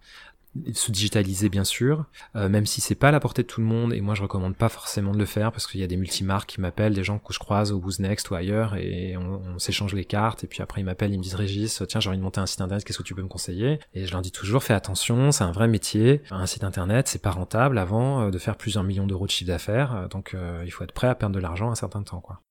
se 0.72 0.90
digitaliser 0.90 1.48
bien 1.48 1.64
sûr, 1.64 2.04
euh, 2.34 2.48
même 2.48 2.66
si 2.66 2.80
c'est 2.80 2.94
pas 2.94 3.08
à 3.08 3.10
la 3.10 3.20
portée 3.20 3.42
de 3.42 3.46
tout 3.46 3.60
le 3.60 3.66
monde 3.66 3.92
et 3.92 4.00
moi 4.00 4.14
je 4.14 4.22
recommande 4.22 4.56
pas 4.56 4.68
forcément 4.68 5.12
de 5.12 5.18
le 5.18 5.24
faire 5.24 5.52
parce 5.52 5.66
qu'il 5.66 5.80
y 5.80 5.84
a 5.84 5.86
des 5.86 5.96
multimarques 5.96 6.48
qui 6.48 6.60
m'appellent, 6.60 6.94
des 6.94 7.04
gens 7.04 7.18
que 7.18 7.32
je 7.32 7.38
croise 7.38 7.72
au 7.72 7.78
Boost 7.78 8.00
Next 8.00 8.30
ou 8.30 8.34
ailleurs 8.34 8.76
et 8.76 9.16
on, 9.16 9.58
s'échange 9.58 9.94
les 9.94 10.04
cartes 10.04 10.44
et 10.44 10.46
puis 10.46 10.62
après 10.62 10.82
ils 10.82 10.84
m'appellent, 10.84 11.12
ils 11.12 11.18
me 11.18 11.22
disent 11.22 11.34
Régis, 11.34 11.82
tiens 11.88 12.00
j'ai 12.00 12.08
envie 12.08 12.18
de 12.18 12.22
monter 12.22 12.40
un 12.40 12.46
site 12.46 12.60
internet, 12.60 12.84
qu'est-ce 12.84 12.98
que 12.98 13.02
tu 13.02 13.14
peux 13.14 13.22
me 13.22 13.28
conseiller? 13.28 13.78
Et 13.94 14.06
je 14.06 14.12
leur 14.12 14.22
dis 14.22 14.32
toujours 14.32 14.62
fais 14.62 14.74
attention, 14.74 15.32
c'est 15.32 15.44
un 15.44 15.52
vrai 15.52 15.68
métier, 15.68 16.22
un 16.30 16.46
site 16.46 16.64
internet 16.64 17.08
c'est 17.08 17.22
pas 17.22 17.30
rentable 17.30 17.78
avant 17.78 18.22
euh, 18.22 18.30
de 18.30 18.38
faire 18.38 18.56
plusieurs 18.56 18.84
millions 18.84 19.06
d'euros 19.06 19.26
de 19.26 19.30
chiffre 19.30 19.48
d'affaires, 19.48 19.94
euh, 19.94 20.08
donc 20.08 20.36
il 20.64 20.70
faut 20.70 20.84
être 20.84 20.92
prêt 20.92 21.08
à 21.08 21.14
perdre 21.14 21.34
de 21.34 21.40
l'argent 21.40 21.70
un 21.70 21.74
certain 21.74 22.02
temps 22.02 22.20
quoi. 22.20 22.42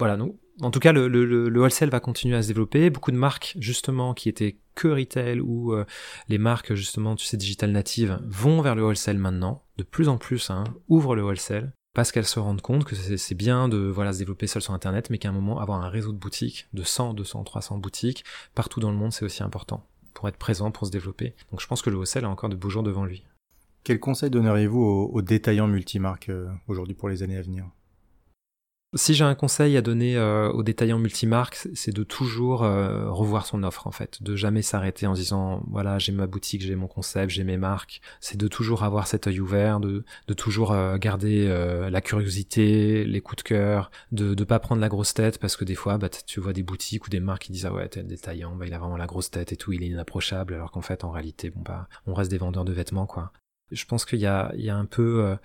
Voilà, 0.00 0.16
nous, 0.16 0.40
en 0.62 0.70
tout 0.70 0.80
cas, 0.80 0.92
le, 0.92 1.08
le, 1.08 1.24
le, 1.24 1.60
wholesale 1.60 1.90
va 1.90 2.00
continuer 2.00 2.34
à 2.34 2.42
se 2.42 2.48
développer. 2.48 2.90
Beaucoup 2.90 3.12
de 3.12 3.16
marques, 3.16 3.54
justement, 3.60 4.14
qui 4.14 4.28
étaient 4.28 4.58
que 4.74 4.88
retail 4.88 5.40
ou 5.40 5.74
euh, 5.74 5.84
les 6.28 6.38
marques, 6.38 6.74
justement, 6.74 7.16
tu 7.16 7.26
sais, 7.26 7.36
digital 7.36 7.70
natives 7.70 8.18
vont 8.26 8.62
vers 8.62 8.74
le 8.74 8.82
wholesale 8.82 9.18
maintenant. 9.18 9.62
De 9.76 9.84
plus 9.84 10.08
en 10.08 10.16
plus, 10.16 10.50
hein, 10.50 10.64
ouvrent 10.88 11.14
le 11.14 11.22
wholesale 11.22 11.74
parce 11.92 12.12
qu'elles 12.12 12.24
se 12.24 12.40
rendent 12.40 12.62
compte 12.62 12.84
que 12.84 12.94
c'est 12.94 13.34
bien 13.34 13.68
de 13.68 13.76
voilà 13.76 14.12
se 14.12 14.18
développer 14.20 14.46
seul 14.46 14.62
sur 14.62 14.72
internet 14.72 15.10
mais 15.10 15.18
qu'à 15.18 15.28
un 15.28 15.32
moment 15.32 15.58
avoir 15.58 15.82
un 15.82 15.88
réseau 15.88 16.12
de 16.12 16.18
boutiques 16.18 16.68
de 16.72 16.84
100 16.84 17.14
200 17.14 17.42
300 17.42 17.78
boutiques 17.78 18.24
partout 18.54 18.78
dans 18.78 18.92
le 18.92 18.96
monde 18.96 19.12
c'est 19.12 19.24
aussi 19.24 19.42
important 19.42 19.84
pour 20.14 20.28
être 20.28 20.36
présent 20.36 20.70
pour 20.70 20.86
se 20.86 20.92
développer 20.92 21.34
donc 21.50 21.60
je 21.60 21.66
pense 21.66 21.82
que 21.82 21.90
le 21.90 21.96
wholesale 21.96 22.26
a 22.26 22.28
encore 22.28 22.48
de 22.48 22.54
beaux 22.54 22.70
jours 22.70 22.84
devant 22.84 23.04
lui 23.04 23.24
quel 23.82 23.98
conseil 23.98 24.30
donneriez-vous 24.30 24.80
aux, 25.12 25.22
détaillants 25.22 25.66
multimarques 25.66 26.28
euh, 26.28 26.48
aujourd'hui 26.68 26.94
pour 26.94 27.08
les 27.08 27.22
années 27.22 27.38
à 27.38 27.42
venir? 27.42 27.64
Si 28.94 29.14
j'ai 29.14 29.24
un 29.24 29.36
conseil 29.36 29.76
à 29.76 29.82
donner 29.82 30.16
euh, 30.16 30.50
aux 30.50 30.64
détaillants 30.64 30.98
multimarques, 30.98 31.68
c'est 31.74 31.94
de 31.94 32.02
toujours 32.02 32.64
euh, 32.64 33.08
revoir 33.10 33.46
son 33.46 33.62
offre 33.62 33.86
en 33.86 33.92
fait, 33.92 34.20
de 34.22 34.34
jamais 34.34 34.62
s'arrêter 34.62 35.06
en 35.06 35.12
disant 35.12 35.62
voilà 35.68 35.98
j'ai 35.98 36.10
ma 36.10 36.26
boutique, 36.26 36.62
j'ai 36.62 36.74
mon 36.74 36.88
concept, 36.88 37.30
j'ai 37.30 37.44
mes 37.44 37.56
marques. 37.56 38.00
C'est 38.20 38.36
de 38.36 38.48
toujours 38.48 38.82
avoir 38.82 39.06
cet 39.06 39.28
œil 39.28 39.38
ouvert, 39.38 39.78
de, 39.78 40.04
de 40.26 40.34
toujours 40.34 40.72
euh, 40.72 40.96
garder 40.98 41.48
la 41.90 42.00
curiosité, 42.00 43.04
les 43.04 43.20
coups 43.20 43.44
de 43.44 43.48
cœur, 43.48 43.90
de 44.10 44.34
ne 44.34 44.44
pas 44.44 44.58
prendre 44.58 44.80
la 44.80 44.88
grosse 44.88 45.14
tête 45.14 45.38
parce 45.38 45.56
que 45.56 45.64
des 45.64 45.76
fois 45.76 45.96
bah, 45.98 46.08
tu 46.08 46.40
vois 46.40 46.52
des 46.52 46.62
boutiques 46.62 47.06
ou 47.06 47.10
des 47.10 47.20
marques 47.20 47.42
qui 47.42 47.52
disent 47.52 47.66
ah 47.66 47.72
ouais 47.72 47.88
tel 47.88 48.06
détaillant, 48.06 48.56
bah, 48.56 48.66
il 48.66 48.74
a 48.74 48.78
vraiment 48.78 48.96
la 48.96 49.06
grosse 49.06 49.30
tête 49.30 49.52
et 49.52 49.56
tout, 49.56 49.72
il 49.72 49.82
est 49.84 49.88
inapprochable 49.88 50.54
alors 50.54 50.72
qu'en 50.72 50.80
fait 50.82 51.04
en 51.04 51.10
réalité 51.10 51.50
bon 51.50 51.60
bah 51.62 51.88
on 52.06 52.14
reste 52.14 52.30
des 52.30 52.38
vendeurs 52.38 52.64
de 52.64 52.72
vêtements 52.72 53.06
quoi. 53.06 53.32
Je 53.70 53.84
pense 53.84 54.04
qu'il 54.04 54.18
y 54.18 54.22
y 54.22 54.26
a 54.26 54.76
un 54.76 54.84
peu 54.84 55.36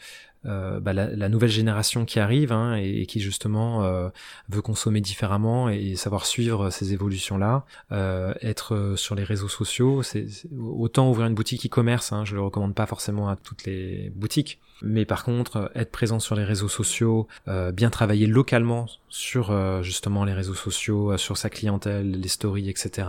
euh, 0.46 0.80
bah, 0.80 0.94
la, 0.94 1.30
nouvelle 1.30 1.50
génération 1.50 2.06
qui 2.06 2.20
arrive 2.20 2.52
hein, 2.52 2.76
et, 2.76 3.06
qui 3.06 3.20
justement 3.20 3.84
euh, 3.84 4.10
veut 4.50 4.62
consommer 4.62 5.02
différemment 5.02 5.70
et 5.70 5.96
savoir 5.96 6.26
suivre 6.26 6.70
ces 6.70 6.94
évolutions-là, 6.94 7.66
euh, 7.92 8.34
être 8.42 8.94
sur 8.96 9.16
les 9.16 9.24
réseaux 9.24 9.48
sociaux, 9.48 10.04
c'est 10.04 10.28
autant 10.58 11.10
ouvrir 11.10 11.28
une 11.28 11.36
boutique 11.36 11.66
e-commerce, 11.66 12.12
hein, 12.12 12.26
je 12.26 12.36
le 12.36 12.42
recommande 12.42 12.76
pas 12.76 12.86
forcément 12.86 13.30
à 13.30 13.36
toutes 13.36 13.66
les 13.66 14.12
boutiques, 14.16 14.60
mais 14.82 15.06
par 15.06 15.24
contre, 15.24 15.72
être 15.74 15.92
présent 15.92 16.20
sur 16.20 16.36
les 16.36 16.44
réseaux 16.44 16.68
sociaux, 16.68 17.28
euh, 17.48 17.72
bien 17.72 17.90
travailler 17.90 18.28
localement 18.28 18.88
sur 19.10 19.52
euh, 19.52 19.82
justement 19.82 20.26
les 20.26 20.34
réseaux 20.34 20.54
sociaux, 20.54 21.14
euh, 21.14 21.18
sur 21.18 21.38
sa 21.38 21.50
clientèle, 21.50 22.12
les 22.12 22.28
stories, 22.28 22.70
etc. 22.70 23.08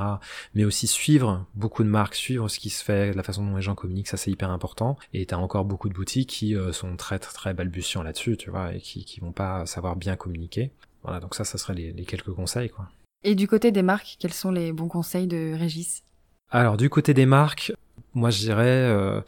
Mais 0.55 0.65
aussi 0.65 0.87
suivre 0.87 1.45
beaucoup 1.55 1.83
de 1.83 1.89
marques, 1.89 2.15
suivre 2.15 2.49
ce 2.49 2.61
qui 2.61 2.71
se 2.71 2.85
fait, 2.85 3.13
la 3.13 3.23
façon 3.25 3.45
dont 3.45 3.57
les 3.57 3.63
gens 3.63 3.75
communiquent, 3.75 4.09
ça 4.09 4.17
c'est 4.17 4.31
hyper 4.31 4.51
important. 4.51 4.97
Et 5.13 5.27
t'as 5.27 5.37
encore 5.37 5.65
beaucoup 5.65 5.89
de 5.89 5.95
boutiques 5.95 6.29
qui 6.29 6.55
sont 6.73 6.97
très 6.97 7.19
très 7.33 7.55
balbutiants 7.55 8.03
là-dessus, 8.03 8.37
tu 8.37 8.51
vois, 8.51 8.75
et 8.75 8.81
qui, 8.81 9.05
qui 9.05 9.21
vont 9.21 9.33
pas 9.33 9.67
savoir 9.67 9.97
bien 9.97 10.17
communiquer. 10.17 10.71
Voilà, 11.03 11.21
donc 11.21 11.35
ça, 11.35 11.45
ça 11.45 11.59
serait 11.59 11.75
les, 11.75 11.93
les 11.93 12.05
quelques 12.05 12.33
conseils, 12.33 12.71
quoi. 12.71 12.89
Et 13.25 13.35
du 13.35 13.49
côté 13.49 13.73
des 13.73 13.83
marques, 13.83 14.17
quels 14.21 14.33
sont 14.33 14.51
les 14.51 14.73
bons 14.73 14.89
conseils 14.89 15.27
de 15.27 15.55
Régis? 15.59 16.03
Alors 16.51 16.77
du 16.77 16.89
côté 16.89 17.13
des 17.13 17.27
marques, 17.27 17.73
moi 18.15 18.31
je 18.31 18.39
dirais 18.39 18.65
euh, 18.67 19.21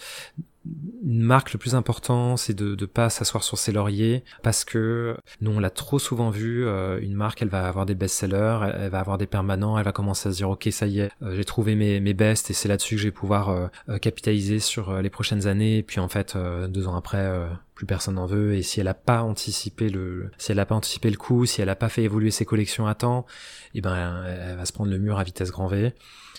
marque 1.05 1.53
le 1.53 1.59
plus 1.59 1.75
important 1.75 2.37
c'est 2.37 2.55
de 2.55 2.77
ne 2.79 2.87
pas 2.87 3.11
s'asseoir 3.11 3.43
sur 3.43 3.59
ses 3.59 3.73
lauriers 3.73 4.25
parce 4.43 4.65
que 4.65 5.17
nous 5.41 5.51
on 5.51 5.61
l'a 5.61 5.71
trop 5.71 5.99
souvent 5.99 6.31
vu 6.31 6.67
euh, 6.67 7.01
une 7.01 7.15
marque 7.15 7.43
elle 7.43 7.49
va 7.49 7.67
avoir 7.67 7.87
des 7.87 7.95
best-sellers 7.95 8.59
elle, 8.75 8.91
va 8.91 9.01
avoir 9.01 9.19
des 9.19 9.27
permanents 9.27 9.79
elle 9.79 9.85
va 9.85 9.93
commencer 9.93 10.29
à 10.29 10.33
se 10.33 10.37
dire 10.37 10.51
ok 10.51 10.69
ça 10.71 10.87
y 10.87 11.01
est 11.01 11.11
euh, 11.23 11.35
j'ai 11.37 11.45
trouvé 11.45 11.75
mes, 11.75 12.01
mes 12.01 12.15
bests 12.15 12.51
et 12.51 12.53
c'est 12.53 12.69
là-dessus 12.69 12.97
que 12.97 13.01
je 13.01 13.07
vais 13.09 13.13
pouvoir 13.13 13.71
capitaliser 14.01 14.59
sur 14.59 15.01
les 15.01 15.11
prochaines 15.11 15.47
années. 15.47 15.83
Puis 15.83 16.01
en 16.01 16.09
fait 16.09 16.37
deux 16.69 16.89
ans 16.89 16.97
après 16.97 17.49
plus 17.75 17.87
personne 17.87 18.15
n'en 18.15 18.27
veut. 18.27 18.55
Et 18.55 18.63
si 18.63 18.81
elle 18.81 18.89
a 18.89 18.95
pas 18.95 19.23
anticipé 19.23 19.89
le 19.89 20.31
si 20.39 20.53
elle 20.53 20.59
a 20.59 20.67
pas 20.67 20.75
anticipé 20.75 21.11
le 21.11 21.17
coup 21.17 21.47
si 21.47 21.63
elle 21.63 21.69
a 21.69 21.77
pas 21.77 21.89
fait 21.89 22.03
évoluer 22.03 22.31
ses 22.31 22.45
collections 22.45 22.87
à 22.87 22.95
temps 22.95 23.27
et 23.75 23.79
eh 23.79 23.81
ben 23.81 24.25
elle 24.25 24.57
va 24.57 24.65
se 24.65 24.73
prendre 24.73 24.91
le 24.91 24.99
mur 24.99 25.19
à 25.19 25.25
vitesse 25.25 25.51
grand 25.51 25.69
V 25.69 25.93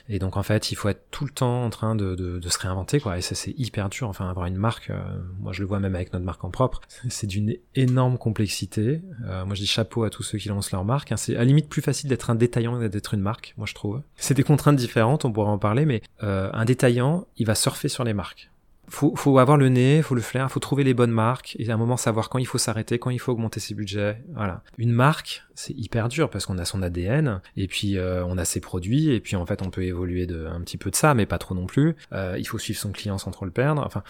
et 0.10 0.18
donc 0.18 0.38
en 0.38 0.44
fait, 0.44 0.72
il 0.72 0.76
faut 0.76 0.90
être 0.90 1.06
tout 1.12 1.24
le 1.24 1.30
temps 1.30 1.64
en 1.64 1.70
train 1.70 1.96
de, 1.96 2.40
se 2.42 2.60
réinventer, 2.60 3.00
quoi. 3.00 3.18
Et 3.18 3.22
ça, 3.22 3.36
c'est 3.36 3.54
hyper 3.58 3.90
dur. 3.90 4.10
Enfin, 4.10 4.28
avoir 4.28 4.48
une 4.48 4.58
marque, 4.58 4.90
euh, 4.90 5.00
moi 5.40 5.54
je 5.54 5.62
le 5.62 5.68
vois 5.68 5.80
même 5.80 5.94
avec 5.94 6.12
notre 6.14 6.26
marque 6.26 6.44
en 6.44 6.50
propre, 6.50 6.82
c'est 7.10 7.28
d'une 7.28 7.56
énorme 7.76 8.18
complexité. 8.18 9.02
Euh, 9.26 9.46
moi 9.46 9.54
je 9.56 9.62
dis 9.62 9.68
chapeau 9.68 10.04
à 10.04 10.10
tous 10.10 10.24
ceux 10.24 10.40
qui 10.40 10.50
lancent 10.50 10.72
leur 10.72 10.84
marque. 10.84 11.12
Hein. 11.12 11.18
C'est 11.18 11.36
à 11.36 11.40
la 11.40 11.46
limite 11.46 11.70
plus 11.70 11.82
facile 11.82 12.10
d'être 12.10 12.32
un 12.32 12.36
détaillant 12.36 12.82
et 12.82 12.90
d'être 12.90 13.14
une 13.14 13.22
marque, 13.22 13.54
moi 13.58 13.68
je 13.68 13.76
trouve. 13.76 14.02
C'est 14.16 14.34
des 14.34 14.44
contraintes 14.44 14.78
différentes, 14.78 15.26
on 15.26 15.32
pourra 15.32 15.52
en 15.52 15.60
parler, 15.60 15.86
mais 15.86 16.02
euh, 16.24 16.50
un 16.54 16.66
détaillant, 16.66 17.28
il 17.38 17.46
va 17.46 17.56
surfer 17.56 17.88
sur 17.88 18.04
les 18.04 18.14
marques 18.14 18.50
faut, 18.90 19.16
faut 19.16 19.38
avoir 19.40 19.58
le 19.58 19.70
nez, 19.70 20.02
faut 20.02 20.16
le 20.16 20.22
flair, 20.22 20.52
faut 20.52 20.60
trouver 20.60 20.84
les 20.84 20.94
bonnes 20.94 21.12
marques 21.12 21.56
et 21.60 21.70
à 21.70 21.74
un 21.74 21.78
moment 21.78 21.98
savoir 21.98 22.30
quand 22.30 22.40
il 22.40 22.46
faut 22.46 22.58
s'arrêter, 22.58 23.00
quand 23.00 23.10
il 23.10 23.20
faut 23.20 23.32
augmenter 23.32 23.60
ses 23.60 23.76
budgets. 23.76 24.22
Voilà. 24.34 24.64
Une 24.78 24.92
marque, 24.92 25.44
c'est 25.56 25.74
hyper 25.74 26.10
dur 26.10 26.30
parce 26.30 26.46
qu'on 26.46 26.58
a 26.58 26.66
son 26.66 26.82
ADN 26.82 27.42
et 27.56 27.68
puis 27.68 27.98
euh, 27.98 28.26
on 28.26 28.38
a 28.38 28.46
ses 28.46 28.60
produits 28.60 29.12
et 29.12 29.20
puis 29.20 29.36
en 29.36 29.46
fait 29.46 29.62
on 29.62 29.70
peut 29.70 29.84
évoluer 29.84 30.26
de 30.26 30.46
un 30.46 30.62
petit 30.62 30.78
peu 30.78 30.90
de 30.90 30.96
ça, 30.96 31.14
mais 31.14 31.26
pas 31.26 31.38
trop 31.38 31.56
non 31.56 31.66
plus. 31.66 31.96
Euh, 32.14 32.36
il 32.38 32.48
faut 32.48 32.58
suivre 32.58 32.80
son 32.80 32.92
client 32.92 33.18
sans 33.18 33.32
trop 33.32 33.46
le 33.46 33.52
perdre. 33.52 33.84
Enfin, 33.86 34.04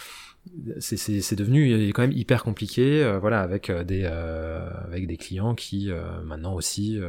c'est 0.80 1.36
devenu 1.36 1.92
quand 1.94 2.02
même 2.02 2.14
hyper 2.14 2.44
compliqué, 2.44 3.04
euh, 3.04 3.20
voilà, 3.20 3.42
avec 3.42 3.70
des 3.72 4.06
avec 4.06 5.08
des 5.08 5.18
clients 5.18 5.56
qui 5.56 5.90
maintenant 6.24 6.54
aussi 6.54 7.00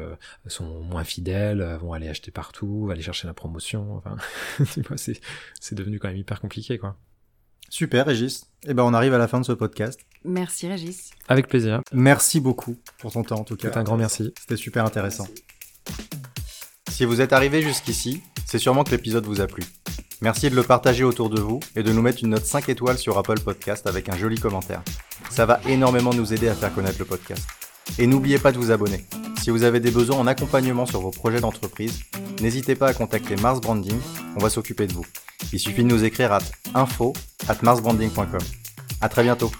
sont 0.46 0.82
moins 0.82 1.04
fidèles, 1.04 1.78
vont 1.80 1.92
aller 1.92 2.08
acheter 2.08 2.30
partout, 2.30 2.88
aller 2.90 3.02
chercher 3.02 3.28
la 3.28 3.34
promotion. 3.34 3.96
Enfin, 3.96 4.16
c'est 4.96 5.74
devenu 5.74 5.98
quand 5.98 6.08
même 6.08 6.16
hyper 6.16 6.40
compliqué, 6.40 6.78
quoi. 6.78 6.96
Super, 7.68 8.06
Régis. 8.06 8.46
Eh 8.66 8.74
ben, 8.74 8.82
on 8.82 8.94
arrive 8.94 9.14
à 9.14 9.18
la 9.18 9.28
fin 9.28 9.40
de 9.40 9.44
ce 9.44 9.52
podcast. 9.52 9.98
Merci, 10.24 10.68
Régis. 10.68 11.10
Avec 11.28 11.48
plaisir. 11.48 11.80
Merci 11.92 12.40
beaucoup 12.40 12.76
pour 12.98 13.12
ton 13.12 13.22
temps, 13.22 13.40
en 13.40 13.44
tout 13.44 13.56
cas. 13.56 13.70
un 13.74 13.82
grand 13.82 13.96
merci. 13.96 14.32
C'était 14.38 14.56
super 14.56 14.84
intéressant. 14.84 15.28
Si 16.90 17.04
vous 17.04 17.20
êtes 17.20 17.32
arrivé 17.32 17.62
jusqu'ici, 17.62 18.22
c'est 18.44 18.58
sûrement 18.58 18.84
que 18.84 18.90
l'épisode 18.90 19.24
vous 19.24 19.40
a 19.40 19.46
plu. 19.46 19.62
Merci 20.20 20.50
de 20.50 20.56
le 20.56 20.62
partager 20.62 21.04
autour 21.04 21.30
de 21.30 21.40
vous 21.40 21.60
et 21.74 21.82
de 21.82 21.92
nous 21.92 22.02
mettre 22.02 22.22
une 22.22 22.30
note 22.30 22.44
5 22.44 22.68
étoiles 22.68 22.98
sur 22.98 23.16
Apple 23.16 23.40
Podcast 23.40 23.86
avec 23.86 24.10
un 24.10 24.16
joli 24.18 24.38
commentaire. 24.38 24.82
Ça 25.30 25.46
va 25.46 25.60
énormément 25.66 26.12
nous 26.12 26.34
aider 26.34 26.48
à 26.48 26.54
faire 26.54 26.74
connaître 26.74 26.98
le 26.98 27.06
podcast. 27.06 27.46
Et 27.98 28.06
n'oubliez 28.06 28.38
pas 28.38 28.52
de 28.52 28.58
vous 28.58 28.70
abonner. 28.70 29.06
Si 29.40 29.48
vous 29.48 29.62
avez 29.62 29.80
des 29.80 29.90
besoins 29.90 30.18
en 30.18 30.26
accompagnement 30.26 30.84
sur 30.84 31.00
vos 31.00 31.10
projets 31.10 31.40
d'entreprise, 31.40 32.00
n'hésitez 32.42 32.74
pas 32.74 32.88
à 32.88 32.92
contacter 32.92 33.36
Mars 33.36 33.62
Branding, 33.62 33.98
on 34.36 34.40
va 34.40 34.50
s'occuper 34.50 34.86
de 34.86 34.92
vous. 34.92 35.06
Il 35.54 35.58
suffit 35.58 35.82
de 35.82 35.88
nous 35.88 36.04
écrire 36.04 36.32
à 36.32 36.40
info 36.74 37.14
at 37.50 37.62
marsbranding.com. 37.62 38.40
À 39.00 39.08
très 39.08 39.22
bientôt. 39.22 39.50